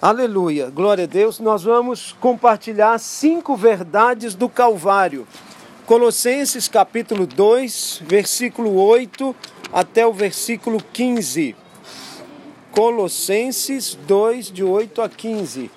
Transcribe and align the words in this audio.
Aleluia, 0.00 0.70
glória 0.70 1.02
a 1.02 1.06
Deus. 1.08 1.40
Nós 1.40 1.64
vamos 1.64 2.12
compartilhar 2.20 2.96
cinco 3.00 3.56
verdades 3.56 4.36
do 4.36 4.48
Calvário. 4.48 5.26
Colossenses 5.86 6.68
capítulo 6.68 7.26
2, 7.26 8.02
versículo 8.06 8.80
8 8.80 9.34
até 9.72 10.06
o 10.06 10.12
versículo 10.12 10.80
15. 10.92 11.56
Colossenses 12.70 13.98
2, 14.06 14.52
de 14.52 14.62
8 14.62 15.02
a 15.02 15.08
15. 15.08 15.68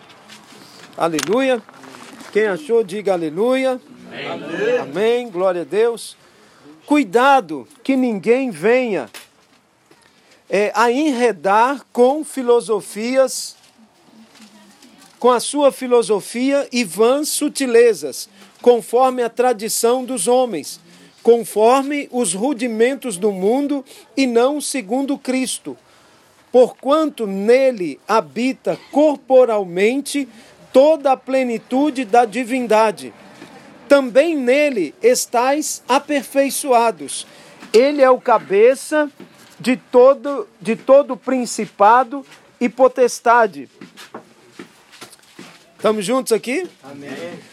Aleluia. 0.95 1.59
Quem 2.31 2.45
achou, 2.45 2.83
diga 2.83 3.13
aleluia. 3.13 3.81
Amém. 4.07 4.77
Amém. 4.77 5.29
Glória 5.31 5.61
a 5.61 5.65
Deus. 5.65 6.15
Cuidado 6.85 7.67
que 7.83 7.95
ninguém 7.95 8.51
venha 8.51 9.09
é, 10.47 10.71
a 10.75 10.91
enredar 10.91 11.83
com 11.91 12.23
filosofias 12.23 13.59
com 15.21 15.29
a 15.29 15.39
sua 15.39 15.71
filosofia 15.71 16.67
e 16.71 16.83
vãs 16.83 17.29
sutilezas, 17.29 18.27
conforme 18.59 19.21
a 19.21 19.29
tradição 19.29 20.03
dos 20.03 20.27
homens, 20.27 20.79
conforme 21.21 22.09
os 22.11 22.33
rudimentos 22.33 23.17
do 23.17 23.31
mundo 23.31 23.85
e 24.17 24.25
não 24.25 24.59
segundo 24.59 25.19
Cristo. 25.19 25.77
Porquanto 26.51 27.27
nele 27.27 27.99
habita 28.07 28.79
corporalmente 28.91 30.27
toda 30.73 31.11
a 31.11 31.17
plenitude 31.17 32.03
da 32.03 32.25
divindade. 32.25 33.13
Também 33.87 34.35
nele 34.35 34.95
estais 35.03 35.83
aperfeiçoados. 35.87 37.27
Ele 37.71 38.01
é 38.01 38.09
o 38.09 38.19
cabeça 38.19 39.07
de 39.59 39.77
todo 39.77 40.47
de 40.59 40.75
todo 40.75 41.15
principado 41.15 42.25
e 42.59 42.67
potestade 42.67 43.69
Estamos 45.81 46.05
juntos 46.05 46.31
aqui? 46.31 46.69
Amém. 46.83 47.09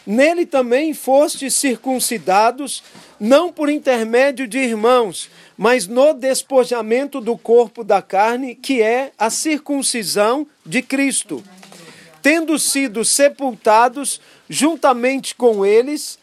Nele 0.06 0.44
também 0.44 0.92
fostes 0.92 1.54
circuncidados, 1.54 2.82
não 3.18 3.50
por 3.50 3.70
intermédio 3.70 4.46
de 4.46 4.58
irmãos, 4.58 5.30
mas 5.56 5.86
no 5.86 6.12
despojamento 6.12 7.22
do 7.22 7.38
corpo 7.38 7.82
da 7.82 8.02
carne, 8.02 8.54
que 8.54 8.82
é 8.82 9.12
a 9.18 9.30
circuncisão 9.30 10.46
de 10.66 10.82
Cristo. 10.82 11.42
Tendo 12.20 12.58
sido 12.58 13.02
sepultados 13.02 14.20
juntamente 14.46 15.34
com 15.34 15.64
eles, 15.64 16.18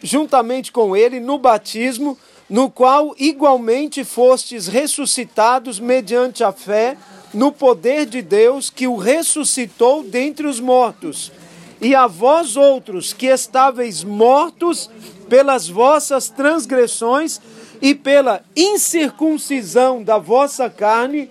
juntamente 0.00 0.70
com 0.70 0.96
ele 0.96 1.18
no 1.18 1.38
batismo, 1.38 2.16
no 2.48 2.70
qual 2.70 3.16
igualmente 3.18 4.04
fostes 4.04 4.68
ressuscitados 4.68 5.80
mediante 5.80 6.44
a 6.44 6.52
fé 6.52 6.96
no 7.32 7.52
poder 7.52 8.06
de 8.06 8.22
Deus 8.22 8.70
que 8.70 8.86
o 8.86 8.96
ressuscitou 8.96 10.02
dentre 10.02 10.46
os 10.46 10.60
mortos. 10.60 11.32
E 11.80 11.94
a 11.94 12.06
vós 12.06 12.56
outros 12.56 13.12
que 13.12 13.26
estáveis 13.26 14.02
mortos 14.02 14.90
pelas 15.28 15.68
vossas 15.68 16.28
transgressões 16.28 17.40
e 17.80 17.94
pela 17.94 18.42
incircuncisão 18.56 20.02
da 20.02 20.18
vossa 20.18 20.68
carne, 20.68 21.30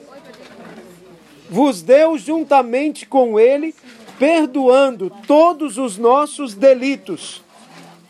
vos 1.50 1.81
deu 1.81 2.18
juntamente 2.18 3.06
com 3.06 3.40
ele, 3.40 3.75
perdoando 4.18 5.12
todos 5.28 5.78
os 5.78 5.98
nossos 5.98 6.53
delitos, 6.53 7.44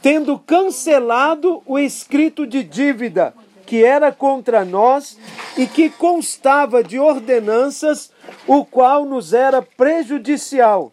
tendo 0.01 0.37
cancelado 0.37 1.61
o 1.65 1.79
escrito 1.79 2.45
de 2.45 2.63
dívida 2.63 3.33
que 3.65 3.83
era 3.83 4.11
contra 4.13 4.63
nós 4.63 5.17
e 5.57 5.65
que 5.65 5.89
constava 5.89 6.83
de 6.83 6.99
ordenanças, 6.99 8.11
o 8.45 8.63
qual 8.63 9.05
nos 9.05 9.33
era 9.33 9.61
prejudicial. 9.61 10.91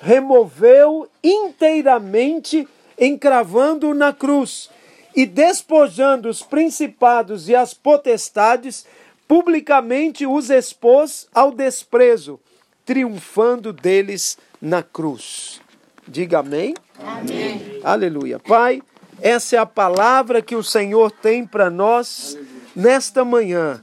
Removeu 0.00 1.08
inteiramente, 1.22 2.66
encravando-o 2.98 3.94
na 3.94 4.12
cruz, 4.12 4.70
e 5.14 5.26
despojando 5.26 6.28
os 6.28 6.42
principados 6.42 7.48
e 7.48 7.54
as 7.54 7.74
potestades, 7.74 8.86
publicamente 9.26 10.26
os 10.26 10.48
expôs 10.48 11.26
ao 11.34 11.50
desprezo, 11.50 12.40
triunfando 12.86 13.72
deles 13.72 14.38
na 14.60 14.82
cruz. 14.82 15.60
Diga 16.06 16.38
amém. 16.38 16.74
Amém. 16.98 17.80
Aleluia. 17.84 18.38
Pai, 18.38 18.80
essa 19.20 19.56
é 19.56 19.58
a 19.58 19.66
palavra 19.66 20.40
que 20.40 20.56
o 20.56 20.62
Senhor 20.62 21.10
tem 21.10 21.44
para 21.44 21.68
nós 21.68 22.38
nesta 22.78 23.24
manhã. 23.24 23.82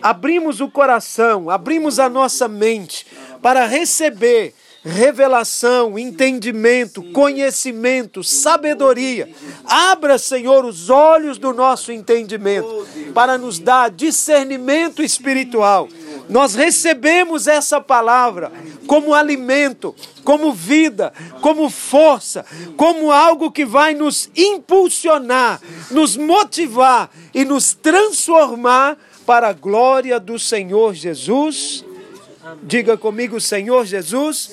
Abrimos 0.00 0.60
o 0.60 0.70
coração, 0.70 1.50
abrimos 1.50 1.98
a 1.98 2.08
nossa 2.08 2.48
mente 2.48 3.06
para 3.42 3.66
receber 3.66 4.54
revelação, 4.82 5.98
entendimento, 5.98 7.02
conhecimento, 7.12 8.24
sabedoria. 8.24 9.28
Abra, 9.66 10.16
Senhor, 10.16 10.64
os 10.64 10.88
olhos 10.88 11.36
do 11.36 11.52
nosso 11.52 11.92
entendimento 11.92 12.86
para 13.12 13.36
nos 13.36 13.58
dar 13.58 13.90
discernimento 13.90 15.02
espiritual 15.02 15.86
nós 16.30 16.54
recebemos 16.54 17.46
essa 17.46 17.80
palavra 17.80 18.52
como 18.86 19.12
alimento, 19.12 19.94
como 20.24 20.52
vida, 20.52 21.12
como 21.42 21.68
força, 21.68 22.46
como 22.76 23.10
algo 23.10 23.50
que 23.50 23.66
vai 23.66 23.94
nos 23.94 24.30
impulsionar, 24.36 25.60
nos 25.90 26.16
motivar 26.16 27.10
e 27.34 27.44
nos 27.44 27.74
transformar 27.74 28.96
para 29.26 29.48
a 29.48 29.52
glória 29.52 30.18
do 30.18 30.38
Senhor 30.38 30.94
Jesus. 30.94 31.84
Diga 32.62 32.96
comigo, 32.96 33.40
Senhor 33.40 33.84
Jesus, 33.84 34.50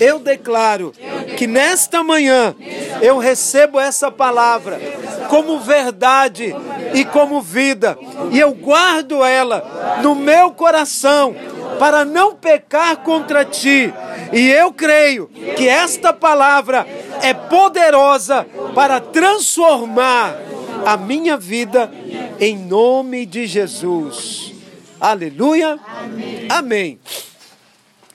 eu 0.00 0.18
declaro 0.18 0.92
que 1.36 1.46
nesta 1.46 2.02
manhã 2.02 2.54
eu 3.00 3.18
recebo 3.18 3.78
essa 3.78 4.10
palavra 4.10 4.80
como 5.28 5.60
verdade 5.60 6.54
e 6.92 7.04
como 7.04 7.40
vida, 7.40 7.96
e 8.32 8.40
eu 8.40 8.52
guardo 8.52 9.24
ela 9.24 10.00
no 10.02 10.14
meu 10.14 10.50
coração 10.50 11.34
para 11.78 12.04
não 12.04 12.34
pecar 12.34 12.96
contra 12.98 13.44
ti. 13.44 13.92
E 14.32 14.48
eu 14.50 14.72
creio 14.72 15.28
que 15.56 15.68
esta 15.68 16.12
palavra 16.12 16.86
é 17.22 17.32
poderosa 17.32 18.46
para 18.74 19.00
transformar 19.00 20.36
a 20.84 20.96
minha 20.96 21.36
vida 21.36 21.90
em 22.40 22.56
nome 22.56 23.24
de 23.24 23.46
Jesus. 23.46 24.49
Aleluia. 25.00 25.80
Amém. 25.86 26.48
Amém. 26.50 27.00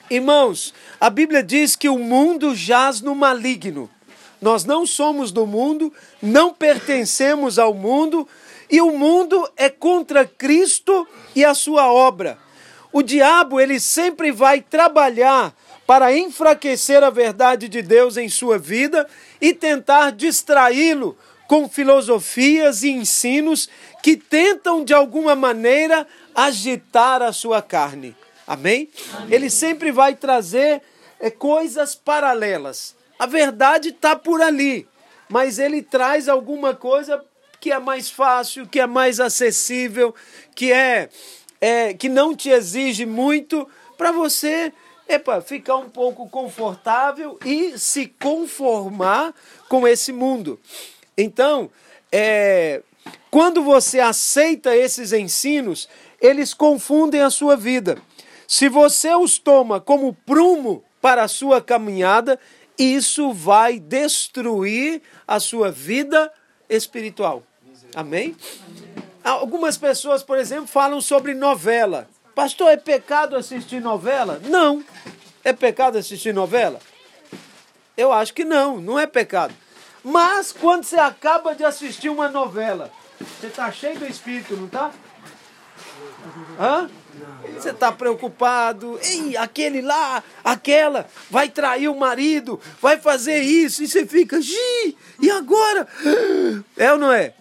Irmãos, 0.08 0.72
a 1.00 1.10
Bíblia 1.10 1.42
diz 1.42 1.74
que 1.74 1.88
o 1.88 1.98
mundo 1.98 2.54
jaz 2.54 3.00
no 3.00 3.12
maligno. 3.12 3.90
Nós 4.40 4.64
não 4.64 4.86
somos 4.86 5.32
do 5.32 5.44
mundo, 5.46 5.92
não 6.22 6.54
pertencemos 6.54 7.58
ao 7.58 7.74
mundo, 7.74 8.28
e 8.70 8.80
o 8.80 8.96
mundo 8.96 9.50
é 9.56 9.68
contra 9.68 10.24
Cristo 10.24 11.08
e 11.34 11.44
a 11.44 11.54
sua 11.54 11.92
obra. 11.92 12.38
O 12.92 13.02
diabo, 13.02 13.60
ele 13.60 13.80
sempre 13.80 14.30
vai 14.30 14.60
trabalhar 14.60 15.52
para 15.88 16.16
enfraquecer 16.16 17.02
a 17.02 17.10
verdade 17.10 17.68
de 17.68 17.82
Deus 17.82 18.16
em 18.16 18.28
sua 18.28 18.58
vida 18.58 19.08
e 19.40 19.52
tentar 19.52 20.12
distraí-lo 20.12 21.16
com 21.46 21.68
filosofias 21.68 22.82
e 22.82 22.90
ensinos 22.90 23.68
que 24.02 24.16
tentam 24.16 24.84
de 24.84 24.92
alguma 24.92 25.34
maneira 25.34 26.06
agitar 26.34 27.22
a 27.22 27.32
sua 27.32 27.62
carne. 27.62 28.16
Amém? 28.46 28.88
Amém. 29.14 29.34
Ele 29.34 29.50
sempre 29.50 29.90
vai 29.90 30.14
trazer 30.14 30.82
é, 31.18 31.30
coisas 31.30 31.94
paralelas. 31.94 32.94
A 33.18 33.26
verdade 33.26 33.88
está 33.88 34.14
por 34.14 34.42
ali, 34.42 34.86
mas 35.28 35.58
ele 35.58 35.82
traz 35.82 36.28
alguma 36.28 36.74
coisa 36.74 37.24
que 37.60 37.72
é 37.72 37.78
mais 37.78 38.10
fácil, 38.10 38.66
que 38.66 38.78
é 38.78 38.86
mais 38.86 39.18
acessível, 39.18 40.14
que 40.54 40.72
é, 40.72 41.08
é 41.60 41.94
que 41.94 42.08
não 42.08 42.36
te 42.36 42.50
exige 42.50 43.06
muito 43.06 43.68
para 43.96 44.12
você 44.12 44.72
epa, 45.08 45.40
ficar 45.40 45.76
um 45.76 45.88
pouco 45.88 46.28
confortável 46.28 47.38
e 47.44 47.78
se 47.78 48.06
conformar 48.06 49.34
com 49.68 49.86
esse 49.86 50.12
mundo. 50.12 50.60
Então, 51.16 51.70
é, 52.12 52.82
quando 53.30 53.62
você 53.62 54.00
aceita 54.00 54.76
esses 54.76 55.12
ensinos, 55.12 55.88
eles 56.20 56.52
confundem 56.54 57.22
a 57.22 57.30
sua 57.30 57.56
vida. 57.56 57.98
Se 58.46 58.68
você 58.68 59.14
os 59.14 59.38
toma 59.38 59.80
como 59.80 60.14
prumo 60.26 60.84
para 61.00 61.24
a 61.24 61.28
sua 61.28 61.60
caminhada, 61.60 62.38
isso 62.78 63.32
vai 63.32 63.78
destruir 63.78 65.02
a 65.26 65.40
sua 65.40 65.70
vida 65.70 66.32
espiritual. 66.68 67.42
Amém? 67.94 68.36
Algumas 69.24 69.76
pessoas, 69.76 70.22
por 70.22 70.38
exemplo, 70.38 70.66
falam 70.66 71.00
sobre 71.00 71.34
novela. 71.34 72.08
Pastor, 72.34 72.70
é 72.70 72.76
pecado 72.76 73.34
assistir 73.34 73.80
novela? 73.80 74.40
Não. 74.44 74.84
É 75.42 75.52
pecado 75.52 75.98
assistir 75.98 76.34
novela? 76.34 76.80
Eu 77.96 78.12
acho 78.12 78.34
que 78.34 78.44
não, 78.44 78.80
não 78.80 78.98
é 78.98 79.06
pecado. 79.06 79.54
Mas 80.08 80.52
quando 80.52 80.84
você 80.84 81.00
acaba 81.00 81.52
de 81.52 81.64
assistir 81.64 82.08
uma 82.08 82.28
novela, 82.28 82.92
você 83.18 83.48
está 83.48 83.72
cheio 83.72 83.98
do 83.98 84.06
espírito, 84.06 84.56
não 84.56 84.66
está? 84.66 84.92
Hã? 86.60 86.88
Você 87.54 87.70
está 87.70 87.90
preocupado, 87.90 89.00
ei, 89.02 89.36
aquele 89.36 89.82
lá, 89.82 90.22
aquela, 90.44 91.08
vai 91.28 91.48
trair 91.48 91.88
o 91.88 91.96
marido, 91.96 92.60
vai 92.80 92.98
fazer 92.98 93.40
isso, 93.40 93.82
e 93.82 93.88
você 93.88 94.06
fica, 94.06 94.38
e 95.20 95.28
agora? 95.28 95.88
É 96.76 96.92
ou 96.92 96.98
não 96.98 97.10
é? 97.10 97.34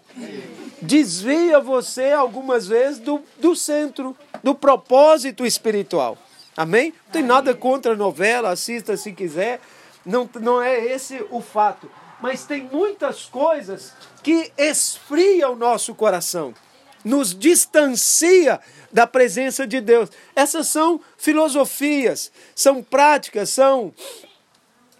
Desvia 0.82 1.60
você 1.60 2.14
algumas 2.14 2.66
vezes 2.66 2.98
do, 2.98 3.22
do 3.38 3.56
centro, 3.56 4.18
do 4.44 4.56
propósito 4.56 5.46
espiritual. 5.46 6.18
Amém? 6.58 6.96
Não 7.06 7.12
tem 7.12 7.22
nada 7.22 7.54
contra 7.54 7.94
a 7.94 7.96
novela, 7.96 8.50
assista 8.50 8.98
se 8.98 9.12
quiser, 9.12 9.62
não, 10.04 10.28
não 10.42 10.60
é 10.60 10.84
esse 10.84 11.24
o 11.30 11.42
fato. 11.42 11.88
Mas 12.26 12.44
tem 12.44 12.64
muitas 12.64 13.26
coisas 13.26 13.94
que 14.24 14.52
esfriam 14.58 15.54
o 15.54 15.56
nosso 15.56 15.94
coração, 15.94 16.56
nos 17.04 17.38
distancia 17.38 18.60
da 18.92 19.06
presença 19.06 19.68
de 19.68 19.80
Deus. 19.80 20.10
Essas 20.36 20.68
são 20.68 21.00
filosofias, 21.20 22.32
são 22.56 22.82
práticas, 22.82 23.52
são 23.52 23.94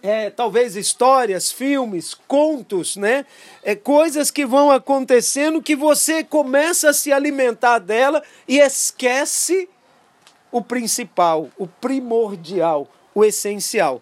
é, 0.00 0.30
talvez 0.30 0.76
histórias, 0.76 1.50
filmes, 1.50 2.14
contos, 2.28 2.94
né? 2.94 3.26
É, 3.64 3.74
coisas 3.74 4.30
que 4.30 4.46
vão 4.46 4.70
acontecendo 4.70 5.60
que 5.60 5.74
você 5.74 6.22
começa 6.22 6.90
a 6.90 6.94
se 6.94 7.12
alimentar 7.12 7.80
dela 7.80 8.22
e 8.46 8.60
esquece 8.60 9.68
o 10.52 10.62
principal, 10.62 11.48
o 11.58 11.66
primordial, 11.66 12.88
o 13.12 13.24
essencial. 13.24 14.00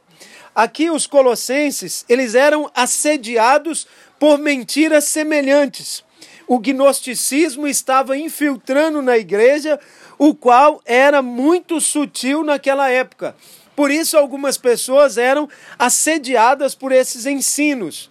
Aqui 0.54 0.90
os 0.90 1.06
colossenses, 1.06 2.04
eles 2.08 2.34
eram 2.34 2.70
assediados 2.74 3.86
por 4.18 4.38
mentiras 4.38 5.04
semelhantes 5.04 6.04
o 6.46 6.58
gnosticismo 6.58 7.66
estava 7.66 8.16
infiltrando 8.16 9.00
na 9.00 9.16
igreja, 9.16 9.78
o 10.18 10.34
qual 10.34 10.80
era 10.84 11.22
muito 11.22 11.80
sutil 11.80 12.44
naquela 12.44 12.90
época. 12.90 13.34
Por 13.74 13.90
isso, 13.90 14.16
algumas 14.16 14.56
pessoas 14.56 15.18
eram 15.18 15.48
assediadas 15.78 16.74
por 16.74 16.92
esses 16.92 17.26
ensinos. 17.26 18.10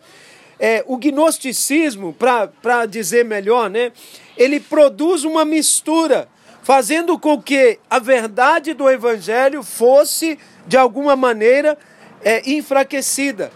É, 0.59 0.83
o 0.87 0.97
gnosticismo, 0.97 2.13
para 2.13 2.85
dizer 2.85 3.23
melhor, 3.23 3.69
né, 3.69 3.91
ele 4.37 4.59
produz 4.59 5.23
uma 5.23 5.45
mistura, 5.45 6.27
fazendo 6.63 7.19
com 7.19 7.41
que 7.41 7.79
a 7.89 7.99
verdade 7.99 8.73
do 8.73 8.89
evangelho 8.89 9.63
fosse, 9.63 10.39
de 10.65 10.77
alguma 10.77 11.15
maneira, 11.15 11.77
é, 12.23 12.49
enfraquecida. 12.49 13.51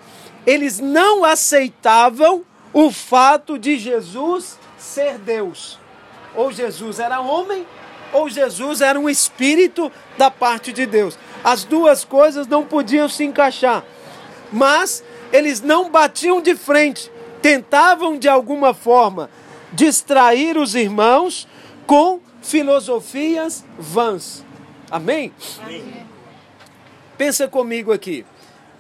Eles 0.46 0.80
não 0.80 1.24
aceitavam 1.24 2.44
o 2.74 2.92
fato 2.92 3.58
de 3.58 3.78
Jesus 3.78 4.58
ser 4.78 5.18
Deus. 5.18 5.80
Ou 6.36 6.52
Jesus 6.52 7.00
era 7.00 7.20
homem, 7.20 7.66
ou 8.14 8.30
Jesus 8.30 8.82
era 8.82 9.00
um 9.00 9.10
espírito 9.10 9.92
da 10.18 10.30
parte 10.30 10.72
de 10.72 10.86
Deus. 10.86 11.18
As 11.44 11.64
duas 11.64 12.06
coisas 12.06 12.48
não 12.48 12.64
podiam 12.64 13.10
se 13.10 13.24
encaixar. 13.24 13.84
Mas 14.52 15.04
eles 15.32 15.62
não 15.62 15.90
batiam 15.90 16.42
de 16.42 16.56
frente, 16.56 17.12
tentavam 17.42 18.18
de 18.18 18.30
alguma 18.30 18.74
forma 18.74 19.30
distrair 19.74 20.58
os 20.58 20.76
irmãos 20.76 21.48
com 21.86 22.22
filosofias 22.42 23.66
vãs. 23.78 24.46
Amém? 24.90 25.34
Amém? 25.62 26.08
Pensa 27.18 27.48
comigo 27.48 27.92
aqui. 27.92 28.26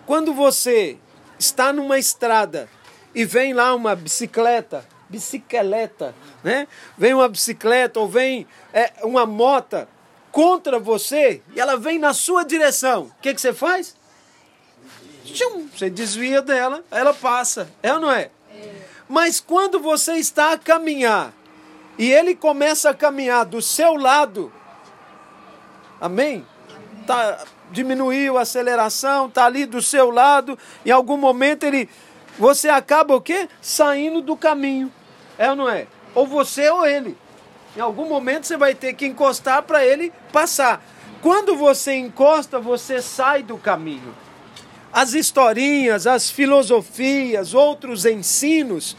Quando 0.08 0.34
você 0.34 0.98
está 1.38 1.72
numa 1.72 2.00
estrada 2.00 2.68
e 3.14 3.24
vem 3.24 3.54
lá 3.54 3.76
uma 3.76 3.96
bicicleta 3.96 4.84
bicicleta, 5.10 6.14
né? 6.44 6.68
Vem 6.98 7.14
uma 7.14 7.30
bicicleta 7.30 8.00
ou 8.00 8.08
vem 8.08 8.48
é, 8.74 8.92
uma 9.04 9.26
moto 9.26 9.88
contra 10.32 10.80
você 10.80 11.42
e 11.56 11.60
ela 11.60 11.78
vem 11.78 11.98
na 11.98 12.14
sua 12.14 12.44
direção. 12.44 13.04
O 13.04 13.22
que, 13.22 13.34
que 13.34 13.42
você 13.42 13.54
faz? 13.54 13.96
Você 15.76 15.90
desvia 15.90 16.42
dela, 16.42 16.84
ela 16.90 17.14
passa. 17.14 17.70
É 17.82 17.94
ou 17.94 18.00
não 18.00 18.12
é? 18.12 18.30
é? 18.52 18.76
Mas 19.10 19.40
quando 19.40 19.80
você 19.80 20.14
está 20.14 20.54
a 20.54 20.58
caminhar 20.58 21.34
e 21.98 22.12
ele 22.12 22.36
começa 22.36 22.90
a 22.90 22.94
caminhar 22.94 23.46
do 23.46 23.62
seu 23.62 23.96
lado, 23.96 24.52
amém? 26.00 26.46
Tá, 27.06 27.46
diminuiu 27.72 28.38
a 28.38 28.42
aceleração, 28.42 29.30
tá 29.30 29.46
ali 29.46 29.66
do 29.66 29.82
seu 29.82 30.10
lado, 30.10 30.58
em 30.86 30.92
algum 30.92 31.18
momento 31.18 31.64
ele 31.64 31.90
você 32.38 32.70
acaba 32.70 33.16
o 33.16 33.22
quê? 33.22 33.50
Saindo 33.62 34.22
do 34.22 34.38
caminho. 34.38 34.92
É 35.38 35.50
ou 35.50 35.56
não 35.56 35.70
é? 35.70 35.88
Ou 36.14 36.28
você 36.28 36.70
ou 36.70 36.86
ele. 36.86 37.18
Em 37.76 37.80
algum 37.80 38.08
momento 38.08 38.46
você 38.46 38.56
vai 38.56 38.76
ter 38.76 38.94
que 38.94 39.08
encostar 39.08 39.64
para 39.64 39.86
ele 39.86 40.14
passar. 40.32 40.84
Quando 41.22 41.56
você 41.56 41.96
encosta, 41.96 42.60
você 42.60 43.02
sai 43.02 43.42
do 43.42 43.58
caminho. 43.58 44.16
As 44.94 45.14
historinhas, 45.14 46.08
as 46.08 46.30
filosofias, 46.30 47.54
outros 47.54 48.06
ensinos, 48.06 48.96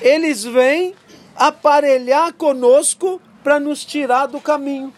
eles 0.00 0.44
vêm 0.44 0.94
aparelhar 1.36 2.32
conosco 2.32 3.20
para 3.42 3.60
nos 3.60 3.84
tirar 3.84 4.26
do 4.26 4.40
caminho. 4.40 4.92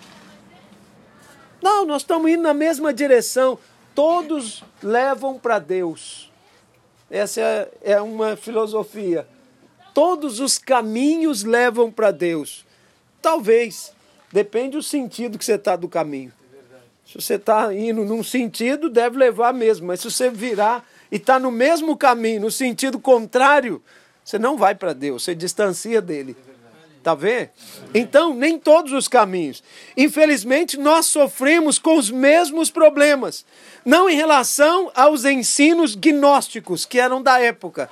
Não, 1.63 1.85
nós 1.85 2.03
estamos 2.03 2.31
indo 2.31 2.43
na 2.43 2.55
mesma 2.55 2.93
direção. 2.93 3.59
Todos 3.95 4.65
levam 4.83 5.39
para 5.39 5.59
Deus. 5.59 6.31
Essa 7.11 7.41
é, 7.41 7.69
é 7.83 8.01
uma 8.01 8.37
filosofia. 8.37 9.27
Todos 9.93 10.41
os 10.41 10.59
caminhos 10.59 11.45
levam 11.45 11.91
para 11.91 12.11
Deus. 12.11 12.65
Talvez. 13.21 13.93
Depende 14.33 14.77
do 14.77 14.83
sentido 14.83 15.37
que 15.37 15.45
você 15.45 15.55
está 15.55 15.75
do 15.75 15.89
caminho. 15.89 16.33
Se 17.05 17.21
você 17.21 17.35
está 17.35 17.75
indo 17.75 18.05
num 18.05 18.23
sentido, 18.23 18.89
deve 18.89 19.19
levar 19.19 19.53
mesmo. 19.53 19.89
Mas 19.89 20.01
se 20.01 20.11
você 20.11 20.31
virar 20.31 20.89
e 21.11 21.17
está 21.17 21.41
no 21.41 21.51
mesmo 21.51 21.97
caminho, 21.97 22.43
no 22.43 22.51
sentido 22.53 23.01
contrário, 23.01 23.83
você 24.25 24.39
não 24.39 24.57
vai 24.57 24.77
para 24.77 24.93
Deus, 24.93 25.25
você 25.25 25.35
distancia 25.35 26.01
dele. 26.01 26.37
Está 27.01 27.15
vendo? 27.15 27.49
Então, 27.95 28.35
nem 28.35 28.59
todos 28.59 28.93
os 28.93 29.09
caminhos. 29.09 29.65
Infelizmente, 29.97 30.79
nós 30.79 31.07
sofremos 31.07 31.79
com 31.79 31.97
os 31.97 32.11
mesmos 32.11 32.71
problemas. 32.71 33.45
Não 33.87 34.09
em 34.09 34.15
relação 34.15 34.93
aos 34.95 35.25
ensinos 35.25 35.95
gnósticos, 35.95 36.85
que 36.85 37.01
eram 37.01 37.23
da 37.23 37.41
época, 37.41 37.89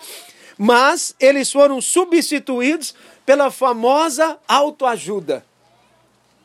mas 0.58 1.14
eles 1.18 1.50
foram 1.50 1.80
substituídos 1.80 2.94
pela 3.24 3.50
famosa 3.50 4.38
autoajuda. 4.46 5.42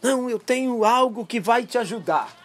Não, 0.02 0.30
eu 0.30 0.40
tenho 0.40 0.86
algo 0.86 1.26
que 1.26 1.42
vai 1.42 1.66
te 1.66 1.78
ajudar. 1.78 2.43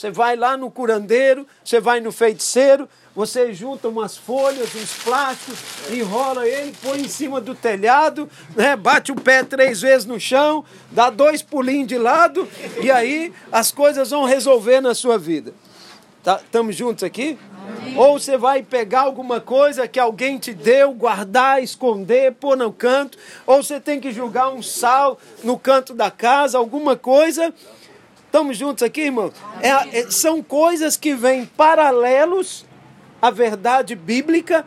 Você 0.00 0.10
vai 0.10 0.34
lá 0.34 0.56
no 0.56 0.70
curandeiro, 0.70 1.46
você 1.62 1.78
vai 1.78 2.00
no 2.00 2.10
feiticeiro, 2.10 2.88
você 3.14 3.52
junta 3.52 3.86
umas 3.86 4.16
folhas, 4.16 4.74
uns 4.74 4.94
plásticos, 5.04 5.58
enrola 5.90 6.48
ele, 6.48 6.74
põe 6.82 7.02
em 7.02 7.08
cima 7.08 7.38
do 7.38 7.54
telhado, 7.54 8.26
né, 8.56 8.76
bate 8.76 9.12
o 9.12 9.14
pé 9.14 9.44
três 9.44 9.82
vezes 9.82 10.06
no 10.06 10.18
chão, 10.18 10.64
dá 10.90 11.10
dois 11.10 11.42
pulinhos 11.42 11.86
de 11.86 11.98
lado, 11.98 12.48
e 12.82 12.90
aí 12.90 13.30
as 13.52 13.70
coisas 13.70 14.08
vão 14.08 14.24
resolver 14.24 14.80
na 14.80 14.94
sua 14.94 15.18
vida. 15.18 15.52
Estamos 16.20 16.76
tá, 16.76 16.78
juntos 16.78 17.04
aqui? 17.04 17.38
Ou 17.94 18.18
você 18.18 18.38
vai 18.38 18.62
pegar 18.62 19.02
alguma 19.02 19.38
coisa 19.38 19.86
que 19.86 19.98
alguém 19.98 20.38
te 20.38 20.54
deu, 20.54 20.92
guardar, 20.94 21.62
esconder, 21.62 22.32
pôr 22.32 22.56
no 22.56 22.72
canto. 22.72 23.18
Ou 23.46 23.62
você 23.62 23.80
tem 23.80 24.00
que 24.00 24.12
jogar 24.12 24.50
um 24.50 24.62
sal 24.62 25.18
no 25.42 25.58
canto 25.58 25.94
da 25.94 26.10
casa, 26.10 26.58
alguma 26.58 26.96
coisa. 26.96 27.52
Estamos 28.30 28.56
juntos 28.56 28.84
aqui, 28.84 29.00
irmão? 29.00 29.32
É, 29.60 29.70
é, 29.98 30.08
são 30.08 30.40
coisas 30.40 30.96
que 30.96 31.16
vêm 31.16 31.44
paralelos 31.44 32.64
à 33.20 33.28
verdade 33.28 33.96
bíblica, 33.96 34.64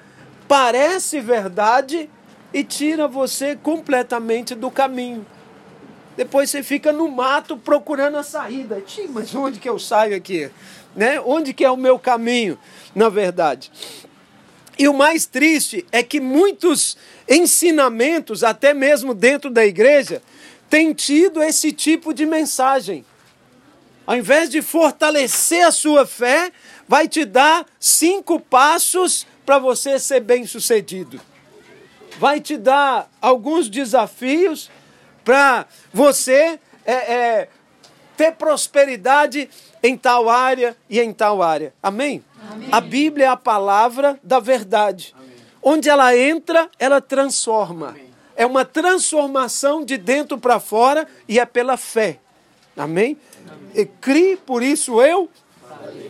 parece 0.49 1.21
verdade 1.21 2.09
e 2.53 2.61
tira 2.61 3.07
você 3.07 3.55
completamente 3.55 4.53
do 4.53 4.69
caminho. 4.69 5.25
Depois 6.17 6.49
você 6.49 6.61
fica 6.61 6.91
no 6.91 7.07
mato 7.07 7.55
procurando 7.55 8.17
a 8.17 8.23
saída. 8.23 8.81
Tchim, 8.81 9.07
mas 9.07 9.33
onde 9.33 9.61
que 9.61 9.69
eu 9.69 9.79
saio 9.79 10.13
aqui? 10.13 10.51
Né? 10.93 11.21
Onde 11.21 11.53
que 11.53 11.63
é 11.63 11.71
o 11.71 11.77
meu 11.77 11.97
caminho, 11.97 12.59
na 12.93 13.07
verdade? 13.07 13.71
E 14.77 14.89
o 14.89 14.93
mais 14.93 15.25
triste 15.25 15.85
é 15.89 16.03
que 16.03 16.19
muitos 16.19 16.97
ensinamentos, 17.29 18.43
até 18.43 18.73
mesmo 18.73 19.13
dentro 19.13 19.49
da 19.49 19.65
igreja, 19.65 20.21
têm 20.69 20.91
tido 20.91 21.41
esse 21.41 21.71
tipo 21.71 22.13
de 22.13 22.25
mensagem. 22.25 23.05
Ao 24.05 24.15
invés 24.15 24.49
de 24.49 24.61
fortalecer 24.61 25.65
a 25.65 25.71
sua 25.71 26.05
fé, 26.05 26.51
vai 26.87 27.07
te 27.07 27.23
dar 27.23 27.65
cinco 27.79 28.39
passos 28.39 29.25
para 29.45 29.57
você 29.57 29.97
ser 29.97 30.19
bem 30.19 30.45
sucedido. 30.45 31.19
Vai 32.19 32.39
te 32.39 32.57
dar 32.57 33.09
alguns 33.21 33.69
desafios 33.69 34.69
para 35.23 35.65
você 35.91 36.59
é, 36.85 36.93
é, 36.93 37.49
ter 38.17 38.33
prosperidade 38.33 39.49
em 39.81 39.97
tal 39.97 40.29
área 40.29 40.77
e 40.89 40.99
em 40.99 41.13
tal 41.13 41.41
área. 41.41 41.73
Amém? 41.81 42.23
Amém. 42.51 42.69
A 42.71 42.81
Bíblia 42.81 43.25
é 43.25 43.29
a 43.29 43.37
palavra 43.37 44.19
da 44.21 44.39
verdade. 44.39 45.15
Amém. 45.17 45.33
Onde 45.61 45.89
ela 45.89 46.15
entra, 46.15 46.69
ela 46.77 47.01
transforma. 47.01 47.89
Amém. 47.89 48.13
É 48.35 48.45
uma 48.45 48.65
transformação 48.65 49.83
de 49.83 49.97
dentro 49.97 50.37
para 50.37 50.59
fora 50.59 51.07
e 51.27 51.39
é 51.39 51.45
pela 51.45 51.77
fé. 51.77 52.19
Amém? 52.75 53.17
E 53.75 53.85
por 54.45 54.61
isso 54.61 55.01
eu 55.01 55.29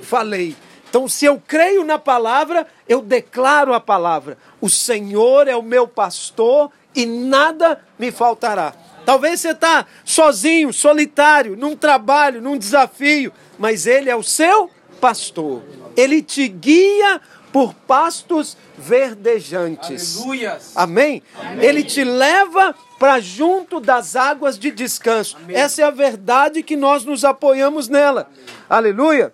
falei. 0.02 0.56
Então, 0.90 1.08
se 1.08 1.26
eu 1.26 1.42
creio 1.48 1.84
na 1.84 1.98
palavra, 1.98 2.68
eu 2.88 3.02
declaro 3.02 3.74
a 3.74 3.80
palavra. 3.80 4.38
O 4.62 4.70
Senhor 4.70 5.48
é 5.48 5.56
o 5.56 5.64
meu 5.64 5.88
pastor 5.88 6.70
e 6.96 7.06
nada 7.06 7.84
me 7.98 8.12
faltará. 8.12 8.74
Talvez 9.06 9.42
você 9.42 9.50
está 9.50 9.86
sozinho, 10.06 10.72
solitário, 10.72 11.58
num 11.58 11.76
trabalho, 11.76 12.42
num 12.42 12.58
desafio, 12.58 13.34
mas 13.58 13.88
Ele 13.88 14.10
é 14.10 14.16
o 14.16 14.24
seu 14.24 14.70
pastor. 15.02 15.64
Ele 15.98 16.22
te 16.22 16.48
guia 16.48 17.20
por 17.54 17.72
pastos 17.74 18.58
verdejantes. 18.76 20.18
Aleluias. 20.18 20.72
Amém? 20.76 21.22
Amém. 21.40 21.64
Ele 21.64 21.84
te 21.84 22.04
leva 22.04 22.74
para 22.98 23.20
junto 23.20 23.80
das 23.80 24.16
águas 24.16 24.58
de 24.58 24.72
descanso. 24.72 25.38
Amém. 25.38 25.56
Essa 25.56 25.84
é 25.84 25.86
a 25.86 25.92
verdade 25.92 26.64
que 26.64 26.76
nós 26.76 27.06
nos 27.06 27.24
apoiamos 27.24 27.88
nela. 27.88 28.28
Aleluia. 28.68 29.32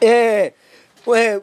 É, 0.00 0.52
é, 1.14 1.40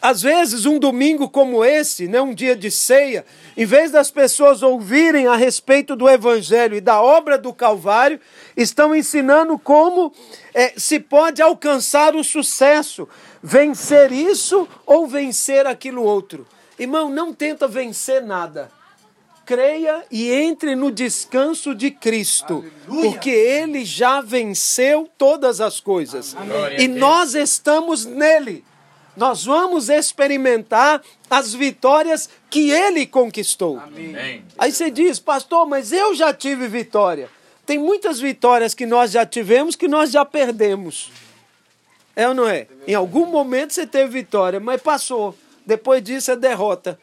às 0.00 0.22
vezes, 0.22 0.66
um 0.66 0.78
domingo 0.78 1.28
como 1.28 1.64
esse, 1.64 2.08
né, 2.08 2.20
um 2.20 2.34
dia 2.34 2.56
de 2.56 2.70
ceia, 2.70 3.24
em 3.56 3.64
vez 3.64 3.90
das 3.90 4.10
pessoas 4.10 4.62
ouvirem 4.62 5.26
a 5.26 5.36
respeito 5.36 5.94
do 5.94 6.08
Evangelho 6.08 6.76
e 6.76 6.80
da 6.80 7.00
obra 7.00 7.38
do 7.38 7.52
Calvário, 7.52 8.20
estão 8.56 8.94
ensinando 8.96 9.58
como 9.58 10.12
é, 10.54 10.72
se 10.76 10.98
pode 10.98 11.40
alcançar 11.40 12.16
o 12.16 12.24
sucesso, 12.24 13.08
vencer 13.42 14.12
isso 14.12 14.68
ou 14.86 15.06
vencer 15.06 15.66
aquilo 15.66 16.02
outro. 16.02 16.46
Irmão, 16.78 17.08
não 17.08 17.32
tenta 17.32 17.66
vencer 17.66 18.22
nada. 18.22 18.70
Creia 19.44 20.04
e 20.10 20.30
entre 20.30 20.76
no 20.76 20.90
descanso 20.90 21.74
de 21.74 21.90
Cristo, 21.90 22.64
Aleluia. 22.88 23.10
porque 23.10 23.30
Ele 23.30 23.84
já 23.84 24.20
venceu 24.20 25.10
todas 25.18 25.60
as 25.60 25.80
coisas. 25.80 26.32
Glória 26.32 26.80
E 26.80 26.86
nós 26.86 27.34
estamos 27.34 28.04
nele. 28.04 28.64
Nós 29.16 29.44
vamos 29.44 29.88
experimentar 29.88 31.02
as 31.28 31.52
vitórias 31.52 32.30
que 32.48 32.70
ele 32.70 33.04
conquistou. 33.06 33.78
Amém. 33.78 34.42
Aí 34.56 34.72
você 34.72 34.90
diz, 34.90 35.18
pastor, 35.18 35.66
mas 35.68 35.92
eu 35.92 36.14
já 36.14 36.32
tive 36.32 36.66
vitória. 36.66 37.28
Tem 37.66 37.78
muitas 37.78 38.18
vitórias 38.18 38.72
que 38.74 38.86
nós 38.86 39.10
já 39.10 39.26
tivemos 39.26 39.76
que 39.76 39.86
nós 39.86 40.10
já 40.10 40.24
perdemos. 40.24 41.10
É 42.14 42.28
ou 42.28 42.34
não 42.34 42.46
é? 42.46 42.66
Em 42.86 42.94
algum 42.94 43.26
momento 43.26 43.72
você 43.72 43.86
teve 43.86 44.10
vitória, 44.10 44.60
mas 44.60 44.80
passou. 44.80 45.34
Depois 45.64 46.02
disso 46.02 46.30
é 46.30 46.36
derrota. 46.36 46.98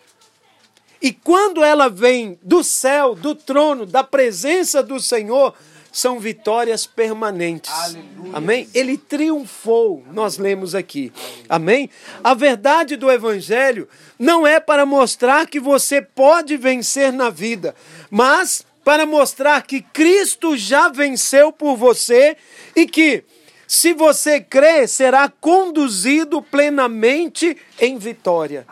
E 1.01 1.11
quando 1.13 1.63
ela 1.63 1.89
vem 1.89 2.37
do 2.41 2.63
céu, 2.63 3.15
do 3.15 3.33
trono, 3.33 3.85
da 3.85 4.03
presença 4.03 4.83
do 4.83 4.99
Senhor, 4.99 5.55
são 5.91 6.19
vitórias 6.19 6.85
permanentes. 6.85 7.71
Aleluia. 7.71 8.31
Amém? 8.33 8.69
Ele 8.73 8.97
triunfou, 8.97 10.03
nós 10.11 10.37
lemos 10.37 10.75
aqui. 10.75 11.11
Amém? 11.47 11.89
A 12.23 12.33
verdade 12.33 12.95
do 12.95 13.09
Evangelho 13.09 13.87
não 14.17 14.45
é 14.45 14.59
para 14.59 14.85
mostrar 14.85 15.47
que 15.47 15.59
você 15.59 16.01
pode 16.01 16.57
vencer 16.57 17.11
na 17.11 17.29
vida, 17.29 17.73
mas 18.09 18.65
para 18.83 19.05
mostrar 19.05 19.61
que 19.63 19.81
Cristo 19.81 20.57
já 20.57 20.89
venceu 20.89 21.51
por 21.51 21.75
você 21.75 22.35
e 22.75 22.85
que, 22.85 23.23
se 23.69 23.93
você 23.93 24.41
crer, 24.41 24.89
será 24.89 25.29
conduzido 25.29 26.41
plenamente 26.41 27.55
em 27.79 27.99
vitória. 27.99 28.65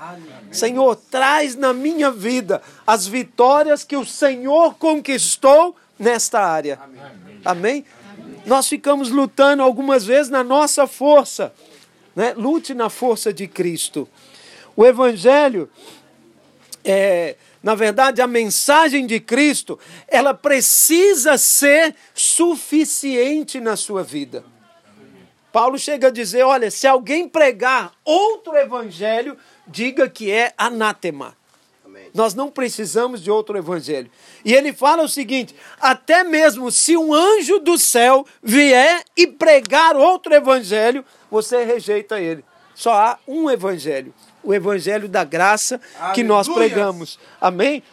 Senhor, 0.52 0.96
traz 0.96 1.56
na 1.56 1.72
minha 1.72 2.10
vida 2.10 2.64
as 2.86 3.06
vitórias 3.06 3.84
que 3.84 3.96
o 3.96 4.04
Senhor 4.04 4.74
conquistou 4.74 5.76
nesta 6.00 6.40
área. 6.40 6.80
Amém? 7.46 7.86
Nós 8.44 8.68
ficamos 8.68 9.12
lutando 9.12 9.62
algumas 9.62 10.04
vezes 10.04 10.32
na 10.32 10.44
nossa 10.44 10.88
força. 10.88 11.54
Né? 12.16 12.34
Lute 12.36 12.74
na 12.74 12.90
força 12.90 13.32
de 13.32 13.48
Cristo. 13.48 14.10
O 14.76 14.84
Evangelho, 14.84 15.70
é, 16.84 17.36
na 17.62 17.76
verdade, 17.76 18.20
a 18.20 18.26
mensagem 18.26 19.06
de 19.06 19.20
Cristo, 19.20 19.78
ela 20.08 20.34
precisa 20.34 21.38
ser 21.38 21.94
suficiente 22.16 23.60
na 23.60 23.76
sua 23.76 24.02
vida. 24.02 24.57
Paulo 25.58 25.80
chega 25.80 26.10
a 26.10 26.12
dizer: 26.12 26.44
olha, 26.44 26.70
se 26.70 26.86
alguém 26.86 27.28
pregar 27.28 27.92
outro 28.06 28.56
evangelho, 28.56 29.36
diga 29.66 30.08
que 30.08 30.30
é 30.30 30.54
anátema. 30.56 31.36
Nós 32.14 32.36
não 32.36 32.52
precisamos 32.52 33.24
de 33.24 33.32
outro 33.32 33.58
evangelho. 33.58 34.08
E 34.46 34.54
ele 34.54 34.72
fala 34.72 35.02
o 35.02 35.10
seguinte: 35.10 35.56
até 35.82 36.24
mesmo 36.24 36.70
se 36.70 36.96
um 36.96 37.12
anjo 37.12 37.58
do 37.58 37.76
céu 37.76 38.24
vier 38.44 39.04
e 39.18 39.26
pregar 39.26 39.96
outro 39.96 40.32
evangelho, 40.32 41.04
você 41.32 41.64
rejeita 41.64 42.22
ele. 42.22 42.46
Só 42.76 42.94
há 42.94 43.18
um 43.28 43.50
evangelho, 43.50 44.14
o 44.44 44.54
evangelho 44.54 45.10
da 45.10 45.24
graça 45.24 45.82
que 46.14 46.22
nós 46.22 46.48
pregamos. 46.48 47.18
Amém? 47.42 47.82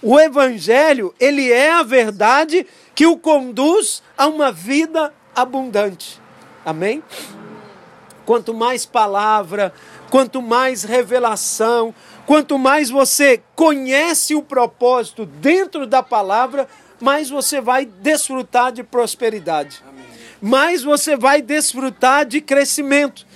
O 0.00 0.16
evangelho, 0.16 1.12
ele 1.18 1.50
é 1.50 1.72
a 1.72 1.82
verdade 1.82 2.64
que 2.94 3.04
o 3.04 3.18
conduz 3.18 4.00
a 4.16 4.28
uma 4.28 4.52
vida 4.52 5.12
abundante. 5.34 6.20
Amém? 6.68 7.02
Quanto 8.26 8.52
mais 8.52 8.84
palavra, 8.84 9.72
quanto 10.10 10.42
mais 10.42 10.82
revelação, 10.82 11.94
quanto 12.26 12.58
mais 12.58 12.90
você 12.90 13.40
conhece 13.56 14.34
o 14.34 14.42
propósito 14.42 15.24
dentro 15.24 15.86
da 15.86 16.02
palavra, 16.02 16.68
mais 17.00 17.30
você 17.30 17.58
vai 17.58 17.86
desfrutar 17.86 18.70
de 18.70 18.82
prosperidade. 18.82 19.82
Mais 20.42 20.82
você 20.82 21.16
vai 21.16 21.40
desfrutar 21.40 22.26
de 22.26 22.42
crescimento. 22.42 23.26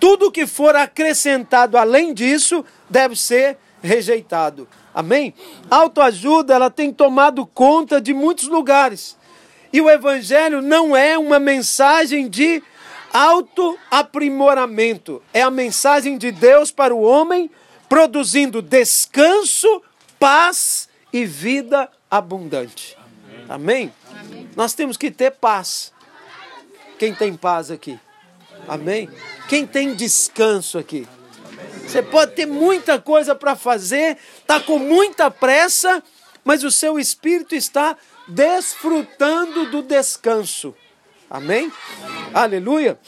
Tudo 0.00 0.32
que 0.32 0.44
for 0.44 0.74
acrescentado 0.74 1.78
além 1.78 2.12
disso 2.12 2.64
deve 2.88 3.14
ser 3.14 3.56
rejeitado. 3.80 4.66
Amém? 4.92 5.32
Autoajuda, 5.70 6.54
ela 6.54 6.70
tem 6.70 6.92
tomado 6.92 7.46
conta 7.46 8.00
de 8.00 8.12
muitos 8.12 8.48
lugares. 8.48 9.16
E 9.72 9.80
o 9.80 9.88
evangelho 9.88 10.60
não 10.60 10.96
é 10.96 11.16
uma 11.16 11.38
mensagem 11.38 12.28
de 12.28 12.60
autoaprimoramento, 13.12 15.22
é 15.32 15.42
a 15.42 15.50
mensagem 15.50 16.18
de 16.18 16.30
Deus 16.30 16.70
para 16.70 16.94
o 16.94 17.02
homem, 17.02 17.50
produzindo 17.88 18.62
descanso, 18.62 19.82
paz 20.18 20.88
e 21.12 21.24
vida 21.24 21.90
abundante. 22.10 22.96
Amém? 23.48 23.92
Nós 24.56 24.74
temos 24.74 24.96
que 24.96 25.10
ter 25.10 25.32
paz. 25.32 25.92
Quem 26.98 27.14
tem 27.14 27.34
paz 27.34 27.70
aqui? 27.70 27.98
Amém? 28.68 29.08
Quem 29.48 29.66
tem 29.66 29.94
descanso 29.94 30.78
aqui? 30.78 31.08
Você 31.86 32.02
pode 32.02 32.36
ter 32.36 32.46
muita 32.46 33.00
coisa 33.00 33.34
para 33.34 33.56
fazer, 33.56 34.18
está 34.38 34.60
com 34.60 34.78
muita 34.78 35.30
pressa, 35.30 36.02
mas 36.44 36.62
o 36.62 36.70
seu 36.70 36.98
espírito 36.98 37.54
está 37.54 37.96
desfrutando 38.28 39.70
do 39.70 39.82
descanso. 39.82 40.74
Amém? 41.30 41.70
Aleluia. 42.34 42.98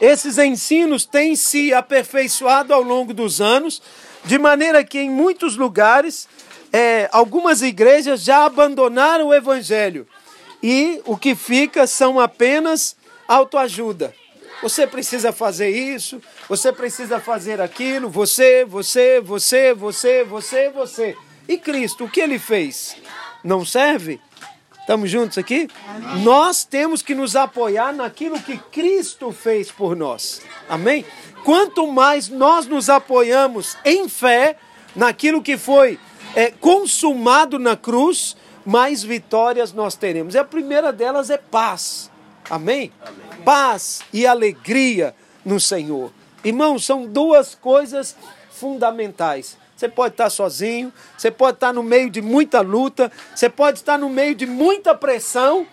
Esses 0.00 0.38
ensinos 0.38 1.04
têm 1.04 1.36
se 1.36 1.72
aperfeiçoado 1.72 2.74
ao 2.74 2.82
longo 2.82 3.14
dos 3.14 3.40
anos, 3.40 3.80
de 4.24 4.38
maneira 4.38 4.82
que 4.82 4.98
em 4.98 5.08
muitos 5.08 5.56
lugares, 5.56 6.28
é, 6.72 7.08
algumas 7.12 7.62
igrejas 7.62 8.22
já 8.22 8.44
abandonaram 8.44 9.28
o 9.28 9.34
evangelho. 9.34 10.06
E 10.60 11.00
o 11.04 11.16
que 11.16 11.36
fica 11.36 11.86
são 11.86 12.18
apenas 12.18 12.96
autoajuda. 13.28 14.12
Você 14.60 14.84
precisa 14.84 15.32
fazer 15.32 15.70
isso, 15.70 16.20
você 16.48 16.72
precisa 16.72 17.20
fazer 17.20 17.60
aquilo, 17.60 18.10
você, 18.10 18.64
você, 18.64 19.20
você, 19.20 19.72
você, 19.72 20.24
você, 20.24 20.68
você. 20.70 21.16
E 21.48 21.56
Cristo, 21.56 22.04
o 22.04 22.10
que 22.10 22.20
ele 22.20 22.40
fez? 22.40 22.96
Não 23.44 23.64
serve? 23.64 24.20
Estamos 24.88 25.10
juntos 25.10 25.36
aqui? 25.36 25.68
Nós 26.22 26.64
temos 26.64 27.02
que 27.02 27.14
nos 27.14 27.36
apoiar 27.36 27.92
naquilo 27.92 28.40
que 28.40 28.56
Cristo 28.56 29.30
fez 29.32 29.70
por 29.70 29.94
nós. 29.94 30.40
Amém? 30.66 31.04
Quanto 31.44 31.86
mais 31.86 32.30
nós 32.30 32.66
nos 32.66 32.88
apoiamos 32.88 33.76
em 33.84 34.08
fé 34.08 34.56
naquilo 34.96 35.42
que 35.42 35.58
foi 35.58 36.00
é, 36.34 36.50
consumado 36.50 37.58
na 37.58 37.76
cruz, 37.76 38.34
mais 38.64 39.02
vitórias 39.02 39.74
nós 39.74 39.94
teremos. 39.94 40.34
E 40.34 40.38
a 40.38 40.44
primeira 40.44 40.90
delas 40.90 41.28
é 41.28 41.36
paz. 41.36 42.10
Amém? 42.48 42.90
Paz 43.44 44.00
e 44.10 44.26
alegria 44.26 45.14
no 45.44 45.60
Senhor. 45.60 46.10
Irmãos, 46.42 46.86
são 46.86 47.06
duas 47.06 47.54
coisas 47.54 48.16
fundamentais. 48.50 49.58
Você 49.78 49.88
pode 49.88 50.14
estar 50.14 50.28
sozinho, 50.28 50.92
você 51.16 51.30
pode 51.30 51.58
estar 51.58 51.72
no 51.72 51.84
meio 51.84 52.10
de 52.10 52.20
muita 52.20 52.60
luta, 52.60 53.12
você 53.32 53.48
pode 53.48 53.78
estar 53.78 53.96
no 53.96 54.08
meio 54.08 54.34
de 54.34 54.44
muita 54.44 54.92
pressão. 54.92 55.64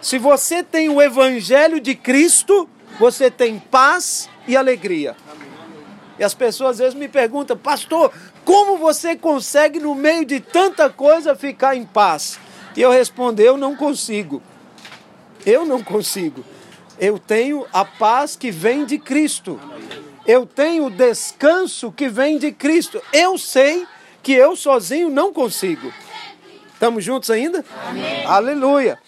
Se 0.00 0.16
você 0.16 0.62
tem 0.62 0.88
o 0.88 1.02
Evangelho 1.02 1.78
de 1.78 1.94
Cristo, 1.94 2.66
você 2.98 3.30
tem 3.30 3.58
paz 3.58 4.26
e 4.48 4.56
alegria. 4.56 5.14
E 6.18 6.24
as 6.24 6.32
pessoas 6.32 6.70
às 6.70 6.78
vezes 6.78 6.94
me 6.94 7.08
perguntam, 7.08 7.54
pastor, 7.54 8.10
como 8.42 8.78
você 8.78 9.16
consegue 9.16 9.78
no 9.78 9.94
meio 9.94 10.24
de 10.24 10.40
tanta 10.40 10.88
coisa 10.88 11.36
ficar 11.36 11.76
em 11.76 11.84
paz? 11.84 12.40
E 12.74 12.80
eu 12.80 12.90
respondo: 12.90 13.42
Eu 13.42 13.58
não 13.58 13.76
consigo. 13.76 14.42
Eu 15.44 15.66
não 15.66 15.82
consigo. 15.82 16.42
Eu 16.98 17.18
tenho 17.18 17.66
a 17.70 17.84
paz 17.84 18.34
que 18.34 18.50
vem 18.50 18.86
de 18.86 18.96
Cristo. 18.98 19.60
Eu 20.26 20.46
tenho 20.46 20.86
o 20.86 20.90
descanso 20.90 21.90
que 21.90 22.08
vem 22.08 22.38
de 22.38 22.52
Cristo. 22.52 23.02
Eu 23.12 23.36
sei 23.36 23.86
que 24.22 24.32
eu 24.32 24.54
sozinho 24.54 25.10
não 25.10 25.32
consigo. 25.32 25.92
Estamos 26.72 27.04
juntos 27.04 27.30
ainda? 27.30 27.64
Amém. 27.88 28.24
Aleluia. 28.26 28.98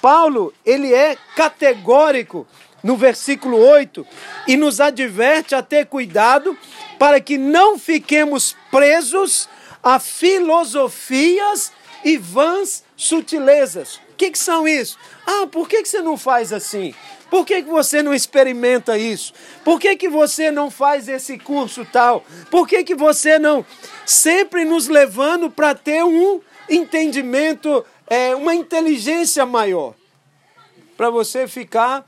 Paulo, 0.00 0.52
ele 0.64 0.92
é 0.92 1.16
categórico 1.34 2.46
no 2.82 2.96
versículo 2.96 3.58
8 3.58 4.06
e 4.46 4.56
nos 4.56 4.80
adverte 4.80 5.54
a 5.54 5.62
ter 5.62 5.86
cuidado 5.86 6.56
para 6.98 7.20
que 7.20 7.38
não 7.38 7.78
fiquemos 7.78 8.54
presos 8.70 9.48
a 9.82 9.98
filosofias 9.98 11.72
e 12.04 12.18
vãs 12.18 12.84
sutilezas. 12.96 13.96
O 14.10 14.16
que, 14.16 14.30
que 14.30 14.38
são 14.38 14.68
isso? 14.68 14.98
Ah, 15.26 15.46
por 15.50 15.68
que, 15.68 15.82
que 15.82 15.88
você 15.88 16.02
não 16.02 16.16
faz 16.16 16.52
assim? 16.52 16.94
Por 17.34 17.44
que, 17.44 17.64
que 17.64 17.68
você 17.68 18.00
não 18.00 18.14
experimenta 18.14 18.96
isso? 18.96 19.32
Por 19.64 19.80
que, 19.80 19.96
que 19.96 20.08
você 20.08 20.52
não 20.52 20.70
faz 20.70 21.08
esse 21.08 21.36
curso 21.36 21.84
tal? 21.84 22.24
Por 22.48 22.64
que, 22.64 22.84
que 22.84 22.94
você 22.94 23.40
não. 23.40 23.66
Sempre 24.06 24.64
nos 24.64 24.86
levando 24.86 25.50
para 25.50 25.74
ter 25.74 26.04
um 26.04 26.40
entendimento, 26.70 27.84
é, 28.06 28.36
uma 28.36 28.54
inteligência 28.54 29.44
maior. 29.44 29.96
Para 30.96 31.10
você 31.10 31.48
ficar 31.48 32.06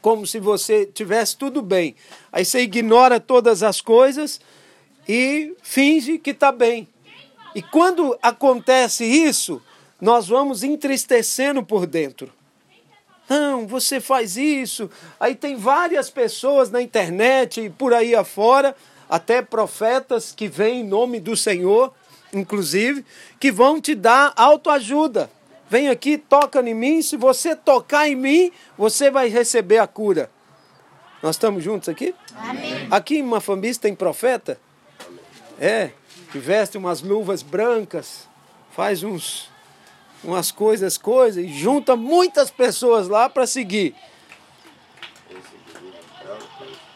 como 0.00 0.26
se 0.26 0.40
você 0.40 0.86
tivesse 0.86 1.36
tudo 1.36 1.60
bem. 1.60 1.94
Aí 2.32 2.42
você 2.42 2.60
ignora 2.60 3.20
todas 3.20 3.62
as 3.62 3.82
coisas 3.82 4.40
e 5.06 5.54
finge 5.62 6.16
que 6.16 6.30
está 6.30 6.50
bem. 6.50 6.88
E 7.54 7.60
quando 7.60 8.18
acontece 8.22 9.04
isso, 9.04 9.60
nós 10.00 10.26
vamos 10.26 10.62
entristecendo 10.62 11.62
por 11.62 11.86
dentro. 11.86 12.32
Não, 13.28 13.66
você 13.66 14.00
faz 14.00 14.36
isso. 14.36 14.90
Aí 15.18 15.34
tem 15.34 15.56
várias 15.56 16.10
pessoas 16.10 16.70
na 16.70 16.80
internet 16.80 17.60
e 17.60 17.70
por 17.70 17.92
aí 17.92 18.14
afora, 18.14 18.74
até 19.08 19.42
profetas 19.42 20.32
que 20.32 20.48
vêm 20.48 20.80
em 20.80 20.84
nome 20.84 21.20
do 21.20 21.36
Senhor, 21.36 21.92
inclusive, 22.32 23.04
que 23.38 23.50
vão 23.50 23.80
te 23.80 23.94
dar 23.94 24.32
autoajuda. 24.36 25.30
Vem 25.68 25.88
aqui, 25.88 26.16
toca 26.16 26.60
em 26.60 26.74
mim. 26.74 27.02
Se 27.02 27.16
você 27.16 27.56
tocar 27.56 28.08
em 28.08 28.14
mim, 28.14 28.52
você 28.78 29.10
vai 29.10 29.28
receber 29.28 29.78
a 29.78 29.86
cura. 29.86 30.30
Nós 31.22 31.34
estamos 31.34 31.64
juntos 31.64 31.88
aqui? 31.88 32.14
Amém. 32.36 32.86
Aqui 32.90 33.18
em 33.18 33.22
Mafambis 33.22 33.78
tem 33.78 33.94
profeta? 33.94 34.60
É, 35.58 35.90
que 36.30 36.38
veste 36.38 36.78
umas 36.78 37.00
luvas 37.00 37.42
brancas, 37.42 38.28
faz 38.70 39.02
uns 39.02 39.50
umas 40.26 40.50
coisas, 40.50 40.98
coisas, 40.98 41.44
e 41.44 41.48
junta 41.48 41.96
muitas 41.96 42.50
pessoas 42.50 43.08
lá 43.08 43.28
para 43.28 43.46
seguir. 43.46 43.94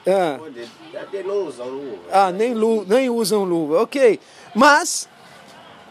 Ah. 0.06 0.38
ah, 2.10 2.32
nem, 2.32 2.54
lu, 2.54 2.84
nem 2.86 3.08
usam 3.08 3.44
luva, 3.44 3.82
ok. 3.82 4.18
Mas 4.54 5.08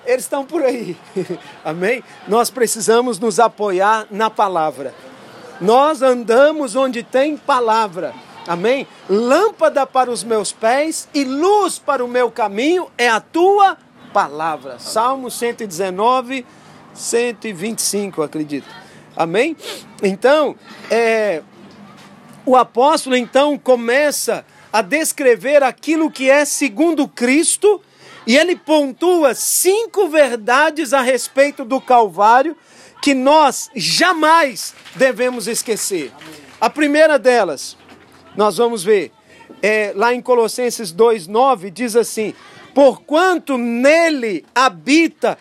eles 0.06 0.24
estão 0.24 0.46
por 0.46 0.64
aí. 0.64 0.98
Amém? 1.64 2.04
Nós 2.28 2.50
precisamos 2.50 3.20
nos 3.20 3.40
apoiar 3.40 4.08
na 4.10 4.30
palavra. 4.30 4.94
Nós 5.62 6.02
andamos 6.02 6.76
onde 6.76 7.04
tem 7.04 7.38
palavra. 7.38 8.14
Amém? 8.48 8.88
Lâmpada 9.08 9.86
para 9.86 10.10
os 10.10 10.24
meus 10.24 10.52
pés 10.52 11.08
e 11.14 11.24
luz 11.24 11.78
para 11.78 12.04
o 12.04 12.08
meu 12.08 12.32
caminho 12.32 12.90
é 12.98 13.08
a 13.08 13.20
tua 13.20 13.78
palavra. 14.12 14.80
Salmo 14.80 15.30
119, 15.30 16.46
125, 17.00 18.22
acredito. 18.22 18.68
Amém? 19.16 19.56
Então, 20.04 20.56
é, 20.92 21.42
o 22.46 22.56
apóstolo 22.56 23.16
então 23.16 23.58
começa 23.58 24.46
a 24.72 24.82
descrever 24.82 25.64
aquilo 25.64 26.12
que 26.12 26.30
é 26.30 26.46
segundo 26.46 27.08
Cristo 27.08 27.82
e 28.28 28.38
ele 28.38 28.56
pontua 28.56 29.34
cinco 29.34 30.08
verdades 30.08 30.94
a 30.94 31.02
respeito 31.02 31.66
do 31.66 31.82
Calvário 31.82 32.56
que 33.02 33.14
nós 33.14 33.72
jamais 33.76 34.76
devemos 34.96 35.48
esquecer. 35.48 36.12
A 36.60 36.70
primeira 36.70 37.18
delas, 37.18 37.78
nós 38.36 38.58
vamos 38.58 38.84
ver, 38.84 39.12
é, 39.62 39.94
lá 39.96 40.14
em 40.14 40.22
Colossenses 40.22 40.94
2,9, 40.94 41.72
diz 41.72 41.96
assim: 41.96 42.34
Porquanto 42.74 43.58
nele 43.58 44.46
habita 44.54 45.38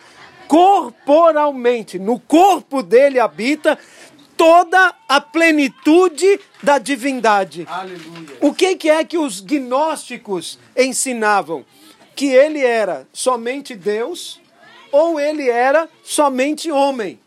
corporalmente, 0.49 1.99
no 1.99 2.19
corpo 2.19 2.81
dele 2.81 3.19
habita 3.19 3.77
toda 4.35 4.95
a 5.07 5.21
plenitude 5.21 6.39
da 6.63 6.79
divindade. 6.79 7.67
Aleluia. 7.69 8.37
O 8.41 8.51
que, 8.51 8.75
que 8.75 8.89
é 8.89 9.05
que 9.05 9.15
os 9.15 9.41
gnósticos 9.41 10.57
ensinavam? 10.75 11.63
Que 12.15 12.31
ele 12.31 12.65
era 12.65 13.07
somente 13.13 13.75
Deus 13.75 14.41
ou 14.91 15.19
ele 15.19 15.47
era 15.47 15.87
somente 16.03 16.71
homem. 16.71 17.19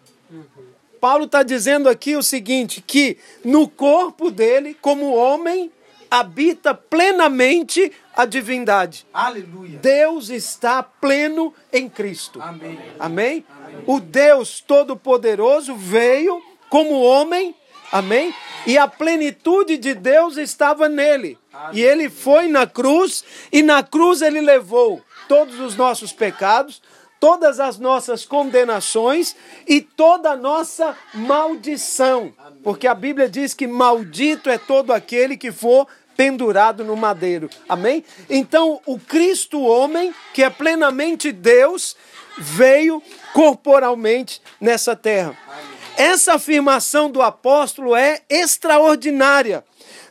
Paulo 1.00 1.26
está 1.26 1.44
dizendo 1.44 1.88
aqui 1.88 2.16
o 2.16 2.24
seguinte: 2.24 2.82
que 2.84 3.16
no 3.44 3.68
corpo 3.68 4.32
dele, 4.32 4.76
como 4.80 5.14
homem, 5.14 5.70
habita 6.12 6.74
plenamente 6.74 7.90
a 8.14 8.26
divindade. 8.26 9.06
Aleluia. 9.14 9.78
Deus 9.78 10.28
está 10.28 10.82
pleno 10.82 11.54
em 11.72 11.88
Cristo. 11.88 12.38
Amém. 12.42 12.78
Amém? 12.98 13.46
Amém. 13.48 13.84
O 13.86 13.98
Deus 13.98 14.60
Todo-Poderoso 14.60 15.74
veio 15.74 16.42
como 16.68 17.00
homem. 17.00 17.54
Amém? 17.90 18.34
E 18.66 18.76
a 18.76 18.86
plenitude 18.86 19.78
de 19.78 19.94
Deus 19.94 20.36
estava 20.36 20.86
nele. 20.86 21.38
Aleluia. 21.50 21.82
E 21.82 21.82
ele 21.82 22.10
foi 22.10 22.46
na 22.46 22.66
cruz, 22.66 23.24
e 23.50 23.62
na 23.62 23.82
cruz 23.82 24.20
ele 24.20 24.42
levou 24.42 25.00
todos 25.26 25.58
os 25.60 25.76
nossos 25.76 26.12
pecados, 26.12 26.82
todas 27.18 27.58
as 27.58 27.78
nossas 27.78 28.26
condenações 28.26 29.34
e 29.66 29.80
toda 29.80 30.32
a 30.32 30.36
nossa 30.36 30.94
maldição. 31.14 32.34
Amém. 32.36 32.60
Porque 32.62 32.86
a 32.86 32.94
Bíblia 32.94 33.30
diz 33.30 33.54
que 33.54 33.66
maldito 33.66 34.50
é 34.50 34.58
todo 34.58 34.92
aquele 34.92 35.36
que 35.36 35.50
for 35.50 35.86
pendurado 36.16 36.84
no 36.84 36.96
madeiro. 36.96 37.48
Amém? 37.68 38.04
Então, 38.28 38.80
o 38.86 38.98
Cristo 38.98 39.60
homem, 39.62 40.14
que 40.32 40.42
é 40.42 40.50
plenamente 40.50 41.32
Deus, 41.32 41.96
veio 42.38 43.02
corporalmente 43.32 44.40
nessa 44.60 44.96
terra. 44.96 45.36
Essa 45.96 46.34
afirmação 46.34 47.10
do 47.10 47.20
apóstolo 47.20 47.94
é 47.94 48.22
extraordinária. 48.28 49.64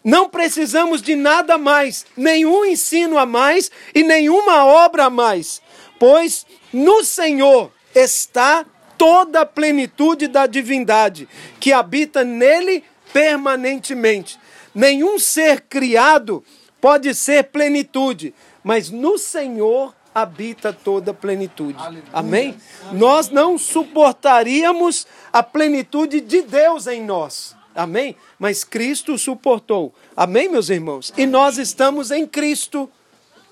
Não 0.04 0.30
precisamos 0.30 1.02
de 1.02 1.16
nada 1.16 1.58
mais, 1.58 2.06
nenhum 2.18 2.66
ensino 2.66 3.18
a 3.18 3.26
mais 3.26 3.70
e 3.94 4.04
nenhuma 4.04 4.66
obra 4.66 5.06
a 5.06 5.10
mais, 5.10 5.62
pois 6.00 6.46
no 6.74 7.04
Senhor 7.04 7.72
está 7.94 8.66
toda 8.98 9.42
a 9.42 9.46
plenitude 9.46 10.28
da 10.28 10.46
divindade, 10.46 11.28
que 11.60 11.74
habita 11.74 12.24
nele 12.24 12.84
permanentemente. 13.12 14.40
Nenhum 14.74 15.20
ser 15.20 15.62
criado 15.62 16.44
pode 16.80 17.14
ser 17.14 17.46
plenitude, 17.46 18.34
mas 18.64 18.90
no 18.90 19.18
Senhor 19.18 19.94
habita 20.14 20.74
toda 20.74 21.12
a 21.12 21.14
plenitude. 21.14 21.78
Aleluia. 21.78 22.04
Amém? 22.12 22.58
Nós 22.94 23.30
não 23.30 23.58
suportaríamos 23.58 25.08
a 25.32 25.42
plenitude 25.42 26.22
de 26.22 26.42
Deus 26.42 26.88
em 26.88 27.04
nós. 27.04 27.56
Amém? 27.74 28.16
Mas 28.38 28.64
Cristo 28.64 29.18
suportou. 29.18 29.94
Amém, 30.16 30.50
meus 30.50 30.70
irmãos? 30.70 31.14
E 31.18 31.26
nós 31.26 31.58
estamos 31.58 32.12
em 32.12 32.28
Cristo. 32.28 32.90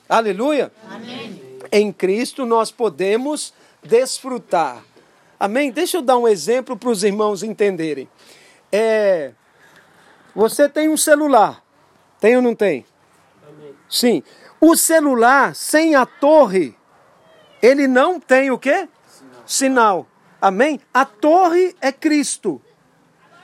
Aleluia? 0.07 0.71
Amém. 0.89 1.41
Em 1.71 1.91
Cristo 1.91 2.45
nós 2.45 2.71
podemos 2.71 3.53
desfrutar. 3.83 4.83
Amém? 5.39 5.71
Deixa 5.71 5.97
eu 5.97 6.01
dar 6.01 6.17
um 6.17 6.27
exemplo 6.27 6.75
para 6.75 6.89
os 6.89 7.03
irmãos 7.03 7.43
entenderem. 7.43 8.09
É, 8.71 9.31
você 10.35 10.69
tem 10.69 10.89
um 10.89 10.97
celular. 10.97 11.63
Tem 12.19 12.35
ou 12.35 12.41
não 12.41 12.55
tem? 12.55 12.85
Sim. 13.89 14.23
O 14.61 14.75
celular 14.75 15.55
sem 15.55 15.95
a 15.95 16.05
torre, 16.05 16.75
ele 17.61 17.87
não 17.87 18.19
tem 18.19 18.51
o 18.51 18.57
quê? 18.57 18.87
Sinal. 19.07 19.43
Sinal. 19.45 20.07
Amém? 20.41 20.79
A 20.93 21.05
torre 21.05 21.75
é 21.81 21.91
Cristo. 21.91 22.61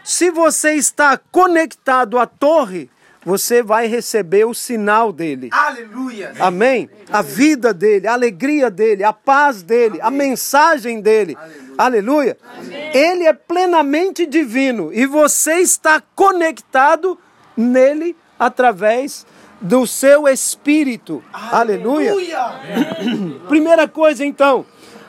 Se 0.04 0.30
você 0.30 0.74
está 0.74 1.18
conectado 1.18 2.20
à 2.20 2.28
torre, 2.28 2.92
você 3.26 3.64
vai 3.64 3.88
receber 3.88 4.46
o 4.46 4.54
sinal 4.54 5.12
dele. 5.12 5.50
Aleluia! 5.52 6.34
Amém? 6.40 6.90
A 7.12 7.24
vida 7.24 7.74
dele, 7.74 8.08
a 8.08 8.14
alegria 8.14 8.70
dele, 8.70 9.04
a 9.04 9.12
paz 9.12 9.64
dele, 9.64 10.00
Amém. 10.00 10.02
a 10.02 10.12
mensagem 10.12 11.02
dele. 11.02 11.36
Aleluia! 11.76 12.38
Aleluia. 12.56 12.92
Ele 12.94 13.24
é 13.26 13.34
plenamente 13.34 14.26
divino 14.26 14.92
e 14.94 15.06
você 15.08 15.56
está 15.56 16.02
conectado 16.16 17.18
nele 17.58 18.16
através 18.38 19.26
do 19.60 19.88
seu 19.88 20.28
espírito. 20.28 21.24
Aleluia! 21.34 22.12
Aleluia. 22.12 23.40
Primeira 23.50 23.88
coisa 23.88 24.24
então, 24.24 24.66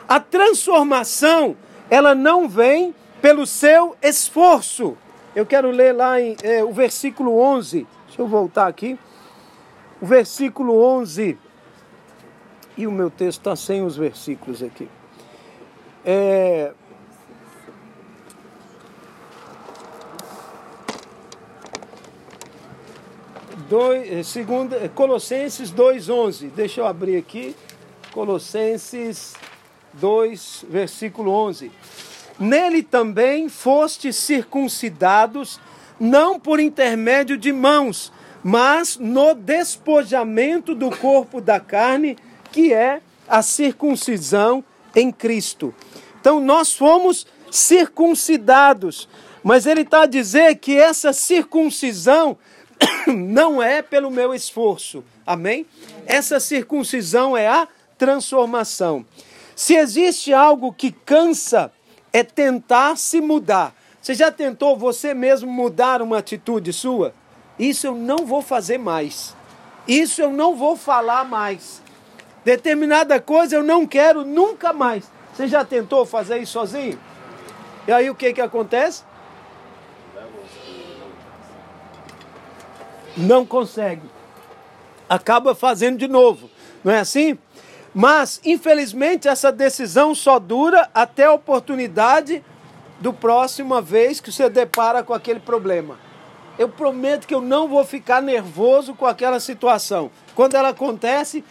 a 0.08 0.18
transformação 0.18 1.56
ela 1.90 2.14
não 2.14 2.48
vem 2.48 2.94
pelo 3.20 3.46
seu 3.46 3.96
esforço. 4.00 4.96
Eu 5.34 5.44
quero 5.44 5.70
ler 5.70 5.92
lá 5.92 6.20
em, 6.20 6.36
é, 6.42 6.64
o 6.64 6.72
versículo 6.72 7.38
11. 7.38 7.86
Deixa 8.16 8.22
eu 8.22 8.28
voltar 8.28 8.66
aqui. 8.66 8.98
O 10.00 10.06
versículo 10.06 10.82
11. 10.82 11.38
E 12.74 12.86
o 12.86 12.90
meu 12.90 13.10
texto 13.10 13.40
está 13.40 13.54
sem 13.54 13.82
os 13.82 13.94
versículos 13.94 14.62
aqui. 14.62 14.88
É, 16.02 16.72
dois, 23.68 24.10
eh, 24.10 24.22
segunda, 24.22 24.76
eh, 24.76 24.88
Colossenses 24.88 25.70
2,11. 25.70 26.48
Deixa 26.48 26.80
eu 26.80 26.86
abrir 26.86 27.18
aqui. 27.18 27.54
Colossenses 28.12 29.34
2, 29.92 30.64
versículo 30.70 31.30
11. 31.30 31.70
Nele 32.38 32.82
também 32.82 33.50
foste 33.50 34.10
circuncidados, 34.10 35.60
não 35.98 36.38
por 36.38 36.60
intermédio 36.60 37.36
de 37.36 37.52
mãos, 37.52 38.12
mas 38.42 38.96
no 38.96 39.34
despojamento 39.34 40.74
do 40.74 40.90
corpo 40.90 41.40
da 41.40 41.58
carne, 41.58 42.16
que 42.52 42.72
é 42.72 43.00
a 43.28 43.42
circuncisão 43.42 44.64
em 44.94 45.10
Cristo. 45.10 45.74
Então 46.20 46.40
nós 46.40 46.72
fomos 46.72 47.26
circuncidados, 47.50 49.08
mas 49.42 49.66
ele 49.66 49.82
está 49.82 50.02
a 50.02 50.06
dizer 50.06 50.56
que 50.56 50.76
essa 50.76 51.12
circuncisão 51.12 52.36
não 53.06 53.62
é 53.62 53.82
pelo 53.82 54.10
meu 54.10 54.34
esforço. 54.34 55.04
Amém? 55.26 55.66
Essa 56.06 56.38
circuncisão 56.38 57.36
é 57.36 57.48
a 57.48 57.66
transformação. 57.98 59.04
Se 59.54 59.74
existe 59.74 60.32
algo 60.32 60.72
que 60.72 60.92
cansa, 60.92 61.72
é 62.12 62.22
tentar 62.22 62.96
se 62.96 63.20
mudar. 63.20 63.74
Você 64.06 64.14
já 64.14 64.30
tentou 64.30 64.76
você 64.76 65.12
mesmo 65.12 65.50
mudar 65.50 66.00
uma 66.00 66.18
atitude 66.18 66.72
sua? 66.72 67.12
Isso 67.58 67.88
eu 67.88 67.94
não 67.96 68.18
vou 68.18 68.40
fazer 68.40 68.78
mais. 68.78 69.34
Isso 69.88 70.22
eu 70.22 70.30
não 70.30 70.54
vou 70.54 70.76
falar 70.76 71.24
mais. 71.24 71.82
Determinada 72.44 73.20
coisa 73.20 73.56
eu 73.56 73.64
não 73.64 73.84
quero 73.84 74.24
nunca 74.24 74.72
mais. 74.72 75.10
Você 75.34 75.48
já 75.48 75.64
tentou 75.64 76.06
fazer 76.06 76.38
isso 76.38 76.52
sozinho? 76.52 76.96
E 77.88 77.90
aí 77.90 78.08
o 78.08 78.14
que 78.14 78.32
que 78.32 78.40
acontece? 78.40 79.02
não 83.16 83.44
consegue. 83.44 84.08
Acaba 85.08 85.52
fazendo 85.52 85.98
de 85.98 86.06
novo, 86.06 86.48
não 86.84 86.92
é 86.92 87.00
assim? 87.00 87.36
Mas, 87.92 88.40
infelizmente, 88.44 89.26
essa 89.26 89.50
decisão 89.50 90.14
só 90.14 90.38
dura 90.38 90.88
até 90.94 91.24
a 91.24 91.32
oportunidade 91.32 92.44
do 93.00 93.12
próxima 93.12 93.80
vez 93.80 94.20
que 94.20 94.32
você 94.32 94.48
depara 94.48 95.02
com 95.02 95.12
aquele 95.12 95.40
problema. 95.40 95.98
Eu 96.58 96.68
prometo 96.68 97.26
que 97.26 97.34
eu 97.34 97.42
não 97.42 97.68
vou 97.68 97.84
ficar 97.84 98.22
nervoso 98.22 98.94
com 98.94 99.04
aquela 99.04 99.38
situação. 99.38 100.10
Quando 100.34 100.54
ela 100.54 100.70
acontece, 100.70 101.44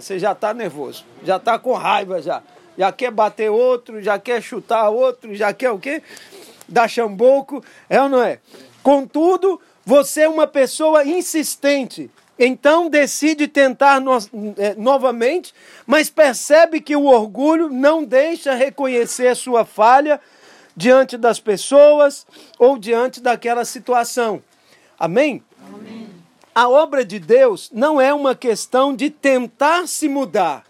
você 0.00 0.18
já 0.18 0.32
está 0.32 0.54
nervoso, 0.54 1.04
já 1.24 1.36
está 1.36 1.58
com 1.58 1.72
raiva 1.72 2.22
já. 2.22 2.42
Já 2.76 2.92
quer 2.92 3.10
bater 3.10 3.50
outro, 3.50 4.00
já 4.00 4.20
quer 4.20 4.40
chutar 4.40 4.88
outro, 4.88 5.34
já 5.34 5.52
quer 5.52 5.72
o 5.72 5.80
quê? 5.80 6.00
Dar 6.68 6.86
chamboco, 6.86 7.64
é 7.90 8.00
ou 8.00 8.08
não 8.08 8.22
é? 8.22 8.38
Contudo, 8.84 9.60
você 9.84 10.22
é 10.22 10.28
uma 10.28 10.46
pessoa 10.46 11.04
insistente, 11.04 12.08
então 12.38 12.88
decide 12.88 13.48
tentar 13.48 14.00
no, 14.00 14.16
é, 14.56 14.74
novamente, 14.76 15.52
mas 15.86 16.08
percebe 16.08 16.80
que 16.80 16.94
o 16.94 17.06
orgulho 17.06 17.68
não 17.68 18.04
deixa 18.04 18.54
reconhecer 18.54 19.34
sua 19.34 19.64
falha 19.64 20.20
diante 20.76 21.16
das 21.16 21.40
pessoas 21.40 22.24
ou 22.58 22.78
diante 22.78 23.20
daquela 23.20 23.64
situação. 23.64 24.40
Amém? 24.96 25.42
Amém? 25.66 26.08
A 26.54 26.68
obra 26.68 27.04
de 27.04 27.18
Deus 27.18 27.70
não 27.72 28.00
é 28.00 28.14
uma 28.14 28.34
questão 28.34 28.94
de 28.94 29.10
tentar 29.10 29.88
se 29.88 30.08
mudar, 30.08 30.64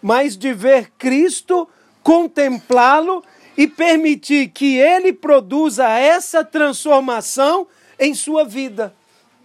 mas 0.00 0.36
de 0.36 0.52
ver 0.52 0.92
Cristo, 0.96 1.68
contemplá-lo 2.02 3.24
e 3.56 3.66
permitir 3.66 4.48
que 4.48 4.76
ele 4.76 5.12
produza 5.12 5.88
essa 5.88 6.44
transformação 6.44 7.66
em 7.98 8.14
sua 8.14 8.44
vida. 8.44 8.94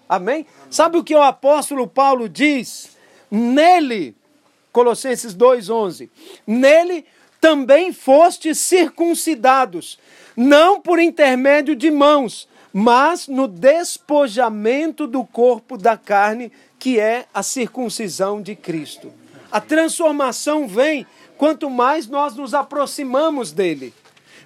Amém? 0.07 0.45
Sabe 0.69 0.97
o 0.97 1.03
que 1.03 1.15
o 1.15 1.21
apóstolo 1.21 1.87
Paulo 1.87 2.27
diz? 2.27 2.97
Nele, 3.31 4.15
Colossenses 4.71 5.33
2:11. 5.33 6.09
Nele 6.45 7.05
também 7.39 7.91
fostes 7.91 8.57
circuncidados, 8.59 9.99
não 10.35 10.79
por 10.79 10.99
intermédio 10.99 11.75
de 11.75 11.91
mãos, 11.91 12.47
mas 12.71 13.27
no 13.27 13.47
despojamento 13.47 15.05
do 15.05 15.23
corpo 15.23 15.77
da 15.77 15.97
carne, 15.97 16.51
que 16.79 16.99
é 16.99 17.25
a 17.33 17.43
circuncisão 17.43 18.41
de 18.41 18.55
Cristo. 18.55 19.11
A 19.51 19.61
transformação 19.61 20.67
vem 20.67 21.05
quanto 21.37 21.69
mais 21.69 22.07
nós 22.07 22.35
nos 22.35 22.53
aproximamos 22.53 23.51
dele. 23.51 23.93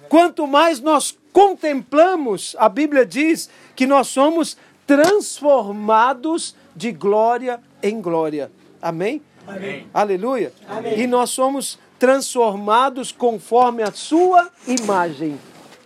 Quanto 0.08 0.46
mais 0.46 0.80
nós 0.80 1.16
contemplamos, 1.32 2.56
a 2.58 2.68
Bíblia 2.68 3.06
diz 3.06 3.48
que 3.76 3.86
nós 3.86 4.08
somos 4.08 4.56
transformados 4.88 6.56
de 6.74 6.90
glória 6.92 7.60
em 7.82 8.00
glória. 8.00 8.50
Amém? 8.80 9.20
Amém. 9.46 9.86
Aleluia. 9.92 10.50
Amém. 10.66 10.98
E 10.98 11.06
nós 11.06 11.28
somos 11.28 11.78
transformados 11.98 13.12
conforme 13.12 13.82
a 13.82 13.92
sua 13.92 14.50
imagem. 14.66 15.38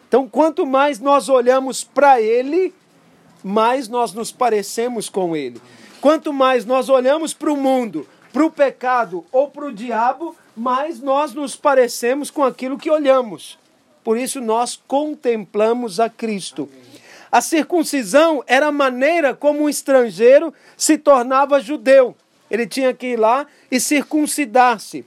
Então, 0.06 0.28
quanto 0.28 0.64
mais 0.64 1.00
nós 1.00 1.28
olhamos 1.28 1.82
para 1.82 2.20
Ele, 2.20 2.72
mais 3.42 3.88
nós 3.88 4.12
nos 4.12 4.30
parecemos 4.30 5.08
com 5.08 5.34
Ele. 5.34 5.60
Quanto 6.00 6.32
mais 6.32 6.64
nós 6.64 6.88
olhamos 6.88 7.34
para 7.34 7.52
o 7.52 7.56
mundo, 7.56 8.06
para 8.32 8.46
o 8.46 8.50
pecado 8.52 9.24
ou 9.32 9.48
para 9.48 9.66
o 9.66 9.72
diabo, 9.72 10.36
mais 10.56 11.00
nós 11.00 11.34
nos 11.34 11.56
parecemos 11.56 12.30
com 12.30 12.44
aquilo 12.44 12.78
que 12.78 12.90
olhamos. 12.90 13.58
Por 14.04 14.16
isso 14.16 14.40
nós 14.40 14.80
contemplamos 14.86 15.98
a 15.98 16.08
Cristo. 16.08 16.68
A 17.32 17.40
circuncisão 17.40 18.44
era 18.46 18.66
a 18.66 18.72
maneira 18.72 19.34
como 19.34 19.62
um 19.62 19.68
estrangeiro 19.68 20.52
se 20.76 20.98
tornava 20.98 21.60
judeu. 21.60 22.14
Ele 22.50 22.66
tinha 22.66 22.92
que 22.92 23.12
ir 23.12 23.16
lá 23.18 23.46
e 23.70 23.80
circuncidar-se. 23.80 25.06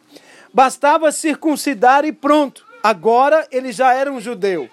Bastava 0.52 1.12
circuncidar 1.12 2.04
e 2.04 2.12
pronto. 2.12 2.66
Agora 2.82 3.48
ele 3.52 3.72
já 3.72 3.94
era 3.94 4.12
um 4.12 4.20
judeu. 4.20 4.68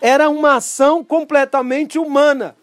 Era 0.00 0.28
uma 0.28 0.56
ação 0.56 1.04
completamente 1.04 2.00
humana. 2.00 2.56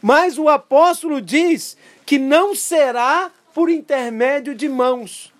Mas 0.00 0.38
o 0.38 0.48
apóstolo 0.48 1.20
diz 1.20 1.76
que 2.06 2.18
não 2.18 2.54
será 2.54 3.30
por 3.52 3.68
intermédio 3.68 4.54
de 4.54 4.70
mãos. 4.70 5.30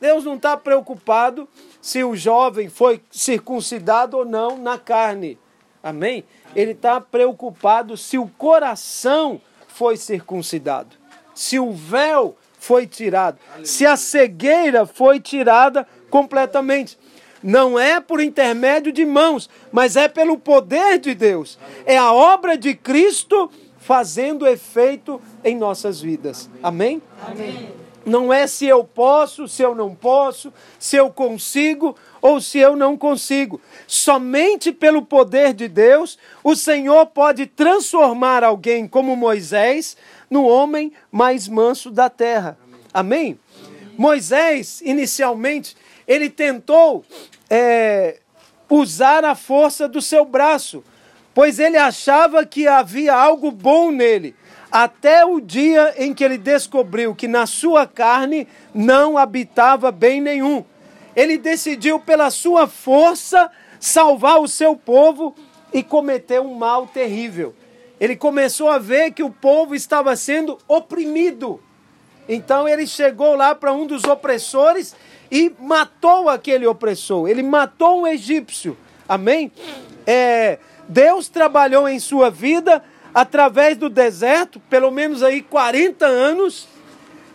Deus 0.00 0.24
não 0.24 0.34
está 0.34 0.56
preocupado 0.56 1.48
se 1.80 2.02
o 2.02 2.16
jovem 2.16 2.68
foi 2.68 3.00
circuncidado 3.12 4.16
ou 4.16 4.24
não 4.24 4.58
na 4.58 4.76
carne. 4.76 5.38
Amém? 5.82 6.24
Ele 6.54 6.72
está 6.72 7.00
preocupado 7.00 7.96
se 7.96 8.18
o 8.18 8.26
coração 8.26 9.40
foi 9.68 9.96
circuncidado, 9.96 10.96
se 11.34 11.58
o 11.58 11.72
véu 11.72 12.36
foi 12.58 12.86
tirado, 12.86 13.38
se 13.64 13.84
a 13.84 13.96
cegueira 13.96 14.86
foi 14.86 15.18
tirada 15.18 15.86
completamente. 16.08 16.98
Não 17.42 17.76
é 17.76 18.00
por 18.00 18.20
intermédio 18.20 18.92
de 18.92 19.04
mãos, 19.04 19.50
mas 19.72 19.96
é 19.96 20.06
pelo 20.06 20.38
poder 20.38 20.98
de 20.98 21.12
Deus. 21.12 21.58
É 21.84 21.98
a 21.98 22.12
obra 22.12 22.56
de 22.56 22.74
Cristo 22.74 23.50
fazendo 23.78 24.46
efeito 24.46 25.20
em 25.42 25.56
nossas 25.56 26.00
vidas. 26.00 26.48
Amém? 26.62 27.02
Amém. 27.26 27.81
Não 28.04 28.32
é 28.32 28.46
se 28.46 28.66
eu 28.66 28.82
posso, 28.84 29.46
se 29.46 29.62
eu 29.62 29.74
não 29.74 29.94
posso, 29.94 30.52
se 30.78 30.96
eu 30.96 31.10
consigo 31.10 31.96
ou 32.20 32.40
se 32.40 32.58
eu 32.58 32.76
não 32.76 32.96
consigo. 32.96 33.60
Somente 33.86 34.72
pelo 34.72 35.02
poder 35.02 35.52
de 35.52 35.68
Deus, 35.68 36.18
o 36.42 36.56
Senhor 36.56 37.06
pode 37.06 37.46
transformar 37.46 38.42
alguém 38.42 38.88
como 38.88 39.16
Moisés 39.16 39.96
no 40.28 40.46
homem 40.46 40.92
mais 41.10 41.46
manso 41.46 41.90
da 41.90 42.10
terra. 42.10 42.58
Amém? 42.92 43.38
Moisés, 43.96 44.80
inicialmente, 44.84 45.76
ele 46.06 46.28
tentou 46.28 47.04
é, 47.48 48.18
usar 48.68 49.24
a 49.24 49.34
força 49.34 49.88
do 49.88 50.00
seu 50.00 50.24
braço, 50.24 50.82
pois 51.34 51.58
ele 51.58 51.76
achava 51.76 52.44
que 52.44 52.66
havia 52.66 53.14
algo 53.14 53.50
bom 53.50 53.90
nele 53.90 54.34
até 54.72 55.22
o 55.22 55.38
dia 55.38 55.94
em 55.98 56.14
que 56.14 56.24
ele 56.24 56.38
descobriu 56.38 57.14
que 57.14 57.28
na 57.28 57.44
sua 57.44 57.86
carne 57.86 58.48
não 58.74 59.18
habitava 59.18 59.92
bem 59.92 60.18
nenhum. 60.18 60.64
Ele 61.14 61.36
decidiu, 61.36 62.00
pela 62.00 62.30
sua 62.30 62.66
força, 62.66 63.50
salvar 63.78 64.40
o 64.40 64.48
seu 64.48 64.74
povo 64.74 65.34
e 65.74 65.82
cometeu 65.82 66.42
um 66.42 66.54
mal 66.54 66.86
terrível. 66.86 67.54
Ele 68.00 68.16
começou 68.16 68.70
a 68.70 68.78
ver 68.78 69.12
que 69.12 69.22
o 69.22 69.30
povo 69.30 69.74
estava 69.74 70.16
sendo 70.16 70.58
oprimido. 70.66 71.60
Então 72.26 72.66
ele 72.66 72.86
chegou 72.86 73.34
lá 73.34 73.54
para 73.54 73.74
um 73.74 73.86
dos 73.86 74.04
opressores 74.04 74.96
e 75.30 75.52
matou 75.58 76.30
aquele 76.30 76.66
opressor. 76.66 77.28
Ele 77.28 77.42
matou 77.42 78.00
um 78.00 78.06
egípcio. 78.06 78.76
Amém? 79.06 79.52
É, 80.06 80.58
Deus 80.88 81.28
trabalhou 81.28 81.86
em 81.86 82.00
sua 82.00 82.30
vida 82.30 82.82
através 83.14 83.76
do 83.76 83.88
deserto, 83.88 84.60
pelo 84.70 84.90
menos 84.90 85.22
aí 85.22 85.42
40 85.42 86.06
anos, 86.06 86.68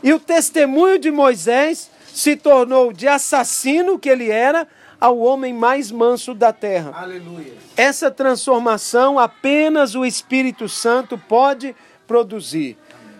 e 0.01 0.13
o 0.13 0.19
testemunho 0.19 0.99
de 0.99 1.11
Moisés 1.11 1.89
se 2.07 2.35
tornou 2.35 2.91
de 2.91 3.07
assassino 3.07 3.99
que 3.99 4.09
ele 4.09 4.29
era 4.29 4.67
ao 4.99 5.19
homem 5.19 5.53
mais 5.53 5.91
manso 5.91 6.33
da 6.33 6.51
terra. 6.51 6.91
Aleluia. 6.95 7.53
Essa 7.75 8.09
transformação 8.09 9.19
apenas 9.19 9.95
o 9.95 10.05
Espírito 10.05 10.67
Santo 10.67 11.17
pode 11.17 11.75
produzir. 12.07 12.77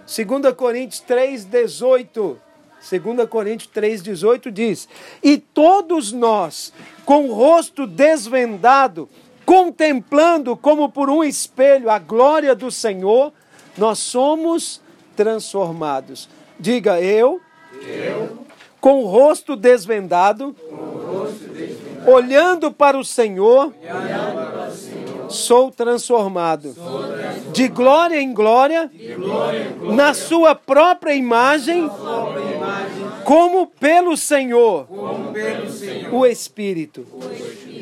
2 0.08 0.54
Coríntios 0.56 1.02
3:18. 1.02 2.38
2 2.80 3.30
Coríntios 3.30 3.70
3:18 3.74 4.50
diz: 4.52 4.88
"E 5.22 5.38
todos 5.38 6.12
nós, 6.12 6.74
com 7.06 7.28
o 7.28 7.34
rosto 7.34 7.86
desvendado, 7.86 9.10
contemplando 9.48 10.58
como 10.58 10.90
por 10.90 11.10
um 11.10 11.24
espelho 11.24 11.90
a 11.90 11.98
glória 11.98 12.54
do 12.54 12.70
Senhor, 12.70 13.32
nós 13.78 13.98
somos 13.98 14.82
transformados." 15.16 16.28
Diga 16.60 17.00
eu, 17.02 17.40
Eu, 17.82 18.40
com 18.82 19.04
o 19.04 19.08
rosto 19.08 19.56
desvendado, 19.56 20.56
o 20.70 20.76
rosto 20.76 21.46
desvendado, 21.46 22.12
olhando 22.12 22.72
para 22.72 22.98
o 22.98 23.04
Senhor, 23.04 23.74
olhando 23.82 24.52
para 24.52 24.68
o 24.68 24.72
Senhor, 24.72 25.32
sou 25.32 25.72
transformado. 25.72 26.74
sou 26.74 27.04
transformado. 27.04 27.52
De 27.54 27.68
glória 27.68 28.20
em 28.20 28.34
glória, 28.34 28.90
glória 29.16 29.64
em 29.64 29.80
glória, 29.80 29.96
na 29.96 30.14
sua 30.14 30.56
própria 30.56 31.14
imagem, 31.14 31.88
própria 31.88 32.56
imagem, 32.56 33.07
como 33.28 33.68
pelo 33.68 34.16
Senhor, 34.16 34.88
como 34.88 35.34
pelo 35.34 35.70
Senhor. 35.70 36.14
o 36.14 36.26
Espírito. 36.26 37.06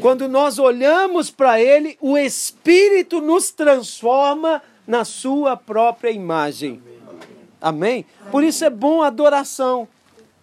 Quando 0.01 0.27
nós 0.27 0.57
olhamos 0.57 1.29
para 1.29 1.61
Ele, 1.61 1.95
o 2.01 2.17
Espírito 2.17 3.21
nos 3.21 3.51
transforma 3.51 4.59
na 4.87 5.05
sua 5.05 5.55
própria 5.55 6.09
imagem. 6.09 6.81
Amém? 7.61 8.07
Por 8.31 8.43
isso 8.43 8.65
é 8.65 8.71
bom 8.71 9.03
a 9.03 9.07
adoração. 9.07 9.87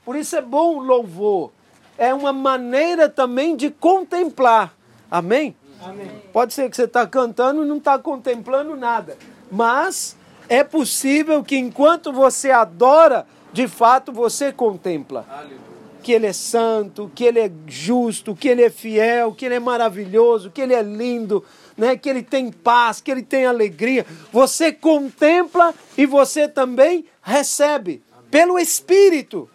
Por 0.04 0.14
isso 0.14 0.36
é 0.36 0.40
bom 0.40 0.76
o 0.76 0.80
louvor. 0.80 1.50
É 1.98 2.14
uma 2.14 2.32
maneira 2.32 3.08
também 3.08 3.56
de 3.56 3.70
contemplar. 3.70 4.72
Amém? 5.10 5.56
Amém. 5.84 6.12
Pode 6.32 6.54
ser 6.54 6.70
que 6.70 6.76
você 6.76 6.84
está 6.84 7.04
cantando 7.08 7.64
e 7.64 7.68
não 7.68 7.78
está 7.78 7.98
contemplando 7.98 8.76
nada. 8.76 9.18
Mas 9.50 10.16
é 10.48 10.62
possível 10.62 11.42
que 11.42 11.56
enquanto 11.56 12.12
você 12.12 12.52
adora, 12.52 13.26
de 13.52 13.68
fato 13.68 14.12
você 14.12 14.52
contempla. 14.52 15.26
Aleluia. 15.28 15.72
Que 16.02 16.12
Ele 16.12 16.26
é 16.26 16.32
santo, 16.32 17.10
que 17.14 17.24
Ele 17.24 17.38
é 17.38 17.50
justo, 17.66 18.34
que 18.34 18.48
Ele 18.48 18.62
é 18.62 18.70
fiel, 18.70 19.32
que 19.32 19.44
Ele 19.44 19.54
é 19.54 19.60
maravilhoso, 19.60 20.50
que 20.50 20.60
Ele 20.60 20.74
é 20.74 20.82
lindo, 20.82 21.44
né? 21.76 21.96
que 21.96 22.08
Ele 22.08 22.22
tem 22.22 22.50
paz, 22.50 23.00
que 23.00 23.10
Ele 23.10 23.22
tem 23.22 23.46
alegria. 23.46 24.04
Você 24.32 24.72
contempla 24.72 25.72
e 25.96 26.04
você 26.04 26.48
também 26.48 27.04
recebe 27.22 28.02
pelo 28.30 28.58
Espírito. 28.58 29.48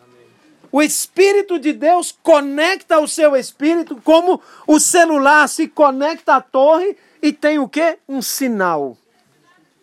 O 0.71 0.81
Espírito 0.81 1.59
de 1.59 1.73
Deus 1.73 2.17
conecta 2.23 2.95
ao 2.95 3.07
seu 3.07 3.35
espírito 3.35 3.99
como 4.03 4.39
o 4.67 4.79
celular 4.79 5.47
se 5.47 5.67
conecta 5.67 6.35
à 6.35 6.41
torre 6.41 6.95
e 7.21 7.31
tem 7.31 7.57
o 7.57 7.67
quê? 7.67 7.97
Um 8.07 8.21
sinal. 8.21 8.97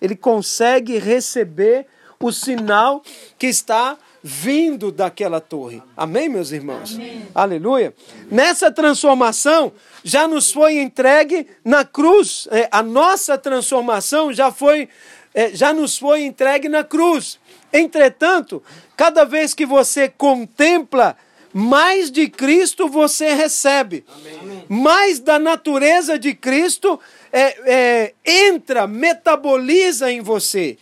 Ele 0.00 0.14
consegue 0.14 0.98
receber 0.98 1.86
o 2.20 2.30
sinal 2.32 3.02
que 3.38 3.46
está 3.46 3.98
vindo 4.26 4.90
daquela 4.90 5.38
torre. 5.38 5.82
Amém, 5.94 6.30
meus 6.30 6.50
irmãos? 6.50 6.98
Aleluia. 7.34 7.92
Nessa 8.30 8.72
transformação 8.72 9.70
já 10.02 10.26
nos 10.26 10.50
foi 10.50 10.78
entregue 10.78 11.46
na 11.62 11.84
cruz. 11.84 12.48
É, 12.50 12.66
a 12.72 12.82
nossa 12.82 13.36
transformação 13.36 14.32
já 14.32 14.50
foi 14.50 14.88
é, 15.34 15.50
já 15.54 15.74
nos 15.74 15.98
foi 15.98 16.22
entregue 16.22 16.70
na 16.70 16.82
cruz. 16.82 17.38
Entretanto, 17.70 18.62
cada 18.96 19.24
vez 19.24 19.52
que 19.52 19.66
você 19.66 20.08
contempla 20.08 21.18
mais 21.52 22.10
de 22.10 22.26
Cristo 22.26 22.88
você 22.88 23.34
recebe. 23.34 24.06
Mais 24.70 25.20
da 25.20 25.38
natureza 25.38 26.18
de 26.18 26.34
Cristo 26.34 26.98
é, 27.30 27.56
é, 27.66 28.14
entra, 28.24 28.86
metaboliza 28.86 30.10
em 30.10 30.22
você. 30.22 30.78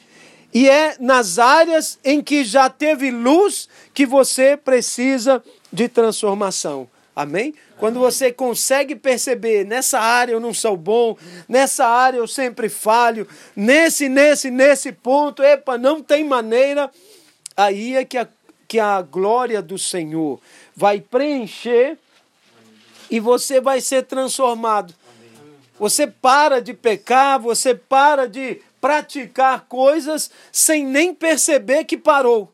E 0.52 0.68
é 0.68 0.96
nas 1.00 1.38
áreas 1.38 1.98
em 2.04 2.22
que 2.22 2.44
já 2.44 2.68
teve 2.68 3.10
luz 3.10 3.68
que 3.94 4.04
você 4.04 4.56
precisa 4.56 5.42
de 5.72 5.88
transformação. 5.88 6.88
Amém? 7.14 7.54
Quando 7.78 7.98
você 7.98 8.32
consegue 8.32 8.94
perceber, 8.94 9.64
nessa 9.64 9.98
área 9.98 10.32
eu 10.32 10.40
não 10.40 10.54
sou 10.54 10.76
bom, 10.76 11.16
nessa 11.48 11.86
área 11.86 12.18
eu 12.18 12.26
sempre 12.26 12.68
falho, 12.68 13.26
nesse, 13.56 14.08
nesse, 14.08 14.50
nesse 14.50 14.92
ponto, 14.92 15.42
epa, 15.42 15.76
não 15.76 16.02
tem 16.02 16.24
maneira, 16.24 16.90
aí 17.56 17.96
é 17.96 18.04
que 18.04 18.16
a, 18.16 18.28
que 18.68 18.78
a 18.78 19.02
glória 19.02 19.60
do 19.60 19.78
Senhor 19.78 20.40
vai 20.74 21.00
preencher 21.00 21.98
e 23.10 23.20
você 23.20 23.60
vai 23.60 23.80
ser 23.80 24.04
transformado. 24.04 24.94
Você 25.78 26.06
para 26.06 26.60
de 26.60 26.72
pecar, 26.72 27.40
você 27.40 27.74
para 27.74 28.26
de 28.26 28.60
praticar 28.82 29.66
coisas 29.68 30.28
sem 30.50 30.84
nem 30.84 31.14
perceber 31.14 31.84
que 31.84 31.96
parou. 31.96 32.52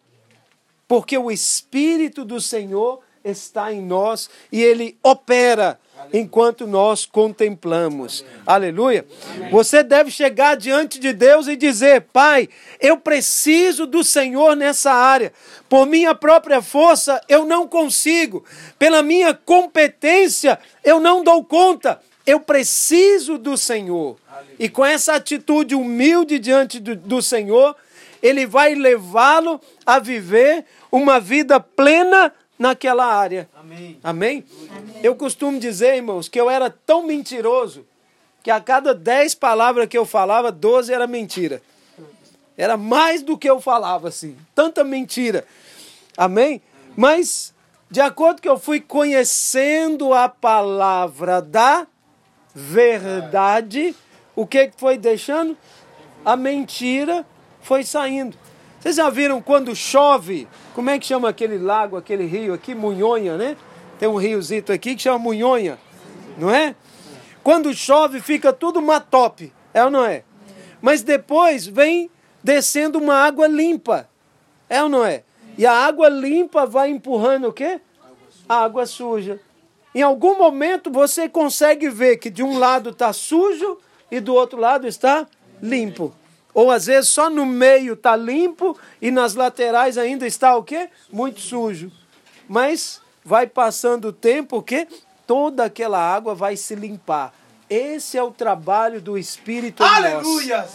Porque 0.86 1.16
o 1.16 1.30
Espírito 1.30 2.22
do 2.22 2.38
Senhor 2.38 3.00
está 3.24 3.72
em 3.72 3.80
nós 3.80 4.28
e 4.52 4.62
ele 4.62 4.98
opera 5.02 5.80
enquanto 6.12 6.66
nós 6.66 7.06
contemplamos. 7.06 8.24
Aleluia. 8.46 9.06
Você 9.50 9.82
deve 9.82 10.10
chegar 10.10 10.54
diante 10.54 10.98
de 11.00 11.14
Deus 11.14 11.48
e 11.48 11.56
dizer: 11.56 12.02
Pai, 12.12 12.48
eu 12.78 12.98
preciso 12.98 13.86
do 13.86 14.04
Senhor 14.04 14.54
nessa 14.54 14.92
área. 14.92 15.32
Por 15.66 15.86
minha 15.86 16.14
própria 16.14 16.60
força 16.60 17.20
eu 17.26 17.46
não 17.46 17.66
consigo, 17.66 18.44
pela 18.78 19.02
minha 19.02 19.32
competência 19.32 20.58
eu 20.84 21.00
não 21.00 21.24
dou 21.24 21.42
conta. 21.42 22.00
Eu 22.26 22.40
preciso 22.40 23.38
do 23.38 23.56
Senhor. 23.56 24.18
E 24.58 24.68
com 24.68 24.84
essa 24.84 25.14
atitude 25.14 25.74
humilde 25.74 26.38
diante 26.38 26.80
do, 26.80 26.94
do 26.96 27.22
Senhor, 27.22 27.76
ele 28.22 28.46
vai 28.46 28.74
levá-lo 28.74 29.60
a 29.86 29.98
viver 29.98 30.64
uma 30.90 31.20
vida 31.20 31.60
plena 31.60 32.32
naquela 32.58 33.06
área. 33.06 33.48
Amém. 33.54 33.98
Amém? 34.02 34.44
Eu 35.02 35.14
costumo 35.14 35.60
dizer, 35.60 35.96
irmãos, 35.96 36.28
que 36.28 36.40
eu 36.40 36.50
era 36.50 36.68
tão 36.68 37.02
mentiroso 37.06 37.86
que 38.42 38.50
a 38.50 38.60
cada 38.60 38.94
dez 38.94 39.34
palavras 39.34 39.86
que 39.88 39.98
eu 39.98 40.04
falava, 40.04 40.50
doze 40.50 40.92
era 40.92 41.06
mentira. 41.06 41.62
Era 42.56 42.76
mais 42.76 43.22
do 43.22 43.38
que 43.38 43.48
eu 43.48 43.60
falava, 43.60 44.08
assim. 44.08 44.36
Tanta 44.54 44.82
mentira. 44.82 45.44
Amém? 46.16 46.60
Mas, 46.96 47.54
de 47.88 48.00
acordo 48.00 48.42
que 48.42 48.48
eu 48.48 48.58
fui 48.58 48.80
conhecendo 48.80 50.12
a 50.12 50.28
palavra 50.28 51.40
da 51.40 51.86
verdade, 52.52 53.94
o 54.38 54.46
que 54.46 54.70
foi 54.76 54.96
deixando? 54.96 55.58
A 56.24 56.36
mentira 56.36 57.26
foi 57.60 57.82
saindo. 57.82 58.36
Vocês 58.78 58.94
já 58.94 59.10
viram 59.10 59.42
quando 59.42 59.74
chove? 59.74 60.46
Como 60.76 60.88
é 60.88 60.96
que 60.96 61.06
chama 61.06 61.28
aquele 61.28 61.58
lago, 61.58 61.96
aquele 61.96 62.24
rio 62.24 62.54
aqui? 62.54 62.72
Munhonha, 62.72 63.36
né? 63.36 63.56
Tem 63.98 64.08
um 64.08 64.14
riozito 64.14 64.72
aqui 64.72 64.94
que 64.94 65.02
chama 65.02 65.18
Munhonha, 65.18 65.76
não 66.38 66.54
é? 66.54 66.76
Quando 67.42 67.74
chove 67.74 68.20
fica 68.20 68.52
tudo 68.52 68.80
matope, 68.80 69.52
é 69.74 69.84
ou 69.84 69.90
não 69.90 70.04
é? 70.04 70.22
Mas 70.80 71.02
depois 71.02 71.66
vem 71.66 72.08
descendo 72.40 72.96
uma 73.00 73.16
água 73.16 73.48
limpa, 73.48 74.08
é 74.70 74.80
ou 74.80 74.88
não 74.88 75.04
é? 75.04 75.24
E 75.56 75.66
a 75.66 75.72
água 75.72 76.08
limpa 76.08 76.64
vai 76.64 76.90
empurrando 76.90 77.48
o 77.48 77.52
quê? 77.52 77.80
A 78.48 78.62
água 78.62 78.86
suja. 78.86 79.40
Em 79.92 80.02
algum 80.02 80.38
momento 80.38 80.92
você 80.92 81.28
consegue 81.28 81.90
ver 81.90 82.18
que 82.18 82.30
de 82.30 82.44
um 82.44 82.56
lado 82.56 82.90
está 82.90 83.12
sujo 83.12 83.78
e 84.10 84.20
do 84.20 84.34
outro 84.34 84.58
lado 84.58 84.86
está 84.86 85.26
limpo. 85.62 86.14
Ou 86.54 86.70
às 86.70 86.86
vezes 86.86 87.10
só 87.10 87.30
no 87.30 87.46
meio 87.46 87.92
está 87.92 88.16
limpo 88.16 88.76
e 89.00 89.10
nas 89.10 89.34
laterais 89.34 89.96
ainda 89.98 90.26
está 90.26 90.56
o 90.56 90.62
quê? 90.62 90.88
Muito 91.12 91.40
sujo. 91.40 91.92
Mas 92.48 93.00
vai 93.24 93.46
passando 93.46 94.08
o 94.08 94.12
tempo 94.12 94.62
que 94.62 94.88
toda 95.26 95.64
aquela 95.64 95.98
água 95.98 96.34
vai 96.34 96.56
se 96.56 96.74
limpar. 96.74 97.34
Esse 97.68 98.16
é 98.16 98.22
o 98.22 98.30
trabalho 98.30 99.00
do 99.00 99.18
Espírito. 99.18 99.84
Aleluia. 99.84 100.66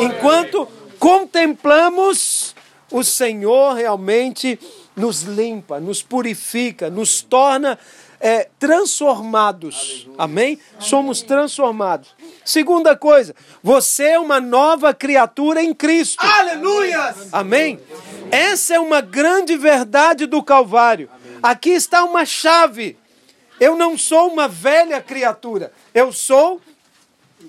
Enquanto 0.00 0.68
contemplamos, 0.98 2.54
o 2.90 3.02
Senhor 3.02 3.72
realmente 3.72 4.60
nos 4.94 5.22
limpa, 5.22 5.80
nos 5.80 6.02
purifica, 6.02 6.90
nos 6.90 7.22
torna 7.22 7.78
é, 8.22 8.48
transformados. 8.56 10.08
Amém? 10.16 10.56
Somos 10.78 11.22
transformados. 11.22 12.14
Segunda 12.44 12.96
coisa, 12.96 13.34
você 13.60 14.10
é 14.10 14.18
uma 14.18 14.40
nova 14.40 14.94
criatura 14.94 15.60
em 15.60 15.74
Cristo. 15.74 16.24
Aleluia. 16.24 17.14
Amém? 17.32 17.80
Essa 18.30 18.76
é 18.76 18.80
uma 18.80 19.00
grande 19.00 19.56
verdade 19.56 20.26
do 20.26 20.40
Calvário. 20.40 21.10
Aqui 21.42 21.70
está 21.70 22.04
uma 22.04 22.24
chave. 22.24 22.96
Eu 23.58 23.76
não 23.76 23.98
sou 23.98 24.28
uma 24.28 24.46
velha 24.46 25.00
criatura, 25.00 25.72
eu 25.92 26.12
sou 26.12 26.60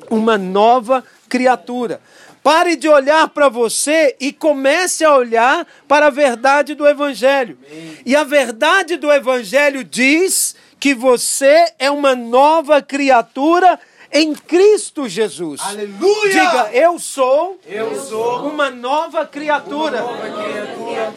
uma 0.10 0.38
nova 0.38 1.04
criatura. 1.30 2.02
Pare 2.44 2.76
de 2.76 2.90
olhar 2.90 3.30
para 3.30 3.48
você 3.48 4.18
e 4.20 4.34
comece 4.34 5.06
a 5.06 5.16
olhar 5.16 5.66
para 5.88 6.08
a 6.08 6.10
verdade 6.10 6.76
do 6.76 6.86
Evangelho. 6.86 7.58
E 8.06 8.16
a 8.16 8.24
verdade 8.26 8.98
do 8.98 9.12
Evangelho 9.12 9.84
diz 9.84 10.56
que 10.78 10.94
você 10.94 11.72
é 11.80 11.90
uma 11.90 12.14
nova 12.14 12.82
criatura 12.82 13.80
em 14.14 14.36
Cristo 14.36 15.10
Jesus. 15.10 15.60
Aleluia! 15.62 16.32
Diga, 16.32 16.70
eu 16.72 17.00
sou, 17.00 17.60
Eu 17.66 18.00
sou 18.00 18.48
uma 18.48 18.70
nova 18.70 19.26
criatura 19.26 20.06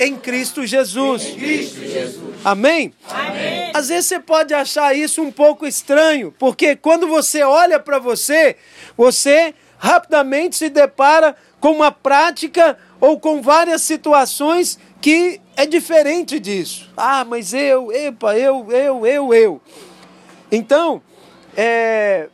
em 0.00 0.16
Cristo 0.16 0.66
Jesus. 0.66 1.26
Cristo 1.26 1.80
Jesus. 1.80 2.34
Amém? 2.42 2.94
Amém? 3.10 3.70
Às 3.74 3.88
vezes 3.88 4.06
você 4.06 4.18
pode 4.18 4.54
achar 4.54 4.96
isso 4.96 5.20
um 5.20 5.30
pouco 5.30 5.66
estranho, 5.66 6.34
porque 6.38 6.74
quando 6.74 7.06
você 7.06 7.42
olha 7.42 7.78
para 7.78 7.98
você, 7.98 8.56
você 8.96 9.54
rapidamente 9.78 10.56
se 10.56 10.70
depara 10.70 11.36
com 11.60 11.72
uma 11.72 11.92
prática 11.92 12.78
ou 12.98 13.20
com 13.20 13.42
várias 13.42 13.82
situações 13.82 14.78
que 15.02 15.38
é 15.54 15.66
diferente 15.66 16.40
disso. 16.40 16.90
Ah, 16.96 17.24
mas 17.24 17.52
eu, 17.52 17.92
epa, 17.92 18.36
eu, 18.36 18.66
eu, 18.72 19.06
eu, 19.06 19.34
eu. 19.34 19.60
Então, 20.50 21.02
é, 21.56 22.28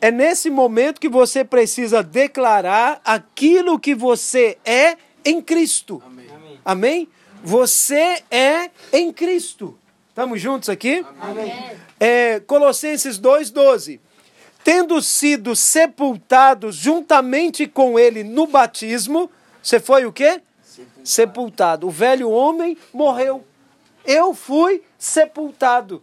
é 0.00 0.10
nesse 0.10 0.48
momento 0.48 1.00
que 1.00 1.08
você 1.08 1.44
precisa 1.44 2.02
declarar 2.02 3.00
aquilo 3.04 3.78
que 3.78 3.94
você 3.94 4.56
é 4.64 4.96
em 5.24 5.42
Cristo. 5.42 6.02
Amém? 6.06 6.26
Amém? 6.64 7.08
Você 7.42 8.22
é 8.30 8.70
em 8.92 9.12
Cristo. 9.12 9.78
Estamos 10.08 10.40
juntos 10.40 10.68
aqui? 10.68 11.04
Amém. 11.20 11.52
É, 11.98 12.40
Colossenses 12.40 13.18
2,12. 13.18 14.00
Tendo 14.62 15.00
sido 15.00 15.56
sepultados 15.56 16.76
juntamente 16.76 17.66
com 17.66 17.98
ele 17.98 18.22
no 18.22 18.46
batismo, 18.46 19.30
você 19.62 19.80
foi 19.80 20.04
o 20.04 20.12
quê? 20.12 20.42
Sepultado. 20.62 21.08
sepultado. 21.08 21.86
O 21.86 21.90
velho 21.90 22.30
homem 22.30 22.76
morreu. 22.92 23.44
Eu 24.04 24.34
fui 24.34 24.82
sepultado. 24.98 26.02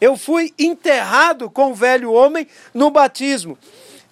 Eu 0.00 0.16
fui 0.16 0.54
enterrado 0.58 1.50
com 1.50 1.72
o 1.72 1.74
velho 1.74 2.12
homem 2.12 2.46
no 2.72 2.90
batismo, 2.90 3.58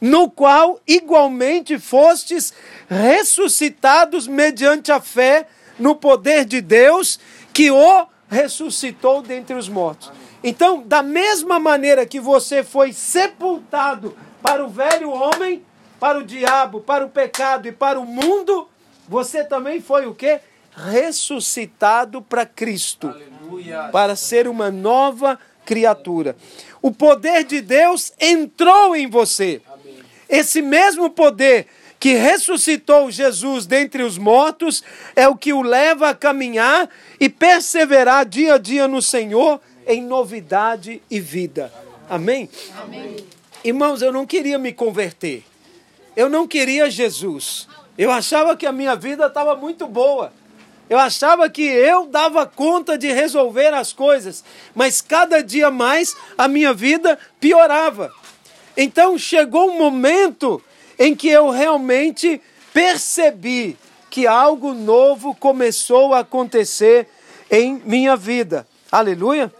no 0.01 0.31
qual 0.31 0.81
igualmente 0.87 1.79
fostes 1.79 2.53
ressuscitados 2.88 4.27
mediante 4.27 4.92
a 4.92 5.01
fé 5.01 5.46
no 5.79 5.96
poder 5.96 6.44
de 6.44 6.61
Deus 6.61 7.18
que 7.53 7.70
o 7.70 8.07
ressuscitou 8.29 9.22
dentre 9.22 9.57
os 9.57 9.68
mortos. 9.68 10.12
Então, 10.44 10.83
da 10.83 11.03
mesma 11.03 11.59
maneira 11.59 12.07
que 12.07 12.20
você 12.20 12.62
foi 12.62 12.92
sepultado 12.92 14.16
para 14.42 14.64
o 14.64 14.68
velho 14.68 15.11
homem, 15.11 15.64
para 15.98 16.18
o 16.18 16.24
diabo, 16.24 16.81
para 16.81 17.05
o 17.05 17.09
pecado 17.09 17.66
e 17.66 17.72
para 17.72 17.98
o 17.98 18.07
mundo, 18.07 18.68
você 19.09 19.42
também 19.42 19.81
foi 19.81 20.07
o 20.07 20.14
quê? 20.14 20.40
Ressuscitado 20.70 22.22
para 22.22 22.46
Cristo. 22.46 23.09
Aleluia. 23.09 23.88
Para 23.90 24.14
ser 24.14 24.46
uma 24.46 24.70
nova 24.70 25.38
criatura. 25.69 26.35
O 26.81 26.91
poder 26.91 27.45
de 27.45 27.61
Deus 27.61 28.11
entrou 28.19 28.97
em 28.97 29.07
você. 29.07 29.61
Esse 30.27 30.63
mesmo 30.63 31.11
poder 31.11 31.67
que 32.01 32.15
ressuscitou 32.15 33.11
Jesus 33.11 33.67
dentre 33.67 34.03
os 34.03 34.17
mortos 34.17 34.83
é 35.15 35.29
o 35.29 35.37
que 35.37 35.53
o 35.53 35.61
leva 35.61 36.09
a 36.09 36.15
caminhar 36.15 36.89
e 37.21 37.29
perseverar 37.29 38.25
dia 38.25 38.55
a 38.55 38.59
dia 38.59 38.89
no 38.89 39.03
Senhor 39.03 39.61
em 39.87 40.03
novidade 40.03 41.03
e 41.11 41.21
vida. 41.21 41.71
Amém? 42.09 42.49
Amém. 42.83 43.17
Irmãos, 43.63 44.01
eu 44.01 44.11
não 44.11 44.25
queria 44.25 44.59
me 44.59 44.73
converter. 44.73 45.45
Eu 46.17 46.31
não 46.31 46.49
queria 46.49 46.91
Jesus. 46.91 47.69
Eu 47.99 48.11
achava 48.11 48.57
que 48.57 48.65
a 48.65 48.73
minha 48.73 48.97
vida 48.97 49.27
estava 49.27 49.55
muito 49.55 49.87
boa. 49.87 50.33
Eu 50.88 50.98
achava 50.98 51.51
que 51.51 51.62
eu 51.62 52.07
dava 52.07 52.46
conta 52.46 52.96
de 52.96 53.12
resolver 53.12 53.74
as 53.74 53.92
coisas, 53.92 54.42
mas 54.74 55.01
cada 55.01 55.42
dia 55.42 55.70
mais 55.70 56.16
a 56.37 56.48
minha 56.48 56.72
vida 56.72 57.18
piorava. 57.38 58.12
Então 58.77 59.18
chegou 59.18 59.70
um 59.70 59.79
momento 59.79 60.62
em 60.98 61.14
que 61.14 61.29
eu 61.29 61.51
realmente 61.51 62.40
percebi 62.72 63.77
que 64.11 64.27
algo 64.27 64.72
novo 64.72 65.35
começou 65.35 66.14
a 66.14 66.20
acontecer 66.20 67.07
em 67.51 67.83
minha 67.85 68.16
vida. 68.16 68.66
Aleluia? 68.90 69.53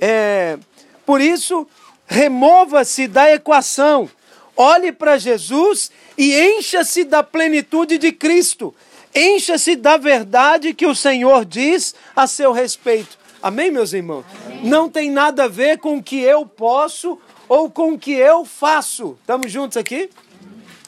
É, 0.00 0.58
por 1.06 1.20
isso, 1.20 1.66
remova-se 2.06 3.06
da 3.06 3.32
equação, 3.32 4.10
olhe 4.56 4.92
para 4.92 5.16
Jesus 5.16 5.90
e 6.16 6.38
encha-se 6.38 7.04
da 7.04 7.22
plenitude 7.22 7.98
de 7.98 8.12
Cristo. 8.12 8.74
Encha-se 9.14 9.76
da 9.76 9.96
verdade 9.96 10.74
que 10.74 10.86
o 10.86 10.94
Senhor 10.94 11.44
diz 11.44 11.94
a 12.16 12.26
seu 12.26 12.52
respeito. 12.52 13.16
Amém, 13.40 13.70
meus 13.70 13.92
irmãos? 13.92 14.24
Amém. 14.46 14.64
Não 14.64 14.88
tem 14.88 15.10
nada 15.10 15.44
a 15.44 15.48
ver 15.48 15.78
com 15.78 15.98
o 15.98 16.02
que 16.02 16.20
eu 16.20 16.44
posso 16.44 17.18
ou 17.48 17.70
com 17.70 17.92
o 17.92 17.98
que 17.98 18.12
eu 18.12 18.44
faço. 18.44 19.16
Estamos 19.20 19.52
juntos 19.52 19.76
aqui? 19.76 20.10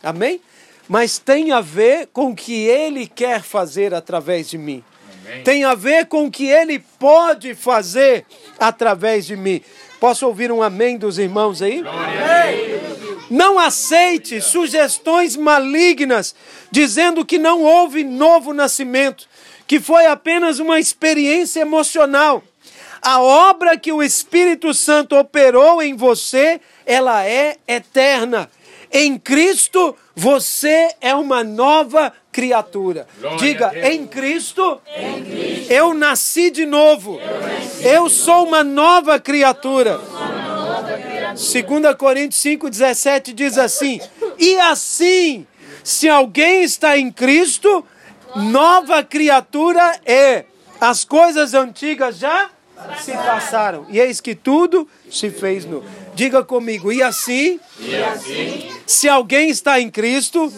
Amém? 0.03 0.41
Mas 0.89 1.19
tem 1.19 1.53
a 1.53 1.61
ver 1.61 2.09
com 2.13 2.31
o 2.31 2.35
que 2.35 2.65
Ele 2.65 3.07
quer 3.07 3.43
fazer 3.43 3.93
através 3.93 4.49
de 4.49 4.59
mim. 4.59 4.83
Amém. 5.25 5.43
Tem 5.43 5.65
a 5.65 5.75
ver 5.75 6.07
com 6.07 6.27
o 6.27 6.31
que 6.31 6.47
Ele 6.47 6.79
pode 6.99 7.55
fazer 7.55 8.25
através 8.59 9.27
de 9.27 9.37
mim. 9.37 9.61
Posso 10.01 10.27
ouvir 10.27 10.51
um 10.51 10.63
amém 10.63 10.97
dos 10.97 11.19
irmãos 11.19 11.63
aí? 11.63 11.83
Não 13.31 13.59
aceite 13.59 14.41
sugestões 14.41 15.37
malignas 15.37 16.35
dizendo 16.71 17.25
que 17.25 17.39
não 17.39 17.63
houve 17.63 18.05
novo 18.05 18.53
nascimento, 18.53 19.29
que 19.67 19.81
foi 19.81 20.07
apenas 20.07 20.59
uma 20.59 20.79
experiência 20.79 21.61
emocional. 21.61 22.43
A 23.03 23.21
obra 23.21 23.77
que 23.77 23.93
o 23.93 24.03
Espírito 24.03 24.73
Santo 24.75 25.17
operou 25.17 25.83
em 25.83 25.95
você, 25.95 26.61
ela 26.85 27.25
é 27.25 27.57
eterna. 27.67 28.51
Em 28.93 29.19
Cristo, 29.19 29.97
você 30.15 30.95
é 31.01 31.15
uma 31.15 31.43
nova 31.43 32.13
criatura. 32.33 33.07
Glória 33.21 33.39
Diga, 33.39 33.73
em 33.91 34.07
Cristo, 34.07 34.81
Em 34.97 35.25
Cristo, 35.25 35.73
eu 35.73 35.93
nasci 35.93 36.51
de 36.51 36.65
novo. 36.65 37.19
nasci 37.21 37.87
Eu 37.87 38.09
sou 38.09 38.47
uma 38.47 38.63
nova 38.63 39.19
criatura. 39.19 40.01
2 41.37 41.95
Coríntios 41.97 42.43
5,17 42.43 43.35
diz 43.35 43.59
assim: 43.59 44.01
E 44.39 44.59
assim, 44.59 45.47
se 45.85 46.09
alguém 46.09 46.63
está 46.63 46.97
em 46.97 47.13
Cristo, 47.13 47.85
nova 48.35 49.05
criatura 49.05 50.01
é. 50.07 50.47
As 50.81 51.05
coisas 51.05 51.53
antigas 51.53 52.19
já 52.19 52.51
se 53.01 53.13
passaram. 53.13 53.87
E 53.91 54.01
eis 54.01 54.21
que 54.21 54.35
tudo 54.35 54.89
se 55.11 55.31
fez 55.31 55.67
novo. 55.67 55.87
Diga 56.15 56.43
comigo, 56.43 56.91
e 56.91 57.03
assim, 57.03 57.61
E 57.79 57.95
assim, 57.97 58.71
se 58.87 59.07
alguém 59.07 59.51
está 59.51 59.79
em 59.79 59.91
Cristo, 59.91 60.51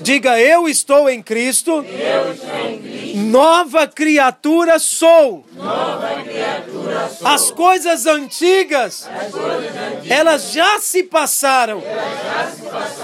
diga 0.00 0.40
eu 0.40 0.68
estou 0.68 1.08
em 1.08 1.22
Cristo, 1.22 1.84
eu 1.84 2.32
estou 2.32 2.68
em 2.68 2.78
Cristo, 2.78 3.18
nova 3.18 3.86
criatura 3.86 4.80
sou. 4.80 5.44
nova 5.54 5.98
criatura 5.98 6.08
sou. 6.08 6.11
As 7.24 7.50
coisas 7.50 8.06
antigas, 8.06 9.08
elas 10.08 10.52
já 10.52 10.78
se 10.80 11.02
passaram. 11.02 11.82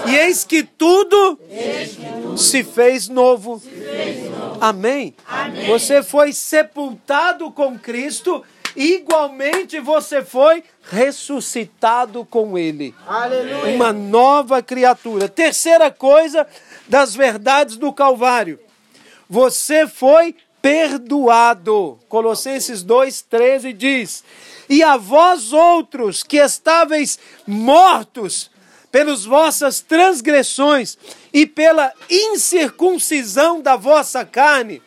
E 0.05 0.15
eis 0.15 0.43
que 0.43 0.63
tudo 0.63 1.39
se 2.37 2.63
fez 2.63 3.07
novo. 3.07 3.61
Amém. 4.59 5.15
Você 5.67 6.03
foi 6.03 6.33
sepultado 6.33 7.51
com 7.51 7.77
Cristo, 7.77 8.43
igualmente 8.75 9.79
você 9.79 10.23
foi 10.23 10.63
ressuscitado 10.89 12.25
com 12.25 12.57
Ele. 12.57 12.93
Aleluia. 13.07 13.75
Uma 13.75 13.93
nova 13.93 14.61
criatura. 14.61 15.27
Terceira 15.29 15.91
coisa 15.91 16.45
das 16.87 17.15
verdades 17.15 17.77
do 17.77 17.93
Calvário. 17.93 18.59
Você 19.29 19.87
foi 19.87 20.35
perdoado. 20.61 21.99
Colossenses 22.07 22.83
2,13 22.83 23.73
diz: 23.73 24.23
E 24.69 24.83
a 24.83 24.97
vós 24.97 25.53
outros 25.53 26.23
que 26.23 26.37
estáveis 26.37 27.19
mortos 27.45 28.49
pelas 28.91 29.23
vossas 29.25 29.81
transgressões 29.81 30.97
e 31.33 31.45
pela 31.45 31.93
incircuncisão 32.09 33.61
da 33.61 33.75
vossa 33.75 34.25
carne, 34.25 34.81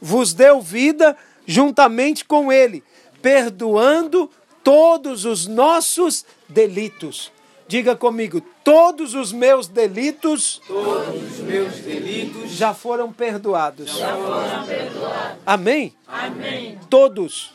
vos 0.00 0.34
deu 0.34 0.60
vida 0.60 1.16
juntamente 1.46 2.24
com 2.24 2.52
ele, 2.52 2.84
perdoando 3.20 4.30
todos 4.62 5.24
os 5.24 5.46
nossos 5.46 6.24
delitos. 6.48 7.32
Diga 7.68 7.96
comigo, 7.96 8.40
todos 8.62 9.14
os 9.14 9.32
meus 9.32 9.66
delitos 9.66 10.60
Todos 10.66 11.32
os 11.32 11.38
meus 11.38 11.74
delitos 11.76 12.50
já 12.50 12.74
foram 12.74 13.12
perdoados. 13.12 13.96
Já 13.96 14.14
foram 14.14 14.66
perdoados. 14.66 15.38
Amém? 15.46 15.94
Amém. 16.06 16.78
Todos. 16.90 17.54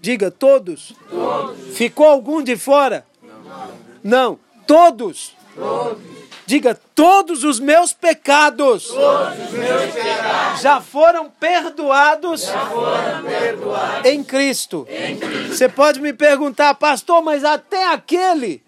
Diga, 0.00 0.30
todos. 0.30 0.92
todos. 1.10 1.76
Ficou 1.76 2.06
algum 2.06 2.42
de 2.42 2.56
fora? 2.56 3.04
Não. 3.22 3.70
Não. 4.04 4.38
Todos. 4.66 5.34
Todos. 5.54 6.16
Diga, 6.46 6.78
todos 6.94 7.42
os 7.42 7.58
meus 7.58 7.92
pecados, 7.92 8.88
os 8.88 9.50
meus 9.50 9.92
pecados 9.92 10.60
já, 10.60 10.80
foram 10.80 11.28
perdoados 11.28 12.42
já 12.42 12.66
foram 12.66 13.24
perdoados 13.24 14.06
em 14.08 14.22
Cristo. 14.22 14.86
Em 14.88 15.16
Cristo. 15.18 15.56
Você 15.56 15.68
pode 15.68 16.00
me 16.00 16.12
perguntar, 16.12 16.72
pastor, 16.74 17.20
mas 17.20 17.42
até 17.42 17.92
aquele? 17.92 18.62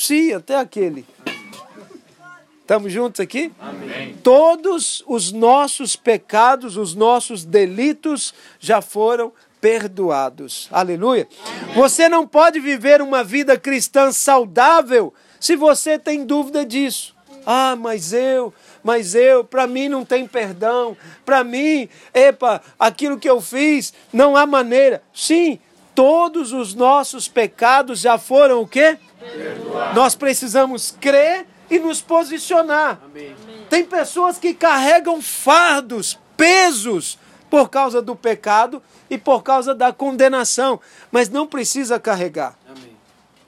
Sim, 0.00 0.32
até 0.32 0.56
aquele. 0.56 1.04
Estamos 2.62 2.90
juntos 2.90 3.20
aqui? 3.20 3.52
Amém. 3.60 4.16
Todos 4.22 5.04
os 5.06 5.30
nossos 5.30 5.94
pecados, 5.94 6.78
os 6.78 6.94
nossos 6.94 7.44
delitos 7.44 8.32
já 8.58 8.80
foram 8.80 9.30
perdoados. 9.60 10.68
Aleluia. 10.72 11.28
Amém. 11.44 11.74
Você 11.74 12.08
não 12.08 12.26
pode 12.26 12.58
viver 12.60 13.02
uma 13.02 13.22
vida 13.22 13.58
cristã 13.58 14.10
saudável 14.10 15.12
se 15.38 15.54
você 15.54 15.98
tem 15.98 16.24
dúvida 16.24 16.64
disso. 16.64 17.14
Ah, 17.44 17.76
mas 17.76 18.14
eu, 18.14 18.54
mas 18.82 19.14
eu, 19.14 19.44
para 19.44 19.66
mim 19.66 19.90
não 19.90 20.02
tem 20.02 20.26
perdão. 20.26 20.96
Para 21.26 21.44
mim, 21.44 21.90
epa, 22.14 22.62
aquilo 22.78 23.18
que 23.18 23.28
eu 23.28 23.38
fiz, 23.38 23.92
não 24.10 24.34
há 24.34 24.46
maneira. 24.46 25.02
Sim, 25.12 25.58
todos 25.94 26.52
os 26.52 26.74
nossos 26.74 27.28
pecados 27.28 28.00
já 28.00 28.18
foram 28.18 28.62
o 28.62 28.66
quê? 28.66 28.98
Perdoar. 29.18 29.94
Nós 29.94 30.14
precisamos 30.14 30.94
crer 31.00 31.46
e 31.70 31.78
nos 31.78 32.00
posicionar. 32.00 33.00
Amém. 33.04 33.34
Tem 33.68 33.84
pessoas 33.84 34.38
que 34.38 34.52
carregam 34.52 35.22
fardos, 35.22 36.18
pesos 36.36 37.18
por 37.48 37.68
causa 37.68 38.00
do 38.00 38.16
pecado 38.16 38.82
e 39.08 39.18
por 39.18 39.42
causa 39.42 39.74
da 39.74 39.92
condenação, 39.92 40.80
mas 41.10 41.28
não 41.28 41.46
precisa 41.46 41.98
carregar. 41.98 42.56
Amém. 42.68 42.96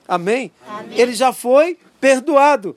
Amém? 0.07 0.53
Amém. 0.69 0.99
Ele 0.99 1.15
já 1.15 1.33
foi 1.33 1.79
perdoado. 2.01 2.77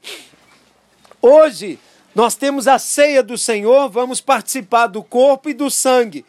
Hoje 1.21 1.79
nós 2.13 2.35
temos 2.35 2.67
a 2.67 2.79
ceia 2.79 3.21
do 3.21 3.37
Senhor, 3.37 3.89
vamos 3.89 4.21
participar 4.21 4.87
do 4.87 5.03
corpo 5.03 5.49
e 5.49 5.53
do 5.53 5.69
sangue. 5.69 6.25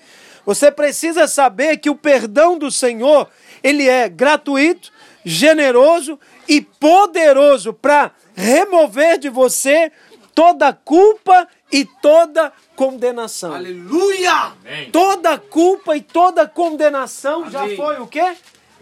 Você 0.46 0.70
precisa 0.70 1.26
saber 1.26 1.76
que 1.78 1.90
o 1.90 1.96
perdão 1.96 2.56
do 2.56 2.70
Senhor, 2.70 3.28
ele 3.62 3.88
é 3.88 4.08
gratuito, 4.08 4.92
generoso 5.24 6.18
e 6.48 6.60
poderoso 6.60 7.72
para 7.72 8.12
remover 8.34 9.18
de 9.18 9.28
você 9.28 9.90
toda 10.32 10.72
culpa 10.72 11.48
e 11.72 11.84
toda 11.84 12.52
condenação. 12.76 13.54
Aleluia! 13.54 14.52
Toda 14.92 15.36
culpa 15.36 15.96
e 15.96 16.00
toda 16.00 16.46
condenação 16.46 17.44
Amém. 17.44 17.50
já 17.50 17.76
foi 17.76 18.00
o 18.00 18.06
quê? 18.06 18.36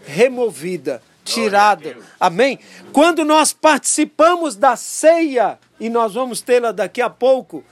Removida 0.05 1.01
tirada. 1.23 1.97
Amém? 2.19 2.59
Quando 2.93 3.25
nós 3.25 3.51
participamos 3.51 4.55
da 4.55 4.75
ceia, 4.75 5.57
e 5.79 5.89
nós 5.89 6.13
vamos 6.13 6.41
tê-la 6.41 6.71
daqui 6.71 7.01
a 7.01 7.09
pouco, 7.09 7.63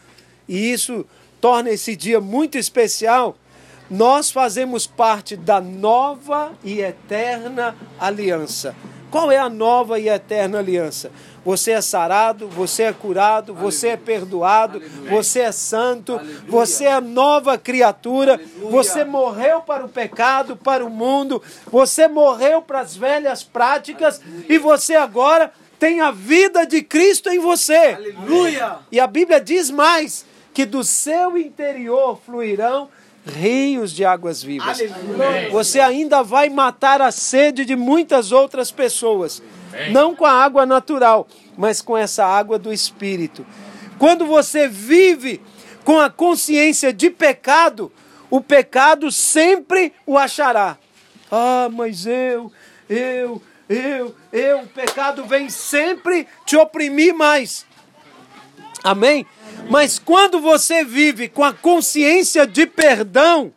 e 0.49 0.71
isso 0.71 1.05
torna 1.39 1.69
esse 1.69 1.95
dia 1.95 2.19
muito 2.19 2.57
especial, 2.57 3.37
nós 3.89 4.31
fazemos 4.31 4.87
parte 4.87 5.35
da 5.35 5.59
nova 5.61 6.51
e 6.63 6.81
eterna 6.81 7.75
aliança. 7.99 8.75
Qual 9.11 9.31
é 9.31 9.37
a 9.37 9.47
nova 9.47 9.99
e 9.99 10.09
eterna 10.09 10.57
aliança? 10.57 11.11
Você 11.45 11.71
é 11.71 11.81
sarado, 11.81 12.47
você 12.47 12.83
é 12.83 12.93
curado, 12.93 13.51
Aleluia. 13.51 13.71
você 13.71 13.87
é 13.89 13.97
perdoado, 13.97 14.77
Aleluia. 14.79 15.11
você 15.11 15.39
é 15.41 15.51
santo, 15.51 16.13
Aleluia. 16.13 16.41
você 16.47 16.85
é 16.85 16.99
nova 16.99 17.57
criatura, 17.57 18.41
você 18.71 19.03
morreu 19.03 19.61
para 19.61 19.85
o 19.85 19.89
pecado, 19.89 20.55
para 20.55 20.83
o 20.83 20.89
mundo, 20.89 21.43
você 21.67 22.07
morreu 22.07 22.61
para 22.61 22.79
as 22.79 22.95
velhas 22.95 23.43
práticas 23.43 24.19
e 24.49 24.57
você 24.57 24.95
agora 24.95 25.51
tem 25.77 26.01
a 26.01 26.09
vida 26.09 26.65
de 26.65 26.81
Cristo 26.81 27.29
em 27.29 27.39
você. 27.39 27.95
Aleluia! 27.95 28.77
E 28.91 28.99
a 28.99 29.05
Bíblia 29.05 29.39
diz 29.39 29.69
mais 29.69 30.25
que 30.53 30.65
do 30.65 30.83
seu 30.83 31.37
interior 31.37 32.19
fluirão 32.25 32.89
rios 33.25 33.93
de 33.93 34.03
águas 34.03 34.43
vivas. 34.43 34.79
Aleluia. 34.79 35.49
Você 35.51 35.79
ainda 35.79 36.23
vai 36.23 36.49
matar 36.49 37.01
a 37.01 37.11
sede 37.11 37.65
de 37.65 37.75
muitas 37.75 38.31
outras 38.31 38.71
pessoas. 38.71 39.41
Não 39.91 40.15
com 40.15 40.25
a 40.25 40.31
água 40.31 40.65
natural, 40.65 41.27
mas 41.57 41.81
com 41.81 41.97
essa 41.97 42.25
água 42.25 42.59
do 42.59 42.71
Espírito. 42.71 43.45
Quando 43.97 44.25
você 44.25 44.67
vive 44.67 45.41
com 45.83 45.99
a 45.99 46.09
consciência 46.09 46.93
de 46.93 47.09
pecado, 47.09 47.91
o 48.29 48.41
pecado 48.41 49.11
sempre 49.11 49.93
o 50.05 50.17
achará. 50.17 50.77
Ah, 51.31 51.69
mas 51.71 52.05
eu, 52.05 52.51
eu, 52.89 53.41
eu, 53.67 54.15
eu, 54.31 54.59
o 54.59 54.67
pecado 54.67 55.25
vem 55.25 55.49
sempre 55.49 56.27
te 56.45 56.55
oprimir 56.55 57.13
mais. 57.13 57.65
Amém? 58.83 59.25
Mas 59.69 59.97
quando 59.97 60.39
você 60.39 60.83
vive 60.83 61.27
com 61.29 61.43
a 61.43 61.53
consciência 61.53 62.45
de 62.45 62.65
perdão, 62.65 63.53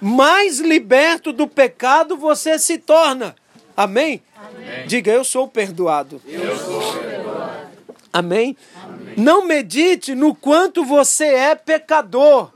mais 0.00 0.58
liberto 0.58 1.32
do 1.32 1.46
pecado 1.46 2.16
você 2.16 2.58
se 2.58 2.78
torna. 2.78 3.34
Amém? 3.76 4.22
Amém. 4.36 4.86
Diga, 4.86 5.10
eu 5.10 5.24
sou 5.24 5.48
perdoado. 5.48 6.20
Eu 6.26 6.56
sou 6.58 6.92
perdoado. 7.00 7.68
Amém? 8.12 8.56
Amém? 8.82 9.14
Não 9.16 9.44
medite 9.44 10.14
no 10.14 10.34
quanto 10.34 10.84
você 10.84 11.26
é 11.26 11.54
pecador. 11.54 12.52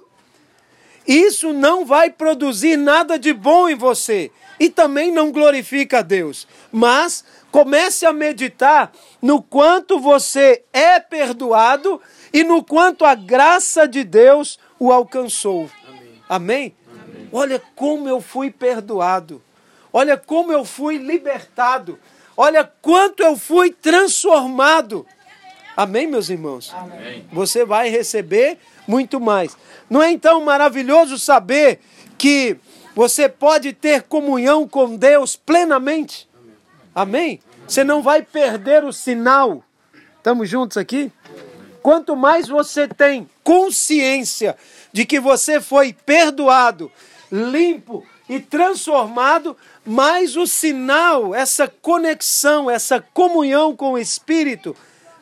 Isso 1.06 1.52
não 1.54 1.86
vai 1.86 2.10
produzir 2.10 2.76
nada 2.76 3.18
de 3.18 3.32
bom 3.32 3.68
em 3.68 3.74
você 3.74 4.30
e 4.60 4.68
também 4.68 5.10
não 5.10 5.32
glorifica 5.32 6.00
a 6.00 6.02
Deus. 6.02 6.46
Mas 6.70 7.24
comece 7.50 8.04
a 8.04 8.12
meditar 8.12 8.92
no 9.22 9.42
quanto 9.42 9.98
você 9.98 10.62
é 10.72 11.00
perdoado 11.00 12.00
e 12.32 12.44
no 12.44 12.62
quanto 12.62 13.04
a 13.04 13.14
graça 13.14 13.86
de 13.86 14.04
Deus 14.04 14.58
o 14.78 14.92
alcançou. 14.92 15.70
Amém? 15.88 16.22
Amém? 16.28 16.74
Amém. 16.90 17.28
Olha 17.32 17.62
como 17.74 18.08
eu 18.08 18.20
fui 18.20 18.50
perdoado. 18.50 19.42
Olha 19.92 20.16
como 20.16 20.52
eu 20.52 20.64
fui 20.64 20.98
libertado. 20.98 21.98
Olha 22.36 22.64
quanto 22.64 23.22
eu 23.22 23.36
fui 23.36 23.72
transformado. 23.72 25.06
Amém, 25.76 26.06
meus 26.06 26.28
irmãos? 26.28 26.72
Amém. 26.74 27.26
Você 27.32 27.64
vai 27.64 27.88
receber 27.88 28.58
muito 28.86 29.20
mais. 29.20 29.56
Não 29.88 30.02
é 30.02 30.10
então 30.10 30.44
maravilhoso 30.44 31.18
saber 31.18 31.80
que 32.16 32.56
você 32.94 33.28
pode 33.28 33.72
ter 33.72 34.02
comunhão 34.02 34.66
com 34.66 34.96
Deus 34.96 35.36
plenamente? 35.36 36.28
Amém? 36.94 37.40
Você 37.66 37.84
não 37.84 38.02
vai 38.02 38.22
perder 38.22 38.82
o 38.82 38.92
sinal. 38.92 39.62
Estamos 40.16 40.48
juntos 40.48 40.76
aqui? 40.76 41.12
Quanto 41.82 42.16
mais 42.16 42.48
você 42.48 42.86
tem 42.86 43.28
consciência 43.42 44.56
de 44.92 45.04
que 45.04 45.20
você 45.20 45.60
foi 45.60 45.92
perdoado, 45.92 46.90
limpo 47.30 48.04
e 48.28 48.40
transformado, 48.40 49.56
mais 49.84 50.36
o 50.36 50.46
sinal, 50.46 51.34
essa 51.34 51.66
conexão, 51.66 52.70
essa 52.70 53.00
comunhão 53.00 53.74
com 53.74 53.92
o 53.92 53.98
Espírito, 53.98 54.76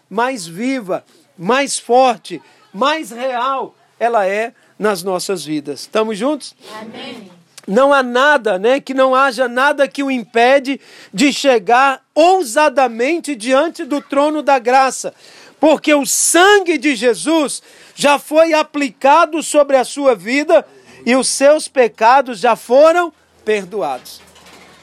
mais 0.09 0.47
viva, 0.47 1.05
mais 1.39 1.79
forte, 1.79 2.43
mais 2.73 3.11
real 3.11 3.75
ela 3.99 4.27
é 4.27 4.53
nas 4.79 5.03
nossas 5.03 5.45
vidas. 5.45 5.81
Estamos 5.81 6.19
juntos? 6.19 6.55
Amém. 6.81 7.31
Não 7.67 7.93
há 7.93 8.03
nada, 8.03 8.59
né, 8.59 8.79
que 8.79 8.95
não 8.95 9.13
haja 9.13 9.49
nada 9.49 9.89
que 9.89 10.03
o 10.03 10.11
impede 10.11 10.81
de 11.13 11.33
chegar 11.33 12.01
ousadamente 12.15 13.35
diante 13.35 13.85
do 13.85 14.01
trono 14.01 14.41
da 14.41 14.59
graça, 14.61 15.13
porque 15.61 15.95
o 15.95 16.05
sangue 16.05 16.79
de 16.79 16.95
Jesus 16.95 17.63
já 17.95 18.19
foi 18.19 18.53
aplicado 18.53 19.43
sobre 19.43 19.77
a 19.77 19.85
sua 19.85 20.15
vida 20.15 20.67
e 21.05 21.15
os 21.15 21.29
seus 21.29 21.69
pecados 21.69 22.39
já 22.39 22.57
foram 22.57 23.13
perdoados. 23.45 24.21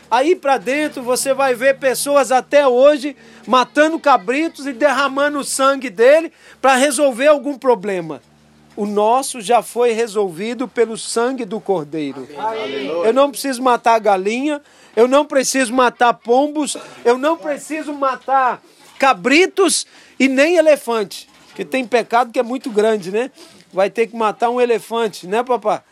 Aí 0.10 0.36
para 0.36 0.58
dentro 0.58 1.02
você 1.02 1.34
vai 1.34 1.56
ver 1.56 1.80
pessoas 1.80 2.32
até 2.32 2.68
hoje 2.68 3.16
matando 3.48 4.00
cabritos 4.00 4.68
e 4.68 4.74
derramando 4.74 5.40
o 5.40 5.44
sangue 5.44 5.90
dele 5.90 6.32
para 6.62 6.76
resolver 6.76 7.28
algum 7.28 7.58
problema. 7.58 8.22
O 8.76 8.86
nosso 8.86 9.40
já 9.42 9.62
foi 9.62 9.92
resolvido 9.92 10.68
pelo 10.68 10.98
sangue 10.98 11.46
do 11.46 11.60
Cordeiro. 11.60 12.28
Eu 13.04 13.14
não 13.14 13.30
preciso 13.30 13.62
matar 13.62 14.00
galinha, 14.00 14.62
eu 14.96 15.08
não 15.08 15.26
preciso 15.26 15.74
matar 15.74 16.14
pombos, 16.14 16.78
eu 17.06 17.18
não 17.18 17.38
preciso 17.38 17.94
matar 17.94 18.62
cabritos 19.04 19.86
e 20.18 20.30
nem 20.30 20.56
elefante. 20.56 21.28
Porque 21.47 21.66
tem 21.66 21.86
pecado 21.86 22.32
que 22.32 22.39
é 22.39 22.43
muito 22.43 22.70
grande, 22.70 23.12
né? 23.12 23.32
Vai 23.74 23.89
ter 23.89 24.08
que 24.08 24.16
matar 24.16 24.49
um 24.49 24.62
elefante, 24.62 25.28
né, 25.28 25.43
papá? 25.43 25.84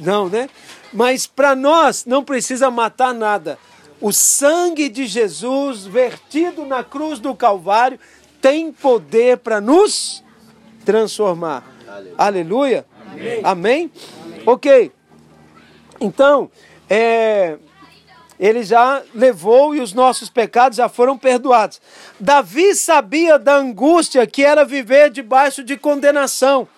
Não, 0.00 0.28
né? 0.28 0.50
Mas 0.92 1.24
para 1.24 1.54
nós 1.54 2.04
não 2.04 2.24
precisa 2.24 2.68
matar 2.68 3.14
nada. 3.14 3.56
O 4.00 4.10
sangue 4.10 4.88
de 4.88 5.06
Jesus 5.06 5.86
vertido 5.86 6.66
na 6.66 6.82
cruz 6.82 7.20
do 7.20 7.32
Calvário 7.32 7.96
tem 8.40 8.72
poder 8.72 9.38
para 9.38 9.60
nos 9.60 10.24
transformar. 10.84 11.62
Aleluia. 11.86 12.14
Aleluia. 12.18 12.86
Amém. 13.12 13.40
Amém? 13.44 13.92
Ok. 14.44 14.90
Então, 16.00 16.50
é, 16.90 17.56
ele 18.38 18.62
já 18.62 19.02
levou 19.14 19.74
e 19.74 19.80
os 19.80 19.92
nossos 19.92 20.28
pecados 20.28 20.76
já 20.76 20.88
foram 20.88 21.16
perdoados. 21.16 21.80
Davi 22.20 22.74
sabia 22.74 23.38
da 23.38 23.56
angústia 23.56 24.26
que 24.26 24.44
era 24.44 24.64
viver 24.64 25.10
debaixo 25.10 25.64
de 25.64 25.76
condenação. 25.76 26.68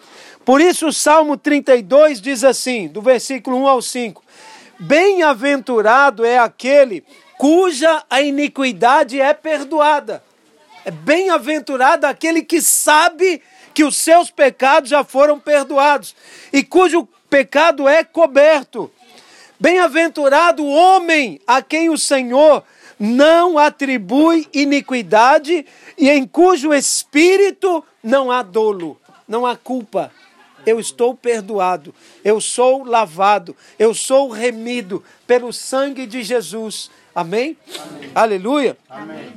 Por 0.45 0.61
isso 0.61 0.89
o 0.89 0.93
Salmo 0.93 1.37
32 1.37 2.21
diz 2.21 2.45
assim, 2.45 2.89
do 2.89 3.03
versículo 3.03 3.57
1 3.59 3.69
ao 3.69 3.83
5: 3.83 4.23
Bem-aventurado 4.79 6.25
é 6.25 6.39
aquele 6.39 7.05
cuja 7.37 8.03
a 8.09 8.21
iniquidade 8.21 9.21
é 9.21 9.35
perdoada. 9.35 10.23
É 10.85 10.91
bem-aventurado 10.91 12.07
aquele 12.07 12.43
que 12.43 12.63
sabe 12.63 13.43
que 13.75 13.85
os 13.85 13.97
seus 13.97 14.31
pecados 14.31 14.91
já 14.91 15.05
foram 15.05 15.39
perdoados 15.39 16.17
e 16.53 16.65
cujo 16.65 17.07
pecado 17.29 17.87
é 17.87 18.03
coberto. 18.03 18.91
Bem-aventurado 19.61 20.65
o 20.65 20.71
homem 20.71 21.41
a 21.47 21.61
quem 21.61 21.91
o 21.91 21.99
Senhor 21.99 22.63
não 22.99 23.59
atribui 23.59 24.47
iniquidade 24.53 25.67
e 25.97 26.09
em 26.09 26.27
cujo 26.27 26.73
espírito 26.73 27.85
não 28.03 28.31
há 28.31 28.43
dolo, 28.43 29.01
não 29.27 29.45
há 29.45 29.57
culpa. 29.57 30.13
Eu 30.65 30.79
estou 30.79 31.15
perdoado, 31.15 31.95
eu 32.25 32.41
sou 32.41 32.85
lavado, 32.85 33.57
eu 33.79 33.95
sou 33.95 34.29
remido 34.29 35.03
pelo 35.27 35.53
sangue 35.53 36.07
de 36.07 36.23
Jesus. 36.23 36.91
Amém? 37.15 37.57
Amém. 37.81 38.11
Aleluia. 38.15 38.77
Amém. 38.89 39.33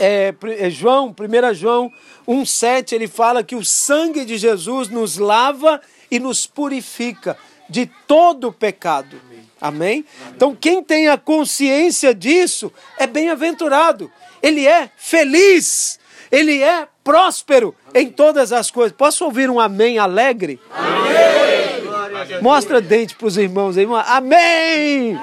É, 0.00 0.32
é 0.58 0.70
João, 0.70 1.08
1 1.08 1.54
João 1.54 1.92
1,7, 2.26 2.92
ele 2.92 3.08
fala 3.08 3.42
que 3.42 3.56
o 3.56 3.64
sangue 3.64 4.24
de 4.24 4.38
Jesus 4.38 4.88
nos 4.88 5.18
lava 5.18 5.80
e 6.10 6.20
nos 6.20 6.46
purifica 6.46 7.36
de 7.68 7.86
todo 8.06 8.52
pecado. 8.52 9.20
Amém? 9.60 10.04
Então, 10.34 10.54
quem 10.54 10.82
tem 10.82 11.08
a 11.08 11.18
consciência 11.18 12.14
disso 12.14 12.72
é 12.96 13.06
bem-aventurado, 13.06 14.10
ele 14.42 14.66
é 14.66 14.88
feliz, 14.96 15.98
ele 16.30 16.62
é 16.62 16.86
próspero 17.02 17.74
em 17.94 18.08
todas 18.08 18.52
as 18.52 18.70
coisas. 18.70 18.92
Posso 18.96 19.24
ouvir 19.24 19.50
um 19.50 19.58
amém 19.58 19.98
alegre? 19.98 20.60
Amém. 20.70 22.38
Mostra 22.40 22.80
dente 22.80 23.14
para 23.14 23.26
os 23.26 23.36
irmãos 23.36 23.76
aí, 23.76 23.84
amém. 23.84 25.16
amém! 25.16 25.18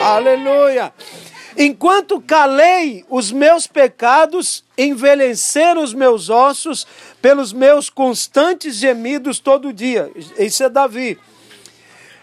Aleluia! 0.00 0.92
Enquanto 1.56 2.20
calei 2.20 3.04
os 3.10 3.32
meus 3.32 3.66
pecados, 3.66 4.64
envelheceram 4.76 5.82
os 5.82 5.92
meus 5.92 6.30
ossos 6.30 6.86
pelos 7.20 7.52
meus 7.52 7.90
constantes 7.90 8.76
gemidos 8.76 9.40
todo 9.40 9.72
dia. 9.72 10.08
Isso 10.38 10.62
é 10.62 10.68
Davi 10.68 11.18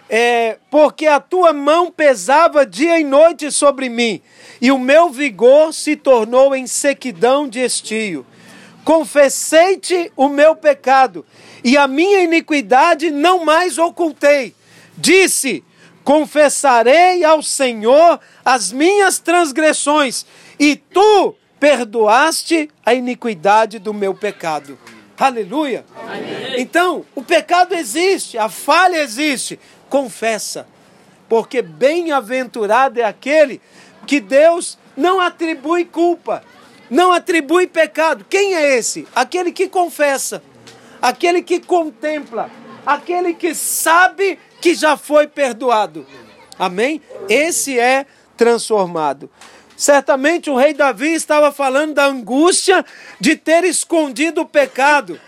é, 0.09 0.57
porque 0.69 1.07
a 1.07 1.19
tua 1.19 1.51
mão 1.51 1.91
pesava 1.91 2.65
dia 2.65 2.99
e 2.99 3.03
noite 3.03 3.51
sobre 3.51 3.89
mim, 3.89 4.21
e 4.61 4.71
o 4.71 4.79
meu 4.79 5.09
vigor 5.09 5.73
se 5.73 5.95
tornou 5.95 6.55
em 6.55 6.67
sequidão 6.67 7.47
de 7.47 7.59
estio. 7.59 8.25
Confessei-te 8.83 10.11
o 10.15 10.29
meu 10.29 10.55
pecado, 10.55 11.25
e 11.63 11.75
a 11.75 11.87
minha 11.87 12.21
iniquidade 12.21 13.09
não 13.09 13.43
mais 13.43 13.77
ocultei. 13.77 14.53
Disse: 14.95 15.63
Confessarei 16.03 17.23
ao 17.23 17.41
Senhor 17.41 18.19
as 18.43 18.71
minhas 18.71 19.17
transgressões, 19.17 20.25
e 20.59 20.75
tu 20.75 21.35
perdoaste 21.59 22.69
a 22.85 22.93
iniquidade 22.93 23.79
do 23.79 23.91
meu 23.91 24.13
pecado. 24.13 24.77
Aleluia. 25.17 25.85
Amém. 26.07 26.61
Então, 26.61 27.05
o 27.15 27.23
pecado 27.23 27.73
existe, 27.73 28.37
a 28.37 28.49
falha 28.49 28.97
existe, 28.97 29.59
confessa. 29.89 30.67
Porque 31.27 31.61
bem-aventurado 31.61 32.99
é 32.99 33.03
aquele 33.03 33.61
que 34.05 34.19
Deus 34.19 34.77
não 34.95 35.19
atribui 35.19 35.85
culpa, 35.85 36.43
não 36.89 37.11
atribui 37.11 37.67
pecado. 37.67 38.25
Quem 38.29 38.55
é 38.55 38.77
esse? 38.77 39.07
Aquele 39.15 39.51
que 39.51 39.67
confessa, 39.67 40.43
aquele 41.01 41.41
que 41.41 41.59
contempla, 41.59 42.49
aquele 42.85 43.33
que 43.33 43.55
sabe 43.55 44.39
que 44.61 44.75
já 44.75 44.95
foi 44.95 45.27
perdoado. 45.27 46.05
Amém? 46.57 47.01
Esse 47.27 47.77
é 47.79 48.05
transformado. 48.37 49.29
Certamente 49.75 50.49
o 50.49 50.55
rei 50.55 50.73
Davi 50.73 51.13
estava 51.13 51.51
falando 51.51 51.95
da 51.95 52.05
angústia 52.05 52.85
de 53.19 53.35
ter 53.35 53.65
escondido 53.65 54.41
o 54.41 54.45
pecado 54.45 55.19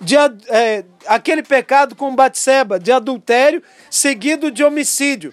de 0.00 0.14
é, 0.48 0.84
aquele 1.08 1.42
pecado 1.42 1.96
com 1.96 2.14
Batseba, 2.14 2.78
de 2.78 2.92
adultério, 2.92 3.62
seguido 3.90 4.50
de 4.50 4.62
homicídio. 4.62 5.32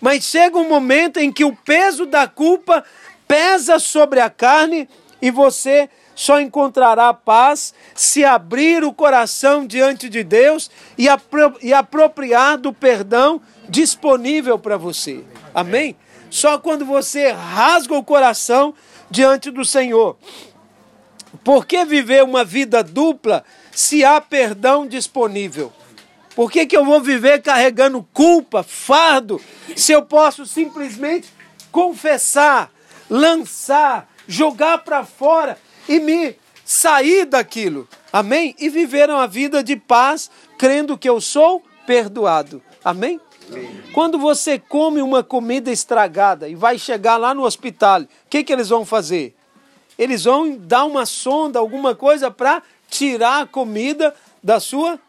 Mas 0.00 0.24
chega 0.24 0.58
um 0.58 0.68
momento 0.68 1.18
em 1.18 1.32
que 1.32 1.44
o 1.44 1.54
peso 1.54 2.04
da 2.04 2.26
culpa 2.26 2.84
pesa 3.26 3.78
sobre 3.78 4.20
a 4.20 4.28
carne 4.28 4.88
e 5.20 5.30
você 5.30 5.88
só 6.14 6.40
encontrará 6.40 7.14
paz 7.14 7.72
se 7.94 8.24
abrir 8.24 8.84
o 8.84 8.92
coração 8.92 9.66
diante 9.66 10.08
de 10.08 10.22
Deus 10.22 10.70
e, 10.98 11.08
apro 11.08 11.56
e 11.62 11.72
apropriar 11.72 12.58
do 12.58 12.72
perdão 12.72 13.40
disponível 13.68 14.58
para 14.58 14.76
você. 14.76 15.24
Amém? 15.54 15.96
Só 16.28 16.58
quando 16.58 16.84
você 16.84 17.30
rasga 17.30 17.94
o 17.94 18.04
coração 18.04 18.74
diante 19.10 19.50
do 19.50 19.64
Senhor. 19.64 20.16
Por 21.44 21.64
que 21.64 21.84
viver 21.84 22.22
uma 22.24 22.44
vida 22.44 22.82
dupla 22.82 23.44
se 23.72 24.04
há 24.04 24.20
perdão 24.20 24.86
disponível? 24.86 25.72
Por 26.34 26.50
que, 26.50 26.64
que 26.66 26.76
eu 26.76 26.84
vou 26.84 27.00
viver 27.00 27.42
carregando 27.42 28.06
culpa, 28.12 28.62
fardo, 28.62 29.40
se 29.76 29.92
eu 29.92 30.02
posso 30.02 30.46
simplesmente 30.46 31.28
confessar, 31.70 32.70
lançar, 33.08 34.08
jogar 34.26 34.78
para 34.78 35.04
fora 35.04 35.58
e 35.88 36.00
me 36.00 36.36
sair 36.64 37.26
daquilo? 37.26 37.86
Amém? 38.12 38.54
E 38.58 38.68
viver 38.68 39.10
uma 39.10 39.26
vida 39.26 39.62
de 39.62 39.76
paz, 39.76 40.30
crendo 40.56 40.96
que 40.96 41.08
eu 41.08 41.20
sou 41.20 41.62
perdoado. 41.86 42.62
Amém? 42.82 43.20
Amém. 43.50 43.82
Quando 43.92 44.18
você 44.18 44.58
come 44.58 45.02
uma 45.02 45.22
comida 45.22 45.70
estragada 45.70 46.48
e 46.48 46.54
vai 46.54 46.78
chegar 46.78 47.18
lá 47.18 47.34
no 47.34 47.44
hospital, 47.44 48.02
o 48.02 48.08
que, 48.30 48.42
que 48.42 48.52
eles 48.52 48.70
vão 48.70 48.86
fazer? 48.86 49.34
Eles 49.98 50.24
vão 50.24 50.56
dar 50.56 50.84
uma 50.84 51.04
sonda, 51.04 51.58
alguma 51.58 51.94
coisa 51.94 52.30
para 52.30 52.62
tirar 52.92 53.40
a 53.40 53.46
comida 53.46 54.14
da 54.42 54.60
sua 54.60 55.00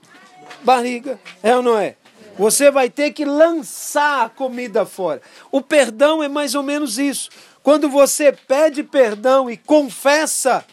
barriga. 0.64 1.20
É 1.44 1.54
ou 1.54 1.62
não 1.62 1.78
é? 1.78 1.98
Você 2.40 2.72
vai 2.72 2.90
ter 2.90 3.12
que 3.12 3.26
lançar 3.26 4.26
a 4.26 4.30
comida 4.30 4.86
fora. 4.86 5.22
O 5.52 5.62
perdão 5.62 6.24
é 6.24 6.30
mais 6.30 6.56
ou 6.56 6.64
menos 6.64 6.98
isso. 6.98 7.30
Quando 7.62 7.90
você 7.90 8.32
pede 8.32 8.84
perdão 8.84 9.50
e 9.50 9.58
confessa, 9.58 10.66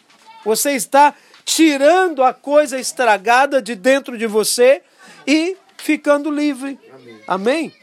você 0.43 0.71
está 0.71 1.13
tirando 1.43 2.23
a 2.23 2.33
coisa 2.33 2.79
estragada 2.79 3.61
de 3.61 3.75
dentro 3.75 4.17
de 4.17 4.25
você 4.25 4.81
e 5.27 5.57
ficando 5.77 6.31
livre. 6.31 6.79
Amém? 6.93 7.21
Amém? 7.27 7.73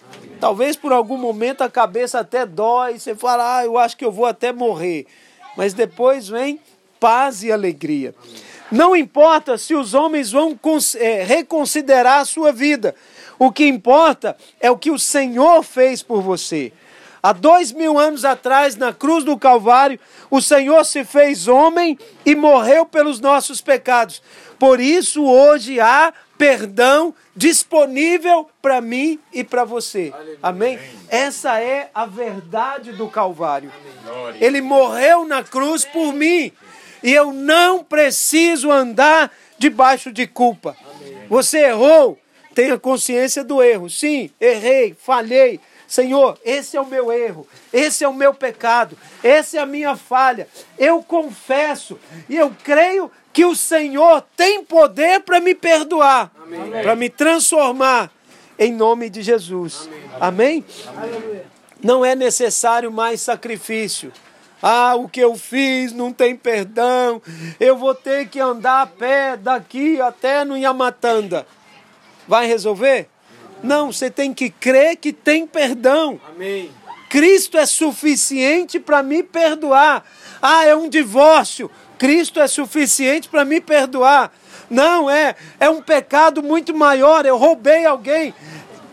Talvez 0.41 0.75
por 0.75 0.93
algum 0.93 1.19
momento 1.19 1.63
a 1.63 1.71
cabeça 1.71 2.21
até 2.21 2.47
dói, 2.47 2.99
você 2.99 3.15
fala, 3.15 3.59
ah, 3.59 3.65
eu 3.65 3.77
acho 3.77 3.97
que 3.97 4.05
eu 4.05 4.13
vou 4.13 4.27
até 4.27 4.53
morrer. 4.53 5.07
Mas 5.57 5.75
depois 5.75 6.29
vem 6.29 6.61
paz 6.99 7.43
e 7.43 7.53
alegria. 7.53 8.15
Amém. 8.23 8.48
Não 8.71 8.95
importa 8.95 9.57
se 9.57 9.75
os 9.75 9.95
homens 9.95 10.31
vão 10.31 10.59
é, 10.97 11.23
reconsiderar 11.23 12.21
a 12.21 12.25
sua 12.25 12.53
vida. 12.53 12.95
O 13.39 13.51
que 13.51 13.67
importa 13.67 14.37
é 14.61 14.71
o 14.71 14.77
que 14.77 14.91
o 14.91 14.99
Senhor 14.99 15.63
fez 15.63 16.03
por 16.03 16.21
você. 16.21 16.73
Há 17.23 17.33
dois 17.33 17.73
mil 17.73 17.99
anos 17.99 18.25
atrás, 18.25 18.77
na 18.77 18.93
cruz 18.93 19.25
do 19.25 19.37
Calvário, 19.37 19.99
o 20.31 20.41
Senhor 20.41 20.85
se 20.85 21.05
fez 21.05 21.49
homem 21.49 21.99
e 22.25 22.35
morreu 22.35 22.87
pelos 22.87 23.21
nossos 23.21 23.61
pecados. 23.61 24.23
Por 24.59 24.81
isso, 24.81 25.25
hoje 25.25 25.81
há 25.81 26.13
perdão 26.37 27.13
disponível 27.35 28.49
para 28.63 28.81
mim 28.81 29.19
e 29.33 29.43
para 29.43 29.65
você. 29.65 30.13
Amém? 30.43 30.79
Essa 31.09 31.61
é 31.61 31.91
a 31.93 32.07
verdade 32.07 32.93
do 32.93 33.09
Calvário. 33.09 33.73
Ele 34.41 34.61
morreu 34.61 35.25
na 35.25 35.43
cruz 35.43 35.85
por 35.85 36.13
mim 36.13 36.53
e 37.03 37.13
eu 37.13 37.33
não 37.33 37.83
preciso 37.85 38.71
andar 38.71 39.33
debaixo 39.59 40.13
de 40.13 40.27
culpa. 40.27 40.77
Amém. 40.81 41.27
Você 41.29 41.59
errou, 41.59 42.19
tenha 42.55 42.79
consciência 42.79 43.45
do 43.45 43.63
erro. 43.63 43.89
Sim, 43.89 44.31
errei, 44.41 44.95
falhei. 45.01 45.61
Senhor, 45.87 46.39
esse 46.45 46.77
é 46.77 46.81
o 46.81 46.87
meu 46.87 47.11
erro, 47.11 47.49
esse 47.73 48.05
é 48.05 48.09
o 48.09 48.13
meu 48.13 48.35
pecado, 48.35 48.97
essa 49.23 49.57
é 49.57 49.61
a 49.61 49.65
minha 49.65 49.97
falha. 49.97 50.47
Eu 50.79 51.03
confesso 51.03 51.99
e 52.29 52.37
eu 52.37 52.55
creio 52.63 53.11
que 53.33 53.47
o 53.47 53.57
Senhor 53.57 54.23
tem 54.37 54.63
poder 54.63 55.21
para 55.21 55.41
me 55.41 55.55
perdoar, 55.55 56.31
para 56.83 56.95
me 56.95 57.09
transformar 57.09 58.11
em 58.59 58.71
nome 58.71 59.09
de 59.09 59.23
Jesus. 59.23 59.89
Amém? 60.21 60.63
Amém? 60.89 61.43
Não 61.83 62.05
é 62.05 62.15
necessário 62.15 62.93
mais 62.93 63.23
sacrifício. 63.23 64.13
Ah, 64.63 64.95
o 64.97 65.09
que 65.09 65.21
eu 65.21 65.37
fiz 65.37 65.93
não 65.93 66.13
tem 66.13 66.35
perdão. 66.35 67.23
Eu 67.61 67.77
vou 67.77 67.95
ter 67.95 68.29
que 68.29 68.41
andar 68.41 68.83
a 68.83 68.87
pé 68.87 69.37
daqui 69.37 70.01
até 70.01 70.45
no 70.45 70.57
Yamatanda. 70.57 71.47
Vai 72.27 72.47
resolver? 72.47 73.09
Não, 73.63 73.93
você 73.93 74.11
tem 74.11 74.35
que 74.35 74.51
crer 74.51 74.97
que 74.97 75.13
tem 75.13 75.47
perdão. 75.47 76.21
Amém. 76.29 76.71
Cristo 77.09 77.57
é 77.57 77.65
suficiente 77.65 78.79
para 78.79 79.03
me 79.03 79.23
perdoar. 79.23 80.05
Ah, 80.43 80.65
é 80.65 80.77
um 80.77 80.89
divórcio. 80.89 81.71
Cristo 81.97 82.39
é 82.41 82.47
suficiente 82.47 83.29
para 83.29 83.45
me 83.45 83.61
perdoar. 83.61 84.33
Não, 84.69 85.09
é, 85.09 85.35
é 85.59 85.71
um 85.71 85.81
pecado 85.81 86.43
muito 86.43 86.75
maior. 86.75 87.25
Eu 87.25 87.37
roubei 87.37 87.87
alguém. 87.87 88.35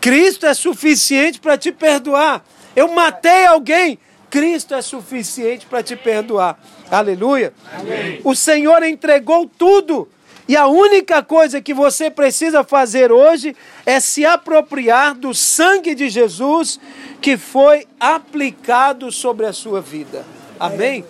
Cristo 0.00 0.46
é 0.46 0.54
suficiente 0.54 1.38
para 1.38 1.58
te 1.58 1.70
perdoar. 1.70 2.42
Eu 2.74 2.88
matei 2.88 3.46
alguém. 3.46 3.98
Cristo 4.30 4.74
é 4.74 4.82
suficiente 4.82 5.66
para 5.66 5.82
te 5.82 5.96
perdoar. 5.96 6.58
Aleluia. 6.90 7.52
Amém. 7.72 8.20
O 8.24 8.34
Senhor 8.34 8.82
entregou 8.82 9.50
tudo. 9.58 10.08
E 10.48 10.56
a 10.56 10.66
única 10.66 11.22
coisa 11.22 11.60
que 11.60 11.74
você 11.74 12.08
precisa 12.08 12.62
fazer 12.62 13.10
hoje 13.10 13.56
é 13.84 13.98
se 13.98 14.24
apropriar 14.24 15.14
do 15.14 15.34
sangue 15.34 15.94
de 15.94 16.08
Jesus 16.08 16.78
que 17.20 17.36
foi 17.36 17.86
aplicado 17.98 19.10
sobre 19.10 19.46
a 19.46 19.52
sua 19.52 19.80
vida. 19.80 20.24
Amém? 20.58 21.04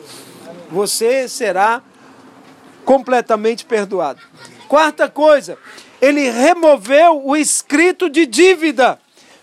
Você 0.70 1.28
será 1.28 1.82
completamente 2.84 3.64
perdoado. 3.64 4.20
Quarta 4.68 5.08
coisa, 5.08 5.58
ele 6.00 6.30
removeu 6.30 7.22
o 7.24 7.36
escrito 7.36 8.08
de 8.08 8.24
dívida. 8.24 8.98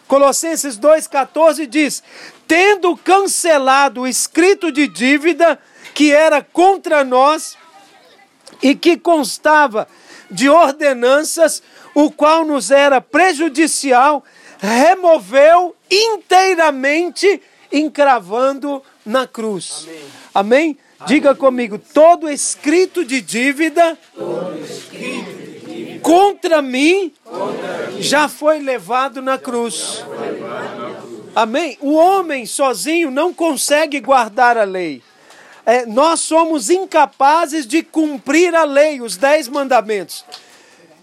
Colossenses 0.07 0.77
2,14 0.77 1.65
diz: 1.67 2.03
Tendo 2.47 2.95
cancelado 2.97 4.01
o 4.01 4.07
escrito 4.07 4.71
de 4.71 4.87
dívida 4.87 5.59
que 5.93 6.11
era 6.11 6.41
contra 6.41 7.03
nós 7.03 7.57
e 8.61 8.75
que 8.75 8.97
constava 8.97 9.87
de 10.29 10.49
ordenanças, 10.49 11.61
o 11.93 12.11
qual 12.11 12.43
nos 12.43 12.71
era 12.71 12.99
prejudicial, 12.99 14.23
removeu 14.59 15.75
inteiramente, 15.91 17.41
encravando 17.71 18.81
na 19.05 19.27
cruz. 19.27 19.87
Amém? 20.33 20.61
Amém? 20.69 20.77
Diga 21.05 21.35
comigo: 21.35 21.77
todo 21.77 22.29
escrito 22.29 23.03
de 23.03 23.21
dívida, 23.21 23.97
escrito 24.63 25.31
de 25.31 25.59
dívida 25.59 25.99
contra, 26.01 26.61
mim, 26.61 27.13
contra 27.23 27.91
mim 27.91 28.01
já 28.01 28.29
foi 28.29 28.59
levado 28.59 29.21
na 29.21 29.37
cruz. 29.37 30.03
Amém? 31.35 31.77
O 31.81 31.93
homem 31.93 32.45
sozinho 32.45 33.09
não 33.09 33.33
consegue 33.33 33.99
guardar 33.99 34.57
a 34.57 34.63
lei. 34.63 35.01
É, 35.65 35.85
nós 35.85 36.19
somos 36.19 36.69
incapazes 36.69 37.65
de 37.65 37.81
cumprir 37.81 38.53
a 38.53 38.63
lei, 38.63 39.01
os 39.01 39.17
dez 39.17 39.47
mandamentos. 39.47 40.25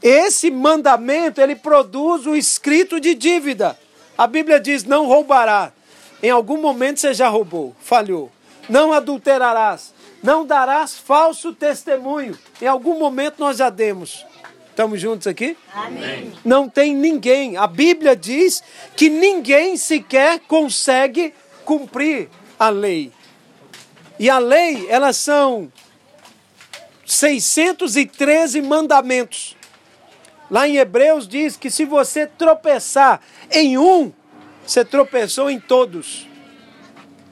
Esse 0.02 0.50
mandamento, 0.50 1.40
ele 1.40 1.56
produz 1.56 2.26
o 2.26 2.36
escrito 2.36 3.00
de 3.00 3.14
dívida. 3.14 3.78
A 4.16 4.26
Bíblia 4.26 4.60
diz, 4.60 4.84
não 4.84 5.06
roubará. 5.06 5.72
Em 6.22 6.30
algum 6.30 6.60
momento 6.60 7.00
você 7.00 7.12
já 7.12 7.28
roubou, 7.28 7.74
falhou. 7.80 8.30
Não 8.68 8.92
adulterarás. 8.92 9.92
Não 10.22 10.44
darás 10.44 10.98
falso 10.98 11.52
testemunho. 11.52 12.38
Em 12.60 12.66
algum 12.66 12.98
momento 12.98 13.36
nós 13.38 13.56
já 13.56 13.70
demos. 13.70 14.24
Estamos 14.70 15.00
juntos 15.00 15.26
aqui? 15.26 15.56
Amém. 15.74 16.32
Não 16.44 16.68
tem 16.68 16.94
ninguém. 16.94 17.56
A 17.56 17.66
Bíblia 17.66 18.16
diz 18.16 18.62
que 18.96 19.10
ninguém 19.10 19.76
sequer 19.76 20.40
consegue 20.40 21.34
cumprir 21.64 22.28
a 22.58 22.68
lei. 22.70 23.12
E 24.18 24.30
a 24.30 24.38
lei, 24.38 24.86
elas 24.88 25.16
são 25.16 25.70
613 27.04 28.62
mandamentos. 28.62 29.56
Lá 30.50 30.66
em 30.66 30.76
Hebreus 30.76 31.28
diz 31.28 31.56
que 31.56 31.70
se 31.70 31.84
você 31.84 32.26
tropeçar 32.26 33.20
em 33.50 33.78
um, 33.78 34.12
você 34.66 34.84
tropeçou 34.84 35.50
em 35.50 35.58
todos. 35.60 36.26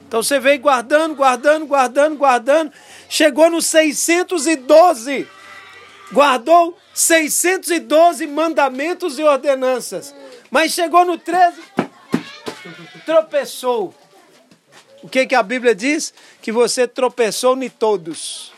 Então 0.07 0.23
você 0.23 0.39
veio 0.39 0.59
guardando, 0.59 1.15
guardando, 1.15 1.65
guardando, 1.65 2.17
guardando, 2.17 2.71
chegou 3.07 3.49
no 3.49 3.61
612. 3.61 5.27
Guardou 6.11 6.77
612 6.93 8.25
mandamentos 8.27 9.19
e 9.19 9.23
ordenanças. 9.23 10.13
Mas 10.49 10.71
chegou 10.71 11.05
no 11.05 11.17
13, 11.17 11.57
tropeçou. 13.05 13.93
O 15.01 15.07
que, 15.07 15.25
que 15.25 15.35
a 15.35 15.43
Bíblia 15.43 15.73
diz? 15.73 16.13
Que 16.41 16.51
você 16.51 16.87
tropeçou 16.87 17.61
em 17.61 17.69
todos. 17.69 18.51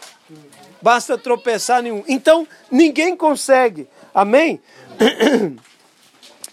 Basta 0.82 1.18
tropeçar 1.18 1.86
em 1.86 1.92
um. 1.92 2.04
Então, 2.08 2.48
ninguém 2.72 3.16
consegue. 3.16 3.88
Amém? 4.14 4.60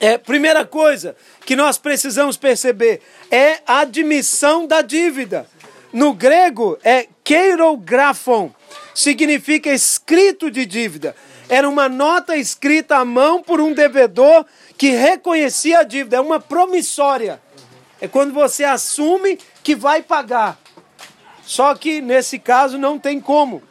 É, 0.01 0.17
primeira 0.17 0.65
coisa 0.65 1.17
que 1.45 1.57
nós 1.57 1.77
precisamos 1.77 2.37
perceber 2.37 3.01
é 3.33 3.59
a 3.67 3.81
admissão 3.81 4.65
da 4.65 4.81
dívida. 4.81 5.45
No 5.93 6.13
grego 6.13 6.79
é 6.85 7.09
keirografon, 7.25 8.53
significa 8.95 9.73
escrito 9.73 10.51
de 10.51 10.67
dívida. 10.67 11.15
Era 11.49 11.69
uma 11.69 11.89
nota 11.89 12.37
escrita 12.37 12.97
à 12.97 13.05
mão 13.05 13.43
por 13.43 13.61
um 13.61 13.73
devedor 13.73 14.45
que 14.77 14.91
reconhecia 14.91 15.81
a 15.81 15.83
dívida. 15.83 16.19
É 16.19 16.21
uma 16.21 16.39
promissória. 16.39 17.41
É 18.01 18.07
quando 18.07 18.33
você 18.33 18.65
assume 18.65 19.39
que 19.63 19.75
vai 19.75 20.03
pagar. 20.03 20.59
Só 21.43 21.75
que 21.75 22.03
nesse 22.03 22.39
caso 22.39 22.77
não 22.77 22.99
tem 22.99 23.19
como. 23.19 23.63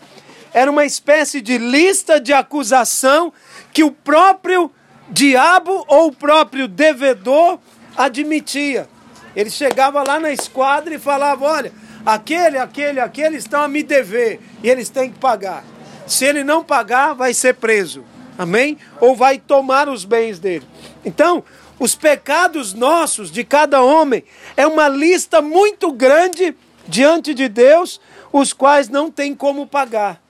Era 0.51 0.72
uma 0.72 0.86
espécie 0.86 1.39
de 1.39 1.59
lista 1.59 2.20
de 2.20 2.34
acusação 2.34 3.32
que 3.72 3.84
o 3.84 3.91
próprio 3.91 4.72
diabo 5.09 5.86
ou 5.88 6.07
o 6.07 6.11
próprio 6.11 6.68
devedor 6.68 7.59
admitia. 7.95 8.89
Ele 9.36 9.51
chegava 9.51 10.01
lá 10.01 10.20
na 10.20 10.32
esquadra 10.32 10.95
e 10.95 10.99
falava: 10.99 11.45
Olha, 11.45 11.72
aquele, 12.07 12.57
aquele, 12.57 13.01
aquele 13.01 13.35
estão 13.35 13.63
a 13.63 13.67
me 13.67 13.83
dever 13.83 14.39
e 14.63 14.69
eles 14.69 14.87
têm 14.87 15.11
que 15.11 15.19
pagar. 15.19 15.65
Se 16.07 16.23
ele 16.23 16.41
não 16.41 16.63
pagar, 16.63 17.13
vai 17.13 17.33
ser 17.33 17.55
preso. 17.55 18.05
Amém? 18.37 18.77
Ou 19.01 19.13
vai 19.13 19.37
tomar 19.37 19.89
os 19.89 20.05
bens 20.05 20.39
dele. 20.39 20.65
Então, 21.03 21.43
os 21.77 21.95
pecados 21.95 22.73
nossos, 22.73 23.29
de 23.29 23.43
cada 23.43 23.81
homem, 23.81 24.23
é 24.55 24.65
uma 24.65 24.87
lista 24.87 25.41
muito 25.41 25.91
grande 25.91 26.55
diante 26.87 27.33
de 27.33 27.49
Deus, 27.49 27.99
os 28.31 28.53
quais 28.53 28.87
não 28.87 29.11
tem 29.11 29.35
como 29.35 29.67
pagar. 29.67 30.21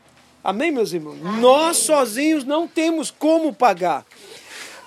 Amém, 0.43 0.71
meus 0.71 0.93
irmãos? 0.93 1.19
Amém. 1.23 1.41
Nós 1.41 1.77
sozinhos 1.77 2.43
não 2.43 2.67
temos 2.67 3.11
como 3.11 3.53
pagar. 3.53 4.03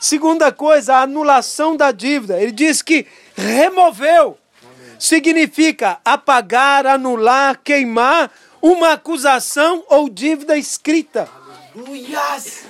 Segunda 0.00 0.50
coisa, 0.50 0.96
a 0.96 1.02
anulação 1.02 1.76
da 1.76 1.92
dívida. 1.92 2.40
Ele 2.40 2.50
diz 2.50 2.82
que 2.82 3.06
removeu. 3.36 4.36
Significa 5.00 5.98
apagar, 6.04 6.86
anular, 6.86 7.58
queimar 7.64 8.30
uma 8.60 8.92
acusação 8.92 9.82
ou 9.88 10.10
dívida 10.10 10.58
escrita. 10.58 11.26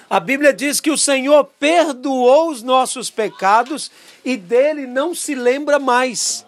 A 0.08 0.20
Bíblia 0.20 0.52
diz 0.52 0.80
que 0.80 0.92
o 0.92 0.96
Senhor 0.96 1.44
perdoou 1.58 2.50
os 2.50 2.62
nossos 2.62 3.10
pecados 3.10 3.90
e 4.24 4.36
dele 4.36 4.86
não 4.86 5.12
se 5.12 5.34
lembra 5.34 5.80
mais. 5.80 6.46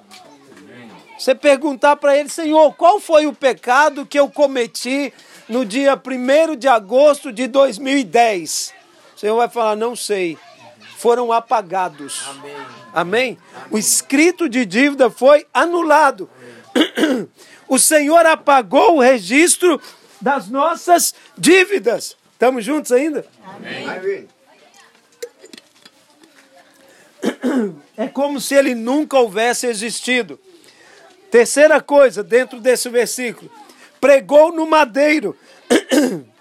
Você 1.18 1.35
perguntar 1.35 1.97
para 1.97 2.16
ele, 2.16 2.28
Senhor, 2.28 2.72
qual 2.74 3.01
foi 3.01 3.26
o 3.26 3.33
pecado 3.33 4.07
que 4.07 4.18
eu 4.18 4.30
cometi 4.30 5.12
no 5.49 5.64
dia 5.64 5.95
1 6.01 6.55
de 6.55 6.68
agosto 6.68 7.33
de 7.33 7.49
2010? 7.49 8.72
O 9.16 9.18
Senhor 9.18 9.37
vai 9.37 9.49
falar, 9.49 9.74
não 9.74 9.97
sei. 9.97 10.39
Foram 10.97 11.33
apagados. 11.33 12.22
Amém. 12.28 12.82
Amém? 12.93 13.38
O 13.70 13.78
escrito 13.78 14.49
de 14.49 14.66
dívida 14.66 15.11
foi 15.11 15.47
anulado. 15.53 16.28
O 17.68 17.78
Senhor 17.78 18.26
apagou 18.26 18.97
o 18.97 19.01
registro 19.01 19.80
das 20.20 20.47
nossas 20.47 21.14
dívidas. 21.38 22.18
Estamos 22.34 22.66
juntos 22.66 22.93
ainda? 22.93 23.24
Amém. 23.43 24.28
É 27.97 28.09
como 28.09 28.40
se 28.40 28.55
ele 28.55 28.74
nunca 28.74 29.16
houvesse 29.18 29.66
existido. 29.66 30.38
Terceira 31.30 31.80
coisa, 31.80 32.22
dentro 32.22 32.61
desse 32.61 32.90
versículo: 32.90 33.51
pregou 33.99 34.53
no 34.53 34.66
madeiro. 34.66 35.34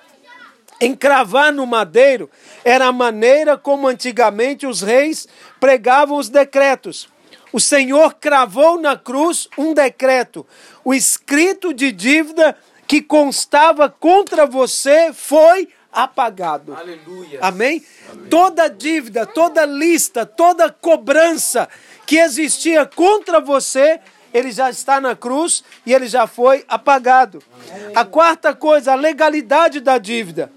Encravar 0.81 1.53
no 1.53 1.67
madeiro 1.67 2.27
era 2.65 2.87
a 2.87 2.91
maneira 2.91 3.55
como 3.55 3.87
antigamente 3.87 4.65
os 4.65 4.81
reis 4.81 5.27
pregavam 5.59 6.17
os 6.17 6.27
decretos. 6.27 7.07
O 7.53 7.59
Senhor 7.59 8.15
cravou 8.15 8.81
na 8.81 8.97
cruz 8.97 9.47
um 9.57 9.73
decreto. 9.73 10.45
O 10.83 10.93
escrito 10.93 11.71
de 11.73 11.91
dívida 11.91 12.57
que 12.87 13.01
constava 13.01 13.89
contra 13.89 14.45
você 14.47 15.13
foi 15.13 15.69
apagado. 15.91 16.73
Aleluia. 16.73 17.39
Amém? 17.41 17.85
Amém? 18.11 18.27
Toda 18.29 18.67
dívida, 18.67 19.25
toda 19.25 19.65
lista, 19.65 20.25
toda 20.25 20.71
cobrança 20.71 21.69
que 22.05 22.17
existia 22.17 22.85
contra 22.85 23.39
você, 23.39 23.99
ele 24.33 24.51
já 24.51 24.69
está 24.69 24.99
na 24.99 25.15
cruz 25.15 25.63
e 25.85 25.93
ele 25.93 26.07
já 26.07 26.25
foi 26.25 26.63
apagado. 26.67 27.43
Amém. 27.69 27.91
A 27.93 28.05
quarta 28.05 28.55
coisa, 28.55 28.93
a 28.93 28.95
legalidade 28.95 29.79
da 29.79 29.97
dívida. 29.97 30.51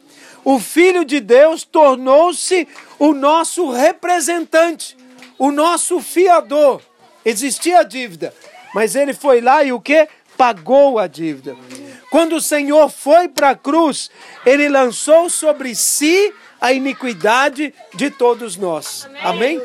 O 0.44 0.58
Filho 0.60 1.04
de 1.04 1.20
Deus 1.20 1.64
tornou-se 1.64 2.68
o 2.98 3.14
nosso 3.14 3.70
representante, 3.70 4.96
o 5.38 5.50
nosso 5.50 6.00
fiador. 6.00 6.82
Existia 7.24 7.80
a 7.80 7.82
dívida, 7.82 8.34
Mas 8.74 8.96
ele 8.96 9.14
foi 9.14 9.40
lá 9.40 9.62
e 9.62 9.72
o 9.72 9.80
que? 9.80 10.08
Pagou 10.36 10.98
a 10.98 11.06
dívida. 11.06 11.56
Quando 12.10 12.36
o 12.36 12.40
Senhor 12.40 12.90
foi 12.90 13.28
para 13.28 13.50
a 13.50 13.56
cruz, 13.56 14.10
ele 14.44 14.68
lançou 14.68 15.30
sobre 15.30 15.74
si 15.74 16.32
a 16.60 16.72
iniquidade 16.72 17.72
de 17.94 18.10
todos 18.10 18.56
nós. 18.56 19.08
Amém? 19.22 19.62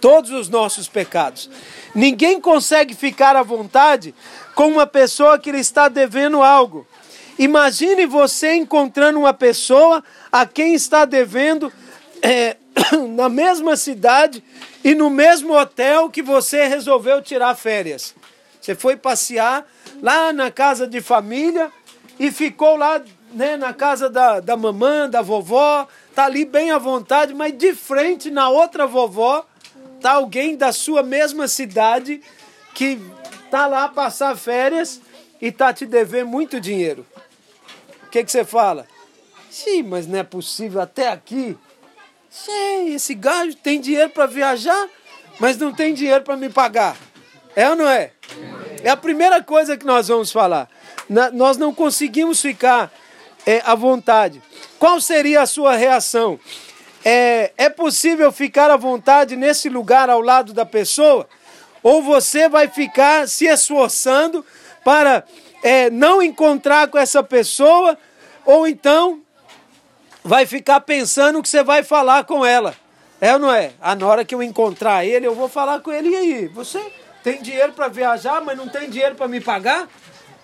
Todos 0.00 0.30
os 0.30 0.48
nossos 0.48 0.88
pecados. 0.88 1.50
Ninguém 1.94 2.40
consegue 2.40 2.94
ficar 2.94 3.36
à 3.36 3.42
vontade 3.42 4.14
com 4.54 4.68
uma 4.68 4.86
pessoa 4.86 5.38
que 5.38 5.52
lhe 5.52 5.60
está 5.60 5.88
devendo 5.88 6.42
algo. 6.42 6.86
Imagine 7.38 8.06
você 8.06 8.54
encontrando 8.54 9.18
uma 9.18 9.32
pessoa 9.32 10.02
a 10.30 10.46
quem 10.46 10.74
está 10.74 11.04
devendo 11.04 11.72
é, 12.20 12.56
na 13.10 13.28
mesma 13.28 13.76
cidade 13.76 14.42
e 14.84 14.94
no 14.94 15.08
mesmo 15.08 15.54
hotel 15.56 16.10
que 16.10 16.22
você 16.22 16.66
resolveu 16.66 17.22
tirar 17.22 17.54
férias. 17.54 18.14
Você 18.60 18.74
foi 18.74 18.96
passear 18.96 19.66
lá 20.00 20.32
na 20.32 20.50
casa 20.50 20.86
de 20.86 21.00
família 21.00 21.70
e 22.18 22.30
ficou 22.30 22.76
lá 22.76 23.02
né, 23.32 23.56
na 23.56 23.72
casa 23.72 24.08
da, 24.08 24.40
da 24.40 24.56
mamãe, 24.56 25.08
da 25.08 25.22
vovó, 25.22 25.88
tá 26.14 26.26
ali 26.26 26.44
bem 26.44 26.70
à 26.70 26.78
vontade, 26.78 27.34
mas 27.34 27.56
de 27.56 27.74
frente 27.74 28.30
na 28.30 28.48
outra 28.48 28.86
vovó 28.86 29.44
tá 30.00 30.12
alguém 30.12 30.56
da 30.56 30.72
sua 30.72 31.02
mesma 31.02 31.48
cidade 31.48 32.20
que 32.74 33.00
tá 33.50 33.66
lá 33.66 33.88
passar 33.88 34.36
férias 34.36 35.00
e 35.40 35.50
tá 35.50 35.72
te 35.72 35.86
devendo 35.86 36.28
muito 36.28 36.60
dinheiro. 36.60 37.06
Que, 38.12 38.22
que 38.22 38.30
você 38.30 38.44
fala? 38.44 38.86
Sim, 39.50 39.84
mas 39.84 40.06
não 40.06 40.18
é 40.18 40.22
possível 40.22 40.82
até 40.82 41.08
aqui. 41.08 41.56
Sim, 42.28 42.94
esse 42.94 43.14
gajo 43.14 43.56
tem 43.56 43.80
dinheiro 43.80 44.10
para 44.10 44.26
viajar, 44.26 44.86
mas 45.40 45.56
não 45.56 45.72
tem 45.72 45.94
dinheiro 45.94 46.22
para 46.22 46.36
me 46.36 46.50
pagar. 46.50 46.94
É 47.56 47.70
ou 47.70 47.74
não 47.74 47.88
é? 47.88 48.10
É 48.84 48.90
a 48.90 48.96
primeira 48.98 49.42
coisa 49.42 49.78
que 49.78 49.86
nós 49.86 50.08
vamos 50.08 50.30
falar. 50.30 50.68
Na, 51.08 51.30
nós 51.30 51.56
não 51.56 51.72
conseguimos 51.72 52.42
ficar 52.42 52.92
é, 53.46 53.62
à 53.64 53.74
vontade. 53.74 54.42
Qual 54.78 55.00
seria 55.00 55.40
a 55.40 55.46
sua 55.46 55.74
reação? 55.74 56.38
É, 57.02 57.52
é 57.56 57.70
possível 57.70 58.30
ficar 58.30 58.70
à 58.70 58.76
vontade 58.76 59.36
nesse 59.36 59.70
lugar 59.70 60.10
ao 60.10 60.20
lado 60.20 60.52
da 60.52 60.66
pessoa? 60.66 61.26
Ou 61.82 62.02
você 62.02 62.46
vai 62.46 62.68
ficar 62.68 63.26
se 63.26 63.46
esforçando 63.46 64.44
para 64.84 65.24
é, 65.62 65.90
não 65.90 66.22
encontrar 66.22 66.88
com 66.88 66.98
essa 66.98 67.22
pessoa? 67.22 67.96
Ou 68.44 68.66
então 68.66 69.20
vai 70.24 70.46
ficar 70.46 70.80
pensando 70.80 71.42
que 71.42 71.48
você 71.48 71.62
vai 71.62 71.82
falar 71.82 72.24
com 72.24 72.44
ela. 72.44 72.74
É 73.20 73.32
ou 73.34 73.38
não 73.38 73.52
é? 73.52 73.72
Ah, 73.80 73.94
na 73.94 74.06
hora 74.06 74.24
que 74.24 74.34
eu 74.34 74.42
encontrar 74.42 75.04
ele, 75.04 75.26
eu 75.26 75.34
vou 75.34 75.48
falar 75.48 75.80
com 75.80 75.92
ele. 75.92 76.08
E 76.08 76.16
aí? 76.16 76.48
Você 76.48 76.84
tem 77.22 77.40
dinheiro 77.40 77.72
para 77.72 77.88
viajar, 77.88 78.40
mas 78.40 78.58
não 78.58 78.68
tem 78.68 78.90
dinheiro 78.90 79.14
para 79.14 79.28
me 79.28 79.40
pagar? 79.40 79.88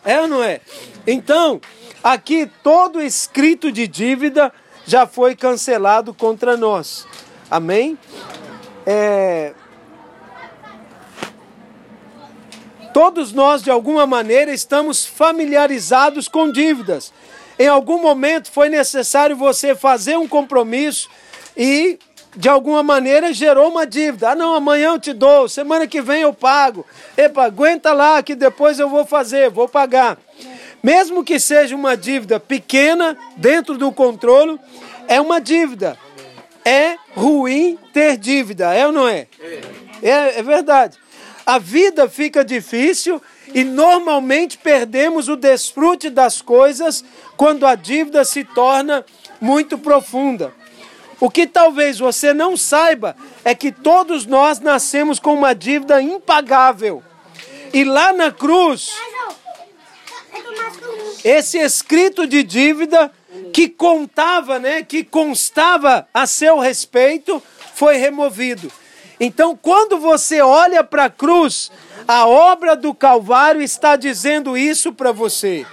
É 0.05 0.21
ou 0.21 0.29
não 0.29 0.43
é? 0.43 0.61
Então, 1.07 1.61
aqui 2.03 2.49
todo 2.63 3.03
escrito 3.03 3.73
de 3.73 3.89
dívida 3.89 4.53
já 4.87 5.07
foi 5.07 5.35
cancelado 5.35 6.15
contra 6.15 6.57
nós. 6.57 7.07
Amém? 7.51 7.99
É... 8.87 9.53
Todos 13.01 13.33
nós, 13.33 13.63
de 13.63 13.71
alguma 13.71 14.09
maneira, 14.09 14.53
estamos 14.53 15.07
familiarizados 15.07 16.27
com 16.27 16.51
dívidas. 16.51 17.13
Em 17.57 17.69
algum 17.69 18.03
momento 18.03 18.51
foi 18.51 18.69
necessário 18.69 19.37
você 19.37 19.73
fazer 19.73 20.19
um 20.19 20.27
compromisso 20.27 21.09
e 21.57 21.97
de 22.35 22.49
alguma 22.49 22.83
maneira 22.83 23.33
gerou 23.33 23.71
uma 23.71 23.87
dívida. 23.87 24.31
Ah, 24.31 24.35
não, 24.35 24.53
amanhã 24.53 24.95
eu 24.95 24.99
te 24.99 25.13
dou, 25.13 25.49
semana 25.49 25.87
que 25.87 26.03
vem 26.03 26.23
eu 26.23 26.35
pago. 26.35 26.85
Epa, 27.17 27.45
aguenta 27.45 27.93
lá 27.93 28.21
que 28.21 28.35
depois 28.35 28.81
eu 28.81 28.89
vou 28.89 29.07
fazer, 29.07 29.49
vou 29.49 29.69
pagar. 29.69 30.19
Mesmo 30.83 31.23
que 31.23 31.39
seja 31.39 31.77
uma 31.77 31.97
dívida 31.97 32.41
pequena, 32.41 33.17
dentro 33.37 33.79
do 33.79 33.93
controle, 33.93 34.59
é 35.07 35.21
uma 35.21 35.41
dívida. 35.41 35.97
É 36.65 36.97
ruim 37.15 37.79
ter 37.93 38.17
dívida, 38.17 38.75
é 38.75 38.85
ou 38.89 38.93
não 38.93 39.07
é? 39.07 39.29
É, 40.03 40.41
é 40.41 40.43
verdade. 40.43 40.99
A 41.49 41.59
vida 41.59 42.11
fica 42.11 42.45
difícil 42.45 43.23
e 43.55 43.65
normalmente 43.65 44.59
perdemos 44.59 45.31
o 45.31 45.35
desfrute 45.35 46.11
das 46.11 46.43
coisas 46.43 47.03
quando 47.39 47.65
a 47.65 47.75
dívida 47.75 48.23
se 48.23 48.45
torna 48.45 49.03
muito 49.41 49.79
profunda. 49.79 50.53
O 51.19 51.31
que 51.31 51.47
talvez 51.47 51.99
você 51.99 52.35
não 52.35 52.55
saiba 52.55 53.17
é 53.47 53.55
que 53.55 53.73
todos 53.73 54.27
nós 54.27 54.61
nascemos 54.61 55.19
com 55.19 55.33
uma 55.33 55.55
dívida 55.55 56.03
impagável. 56.03 57.03
E 57.73 57.83
lá 57.83 58.13
na 58.13 58.31
cruz, 58.31 58.93
esse 61.25 61.57
escrito 61.57 62.27
de 62.27 62.43
dívida 62.43 63.11
que 63.55 63.71
contava, 63.71 64.59
né, 64.59 64.83
que 64.83 65.03
constava 65.03 66.07
a 66.13 66.27
seu 66.27 66.59
respeito, 66.59 67.43
foi 67.75 67.97
removido. 67.97 68.71
Então, 69.21 69.59
quando 69.61 69.99
você 69.99 70.41
olha 70.41 70.85
para 70.85 71.07
a 71.07 71.11
cruz, 71.11 71.71
a 72.07 72.27
obra 72.27 72.77
do 72.77 72.95
Calvário 72.95 73.61
está 73.61 73.97
dizendo 73.97 74.57
isso 74.57 74.93
para 74.93 75.13
você. 75.13 75.67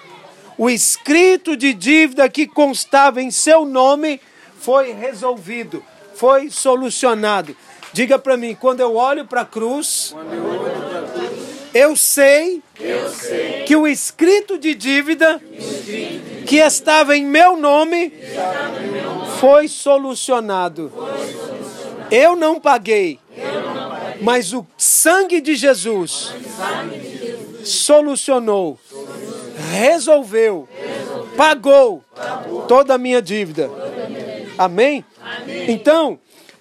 O 0.58 0.70
escrito 0.70 1.56
de 1.56 1.74
dívida 1.74 2.28
que 2.30 2.48
constava 2.48 3.22
em 3.22 3.30
seu 3.30 3.66
nome 3.66 4.20
foi 4.58 4.94
resolvido, 4.94 5.84
foi 6.16 6.50
solucionado. 6.50 7.56
Diga 7.94 8.18
para 8.18 8.36
mim, 8.36 8.58
quando 8.60 8.80
eu 8.80 8.96
olho 8.96 9.26
para 9.26 9.42
a 9.42 9.46
cruz, 9.46 10.16
eu 11.74 11.96
sei, 11.96 12.64
que 13.66 13.76
o 13.76 13.86
escrito 13.86 14.58
de 14.58 14.74
dívida 14.74 15.42
que 16.48 16.58
estava 16.58 17.16
em 17.16 17.26
meu 17.26 17.58
nome 17.58 18.12
foi 19.40 19.68
solucionado. 19.68 20.92
Eu 22.10 22.36
não 22.36 22.60
paguei, 22.60 23.20
mas 24.22 24.54
o 24.54 24.66
sangue 24.78 25.42
de 25.42 25.56
Jesus 25.56 26.34
solucionou, 27.64 28.80
resolveu, 29.72 30.68
pagou 31.36 32.04
toda 32.68 32.96
a 32.96 32.98
minha 32.98 33.22
dívida. 33.22 33.70
Amém? 34.58 35.04
Então, 35.68 36.20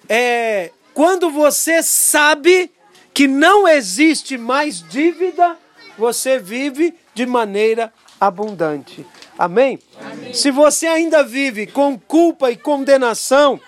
é, 0.09 0.71
quando 0.93 1.29
você 1.29 1.81
sabe 1.81 2.71
que 3.13 3.27
não 3.27 3.67
existe 3.67 4.37
mais 4.37 4.81
dívida, 4.81 5.57
você 5.97 6.37
vive 6.37 6.93
de 7.13 7.25
maneira 7.25 7.93
abundante. 8.19 9.05
Amém? 9.37 9.79
Amém? 9.99 10.33
Se 10.33 10.51
você 10.51 10.87
ainda 10.87 11.23
vive 11.23 11.67
com 11.67 11.97
culpa 11.97 12.51
e 12.51 12.57
condenação 12.57 13.59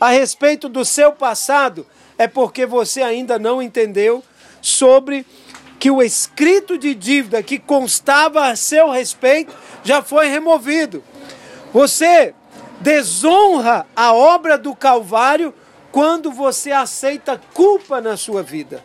a 0.00 0.10
respeito 0.10 0.68
do 0.68 0.84
seu 0.84 1.12
passado, 1.12 1.86
é 2.20 2.28
porque 2.28 2.66
você 2.66 3.00
ainda 3.00 3.38
não 3.38 3.62
entendeu 3.62 4.22
sobre 4.60 5.24
que 5.78 5.90
o 5.90 6.02
escrito 6.02 6.76
de 6.76 6.94
dívida 6.94 7.42
que 7.42 7.58
constava 7.58 8.48
a 8.48 8.56
seu 8.56 8.90
respeito 8.90 9.54
já 9.82 10.02
foi 10.02 10.28
removido. 10.28 11.02
Você 11.72 12.34
desonra 12.78 13.86
a 13.96 14.12
obra 14.12 14.58
do 14.58 14.76
Calvário 14.76 15.54
quando 15.90 16.30
você 16.30 16.70
aceita 16.70 17.40
culpa 17.54 18.02
na 18.02 18.18
sua 18.18 18.42
vida. 18.42 18.84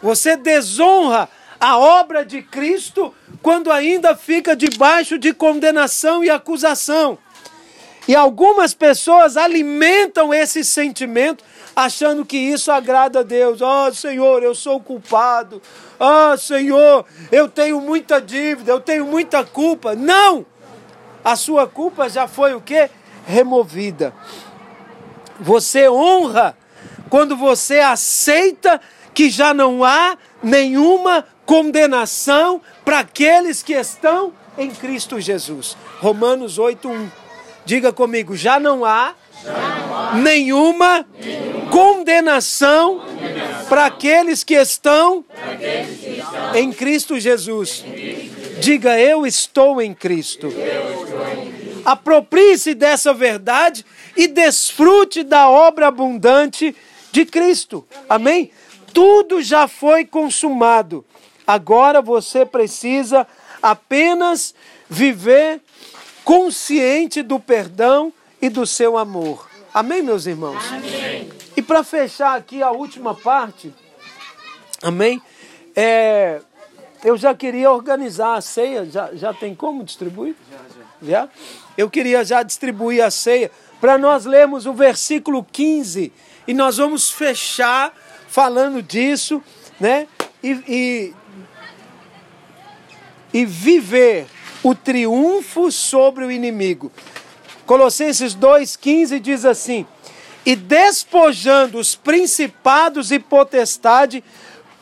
Você 0.00 0.36
desonra 0.36 1.28
a 1.58 1.76
obra 1.76 2.24
de 2.24 2.40
Cristo 2.40 3.12
quando 3.42 3.72
ainda 3.72 4.14
fica 4.14 4.54
debaixo 4.54 5.18
de 5.18 5.34
condenação 5.34 6.22
e 6.22 6.30
acusação. 6.30 7.18
E 8.06 8.14
algumas 8.14 8.74
pessoas 8.74 9.36
alimentam 9.36 10.32
esse 10.32 10.62
sentimento 10.62 11.42
achando 11.74 12.24
que 12.24 12.36
isso 12.36 12.70
agrada 12.70 13.20
a 13.20 13.22
Deus. 13.22 13.60
Oh, 13.60 13.92
Senhor, 13.92 14.42
eu 14.42 14.54
sou 14.54 14.78
culpado. 14.78 15.60
Oh, 15.98 16.36
Senhor, 16.36 17.04
eu 17.32 17.48
tenho 17.48 17.80
muita 17.80 18.20
dívida, 18.20 18.72
eu 18.72 18.80
tenho 18.80 19.06
muita 19.06 19.44
culpa. 19.44 19.94
Não! 19.94 20.44
A 21.24 21.36
sua 21.36 21.66
culpa 21.66 22.08
já 22.08 22.28
foi 22.28 22.54
o 22.54 22.60
que? 22.60 22.90
Removida. 23.26 24.14
Você 25.40 25.88
honra 25.88 26.56
quando 27.08 27.36
você 27.36 27.80
aceita 27.80 28.80
que 29.14 29.30
já 29.30 29.54
não 29.54 29.82
há 29.82 30.18
nenhuma 30.42 31.26
condenação 31.46 32.60
para 32.84 33.00
aqueles 33.00 33.62
que 33.62 33.72
estão 33.72 34.32
em 34.58 34.70
Cristo 34.70 35.18
Jesus. 35.20 35.76
Romanos 36.00 36.58
8:1. 36.58 37.23
Diga 37.64 37.92
comigo, 37.92 38.36
já 38.36 38.60
não 38.60 38.84
há, 38.84 39.14
já 39.42 39.52
não 39.52 39.96
há 39.96 40.14
nenhuma, 40.16 41.06
nenhuma 41.18 41.70
condenação, 41.70 42.98
condenação 42.98 43.66
para 43.68 43.86
aqueles 43.86 44.44
que 44.44 44.54
estão, 44.54 45.24
aqueles 45.30 45.98
que 45.98 46.10
estão 46.10 46.54
em 46.54 46.72
Cristo 46.72 47.18
Jesus. 47.18 47.84
Em 47.86 47.92
Cristo. 47.92 48.60
Diga, 48.60 49.00
eu 49.00 49.26
estou 49.26 49.80
em 49.80 49.94
Cristo. 49.94 50.48
Cristo. 50.50 51.84
Aproprie-se 51.84 52.74
dessa 52.74 53.12
verdade 53.12 53.84
e 54.16 54.26
desfrute 54.26 55.22
da 55.22 55.48
obra 55.48 55.88
abundante 55.88 56.74
de 57.12 57.24
Cristo. 57.24 57.86
Amém? 58.08 58.50
Tudo 58.92 59.42
já 59.42 59.68
foi 59.68 60.04
consumado. 60.04 61.04
Agora 61.46 62.00
você 62.00 62.46
precisa 62.46 63.26
apenas 63.62 64.54
viver 64.88 65.60
consciente 66.24 67.22
do 67.22 67.38
perdão 67.38 68.12
e 68.40 68.48
do 68.48 68.66
seu 68.66 68.96
amor. 68.96 69.48
Amém, 69.72 70.02
meus 70.02 70.26
irmãos? 70.26 70.64
Amém. 70.72 71.28
E 71.56 71.62
para 71.62 71.84
fechar 71.84 72.36
aqui 72.36 72.62
a 72.62 72.70
última 72.70 73.14
parte, 73.14 73.72
amém? 74.82 75.20
É, 75.76 76.40
eu 77.04 77.16
já 77.16 77.34
queria 77.34 77.70
organizar 77.70 78.34
a 78.34 78.40
ceia. 78.40 78.86
Já, 78.86 79.14
já 79.14 79.34
tem 79.34 79.54
como 79.54 79.84
distribuir? 79.84 80.34
Já, 80.50 80.56
já. 80.58 81.22
já? 81.22 81.28
Eu 81.76 81.90
queria 81.90 82.24
já 82.24 82.42
distribuir 82.42 83.04
a 83.04 83.10
ceia 83.10 83.50
para 83.80 83.98
nós 83.98 84.24
lermos 84.24 84.64
o 84.66 84.72
versículo 84.72 85.44
15 85.44 86.12
e 86.46 86.54
nós 86.54 86.78
vamos 86.78 87.10
fechar 87.10 87.92
falando 88.28 88.82
disso, 88.82 89.42
né? 89.78 90.06
E, 90.42 90.50
e, 90.68 91.14
e 93.32 93.44
viver 93.44 94.26
o 94.64 94.74
triunfo 94.74 95.70
sobre 95.70 96.24
o 96.24 96.30
inimigo. 96.30 96.90
Colossenses 97.66 98.34
2,15 98.34 99.20
diz 99.20 99.44
assim: 99.44 99.86
E 100.44 100.56
despojando 100.56 101.78
os 101.78 101.94
principados 101.94 103.12
e 103.12 103.18
potestade, 103.18 104.24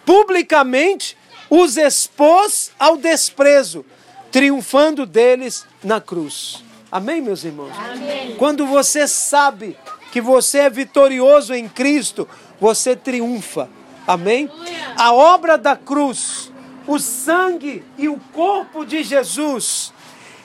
publicamente 0.07 1.18
os 1.51 1.76
expôs 1.76 2.70
ao 2.78 2.97
desprezo, 2.97 3.85
triunfando 4.30 5.05
deles 5.05 5.66
na 5.83 6.01
cruz. 6.01 6.64
Amém, 6.91 7.20
meus 7.20 7.43
irmãos? 7.43 7.72
Amém. 7.76 8.37
Quando 8.37 8.66
você 8.66 9.09
sabe 9.09 9.76
que 10.12 10.20
você 10.20 10.59
é 10.59 10.70
vitorioso 10.70 11.55
em 11.55 11.68
Cristo, 11.68 12.28
você 12.61 12.95
triunfa. 12.95 13.68
Amém? 14.07 14.51
A 14.97 15.12
obra 15.12 15.57
da 15.57 15.74
cruz, 15.74 16.51
o 16.87 16.99
sangue 16.99 17.85
e 17.97 18.09
o 18.09 18.18
corpo 18.33 18.85
de 18.85 19.03
Jesus, 19.03 19.93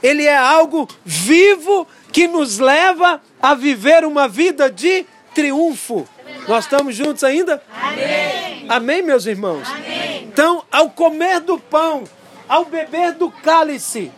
ele 0.01 0.25
é 0.25 0.37
algo 0.37 0.87
vivo 1.03 1.87
que 2.11 2.27
nos 2.27 2.59
leva 2.59 3.21
a 3.41 3.53
viver 3.53 4.05
uma 4.05 4.27
vida 4.27 4.69
de 4.69 5.05
triunfo. 5.33 6.07
Nós 6.47 6.65
estamos 6.65 6.95
juntos 6.95 7.23
ainda? 7.23 7.61
Amém. 7.71 8.65
Amém, 8.69 9.01
meus 9.01 9.25
irmãos? 9.25 9.67
Amém. 9.69 10.23
Então, 10.23 10.63
ao 10.71 10.89
comer 10.89 11.39
do 11.39 11.59
pão, 11.59 12.03
ao 12.47 12.65
beber 12.65 13.13
do 13.13 13.29
cálice, 13.29 14.11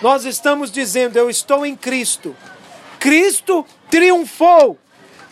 nós 0.00 0.24
estamos 0.24 0.70
dizendo: 0.70 1.16
Eu 1.16 1.28
estou 1.28 1.64
em 1.64 1.76
Cristo. 1.76 2.34
Cristo 2.98 3.64
triunfou, 3.90 4.78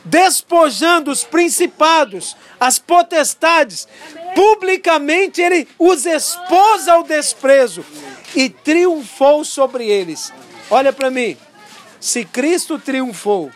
despojando 0.04 1.10
os 1.10 1.24
principados, 1.24 2.36
as 2.60 2.78
potestades. 2.78 3.88
Publicamente 4.36 5.40
ele 5.40 5.66
os 5.78 6.04
expôs 6.04 6.86
ao 6.88 7.02
desprezo 7.02 7.82
e 8.34 8.50
triunfou 8.50 9.42
sobre 9.46 9.88
eles. 9.88 10.30
Olha 10.70 10.92
para 10.92 11.10
mim. 11.10 11.38
Se 11.98 12.22
Cristo 12.22 12.78
triunfou, 12.78 13.50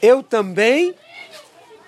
eu 0.00 0.22
também 0.22 0.94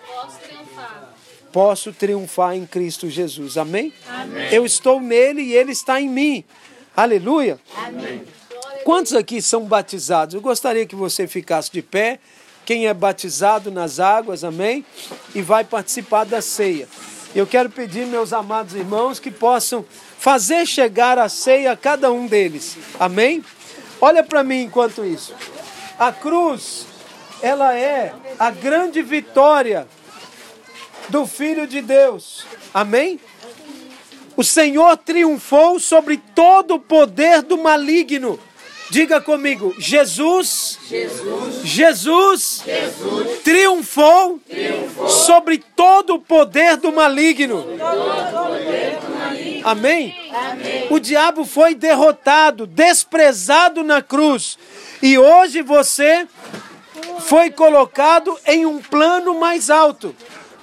Posso 0.07 0.39
triunfar. 0.39 1.09
posso 1.51 1.93
triunfar 1.95 2.55
em 2.55 2.67
Cristo 2.67 3.09
Jesus. 3.09 3.57
Amém? 3.57 3.95
Amém. 4.07 4.49
Eu 4.53 4.67
estou 4.67 5.01
nele 5.01 5.41
e 5.41 5.55
ele 5.55 5.73
está 5.73 5.99
em 5.99 6.09
mim. 6.09 6.45
Aleluia. 6.95 7.59
Amém. 7.75 8.23
Quantos 8.85 9.15
aqui 9.15 9.41
são 9.41 9.65
batizados? 9.65 10.35
Eu 10.35 10.43
gostaria 10.43 10.85
que 10.85 10.95
você 10.95 11.27
ficasse 11.27 11.73
de 11.73 11.81
pé. 11.81 12.19
Quem 12.67 12.87
é 12.87 12.93
batizado 12.93 13.71
nas 13.71 13.99
águas, 13.99 14.45
amém? 14.45 14.85
E 15.35 15.41
vai 15.41 15.65
participar 15.65 16.25
da 16.25 16.43
ceia. 16.43 16.87
Eu 17.35 17.47
quero 17.47 17.71
pedir, 17.71 18.07
meus 18.07 18.33
amados 18.33 18.75
irmãos, 18.75 19.21
que 19.21 19.31
possam 19.31 19.85
fazer 20.19 20.67
chegar 20.67 21.17
a 21.17 21.29
ceia 21.29 21.73
a 21.73 21.77
cada 21.77 22.11
um 22.11 22.27
deles. 22.27 22.77
Amém? 22.99 23.45
Olha 24.01 24.25
para 24.25 24.43
mim 24.43 24.63
enquanto 24.63 25.05
isso. 25.05 25.35
A 25.99 26.11
cruz, 26.11 26.87
ela 27.41 27.77
é 27.77 28.13
a 28.39 28.51
grande 28.51 29.01
vitória 29.01 29.87
do 31.09 31.25
Filho 31.27 31.67
de 31.67 31.81
Deus. 31.81 32.47
Amém? 32.75 33.21
O 34.37 34.43
Senhor 34.43 34.97
triunfou 34.97 35.79
sobre 35.79 36.17
todo 36.35 36.75
o 36.75 36.81
poder 36.81 37.43
do 37.43 37.59
maligno. 37.59 38.41
Diga 38.91 39.21
comigo, 39.21 39.73
Jesus, 39.79 40.77
Jesus. 40.89 41.61
Jesus, 41.65 42.63
Jesus. 42.67 43.39
triunfou, 43.45 44.41
Triunfou. 44.49 45.09
sobre 45.09 45.59
todo 45.59 46.15
o 46.15 46.19
poder 46.21 46.77
do 46.77 46.91
maligno. 46.91 47.65
Amém? 49.63 50.15
Amém. 50.35 50.87
O 50.91 50.99
diabo 50.99 51.45
foi 51.45 51.75
derrotado, 51.75 52.67
desprezado 52.67 53.85
na 53.85 54.03
cruz. 54.03 54.59
E 55.01 55.17
hoje 55.17 55.63
você 55.63 56.27
foi 57.21 57.51
colocado 57.51 58.37
em 58.45 58.67
um 58.67 58.79
plano 58.79 59.39
mais 59.39 59.71
alto. 59.71 60.15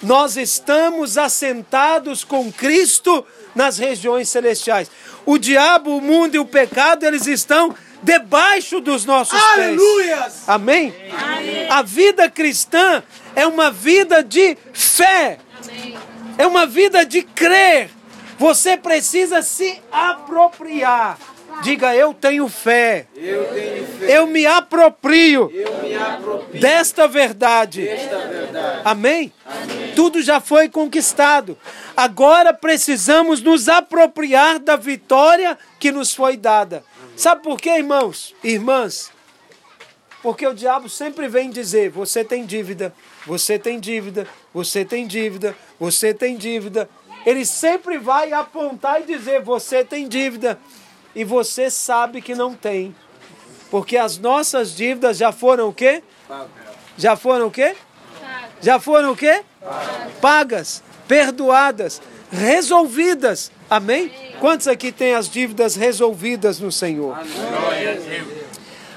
Nós 0.04 0.36
estamos 0.36 1.18
assentados 1.18 2.24
com 2.26 2.52
Cristo 2.52 3.26
nas 3.56 3.78
regiões 3.78 4.28
celestiais. 4.30 4.92
O 5.26 5.38
diabo, 5.38 5.96
o 5.98 6.02
mundo 6.02 6.36
e 6.36 6.40
o 6.40 6.46
pecado, 6.46 7.06
eles 7.06 7.26
estão 7.26 7.74
debaixo 8.04 8.80
dos 8.80 9.06
nossos 9.06 9.40
pés. 9.40 9.54
Aleluias! 9.54 10.44
Amém? 10.48 10.94
Amém. 11.12 11.70
A 11.70 11.82
vida 11.82 12.30
cristã 12.30 13.04
é 13.36 13.46
uma 13.46 13.72
vida 13.72 14.24
de 14.24 14.58
fé, 14.74 15.38
Amém. 15.64 15.98
é 16.38 16.48
uma 16.48 16.66
vida 16.66 17.06
de 17.06 17.22
crer. 17.24 17.90
Você 18.40 18.78
precisa 18.78 19.42
se 19.42 19.82
apropriar. 19.92 21.18
Diga, 21.64 21.96
eu 21.96 22.14
tenho 22.14 22.48
fé. 22.48 23.08
Eu 23.16 23.46
tenho 23.46 23.88
fé, 23.88 24.16
Eu 24.16 24.28
me 24.28 24.46
aproprio 24.46 25.50
eu 25.52 25.82
me 25.82 25.96
aproprio 25.96 26.62
desta 26.62 27.08
verdade. 27.08 27.82
desta 27.84 28.18
verdade. 28.28 28.82
Amém? 28.86 29.34
Tudo 29.96 30.22
já 30.22 30.40
foi 30.40 30.70
conquistado. 30.70 31.58
Agora 31.96 32.54
precisamos 32.54 33.42
nos 33.42 33.68
apropriar 33.68 34.60
da 34.60 34.76
vitória 34.76 35.58
que 35.80 35.92
nos 35.92 36.14
foi 36.14 36.38
dada. 36.38 36.84
Sabe 37.18 37.42
por 37.42 37.60
quê, 37.60 37.72
irmãos? 37.80 38.36
Irmãs? 38.44 39.12
Porque 40.22 40.46
o 40.46 40.54
diabo 40.54 40.88
sempre 40.88 41.28
vem 41.28 41.50
dizer: 41.50 41.90
você 41.90 42.24
tem 42.24 42.46
dívida, 42.46 42.94
você 43.26 43.58
tem 43.58 43.80
dívida, 43.80 44.28
você 44.54 44.86
tem 44.86 45.08
dívida, 45.08 45.56
você 45.80 46.14
tem 46.14 46.38
dívida. 46.38 46.88
Ele 47.26 47.44
sempre 47.44 47.98
vai 47.98 48.32
apontar 48.34 49.02
e 49.02 49.06
dizer: 49.06 49.42
você 49.42 49.84
tem 49.84 50.08
dívida. 50.08 50.60
E 51.16 51.24
você 51.24 51.72
sabe 51.72 52.22
que 52.22 52.36
não 52.36 52.54
tem. 52.54 52.96
Porque 53.72 53.98
as 53.98 54.20
nossas 54.20 54.76
dívidas 54.76 55.18
já 55.18 55.32
foram 55.32 55.70
o 55.70 55.74
quê? 55.74 56.04
Já 56.96 57.16
foram 57.16 57.48
o 57.48 57.52
quê? 57.52 57.76
Já 58.62 58.80
foram 58.80 59.14
o 59.14 59.16
quê? 59.16 59.44
Pagas, 60.22 60.84
perdoadas, 61.08 62.00
resolvidas. 62.32 63.52
Amém? 63.70 64.12
Quantos 64.40 64.68
aqui 64.68 64.92
têm 64.92 65.14
as 65.14 65.30
dívidas 65.30 65.76
resolvidas 65.76 66.60
no 66.60 66.72
Senhor? 66.72 67.18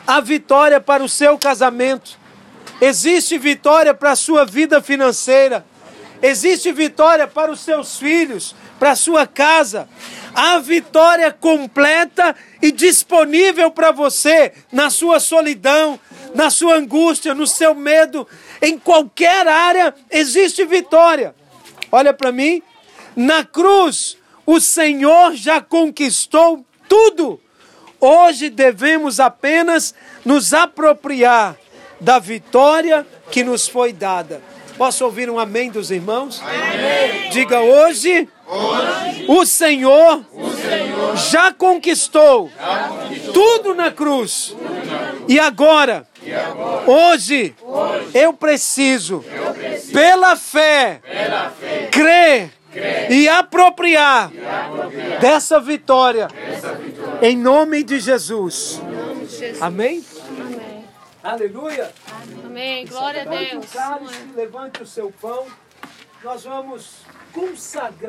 A 0.07 0.21
vitória 0.21 0.81
para 0.81 1.03
o 1.03 1.09
seu 1.09 1.37
casamento. 1.37 2.18
Existe 2.81 3.37
vitória 3.37 3.93
para 3.93 4.12
a 4.12 4.16
sua 4.16 4.45
vida 4.45 4.81
financeira. 4.81 5.64
Existe 6.23 6.71
vitória 6.71 7.27
para 7.27 7.51
os 7.51 7.61
seus 7.61 7.99
filhos, 7.99 8.55
para 8.79 8.93
a 8.93 8.97
sua 8.97 9.27
casa. 9.27 9.89
Há 10.35 10.59
vitória 10.59 11.33
completa 11.33 12.37
e 12.62 12.71
disponível 12.71 13.71
para 13.71 13.91
você 13.91 14.53
na 14.71 14.91
sua 14.91 15.18
solidão, 15.18 15.99
na 16.35 16.51
sua 16.51 16.77
angústia, 16.77 17.35
no 17.35 17.47
seu 17.47 17.75
medo. 17.75 18.27
Em 18.62 18.79
qualquer 18.79 19.49
área 19.49 19.95
existe 20.11 20.64
vitória. 20.64 21.35
Olha 21.91 22.12
para 22.12 22.31
mim. 22.31 22.62
Na 23.16 23.45
cruz, 23.45 24.16
o 24.51 24.61
Senhor 24.61 25.36
já 25.36 25.61
conquistou 25.61 26.64
tudo. 26.88 27.40
Hoje 28.01 28.51
devemos 28.51 29.20
apenas 29.20 29.94
nos 30.24 30.53
apropriar 30.53 31.57
da 32.01 32.18
vitória 32.18 33.07
que 33.30 33.44
nos 33.44 33.68
foi 33.68 33.92
dada. 33.92 34.42
Posso 34.76 35.05
ouvir 35.05 35.30
um 35.30 35.38
amém 35.38 35.70
dos 35.70 35.92
irmãos? 35.92 36.42
Amém. 36.42 37.30
Diga 37.30 37.61
hoje, 37.61 38.28
o, 39.28 39.46
Senhor 39.46 40.24
já 41.30 41.53
conquistou, 41.53 42.51
tudo 43.32 43.72
na 43.72 43.92
cruz. 43.92 44.57
E 45.28 45.38
agora, 45.38 46.09
hoje, 46.88 47.55
eu 48.12 48.32
preciso, 48.32 49.24
pela 49.92 50.34
fé, 50.34 51.01
crer 51.92 52.59
e 53.11 53.29
apropriar 53.29 54.31
dessa 55.21 55.61
vitória. 55.61 56.29
Em 57.23 57.37
nome 57.37 57.83
de 57.83 57.99
Jesus. 58.01 58.81
Amém? 59.61 60.05
Amém. 60.39 60.85
Aleluia. 61.23 61.93
Amém. 62.45 62.87
Glória 62.87 63.23
a 63.23 63.25
Deus. 63.25 63.66
levante 64.35 64.83
o 64.83 64.87
seu 64.87 65.12
pão. 65.21 65.47
Nós 66.23 66.45
vamos 66.45 67.03
consagrar 67.33 68.01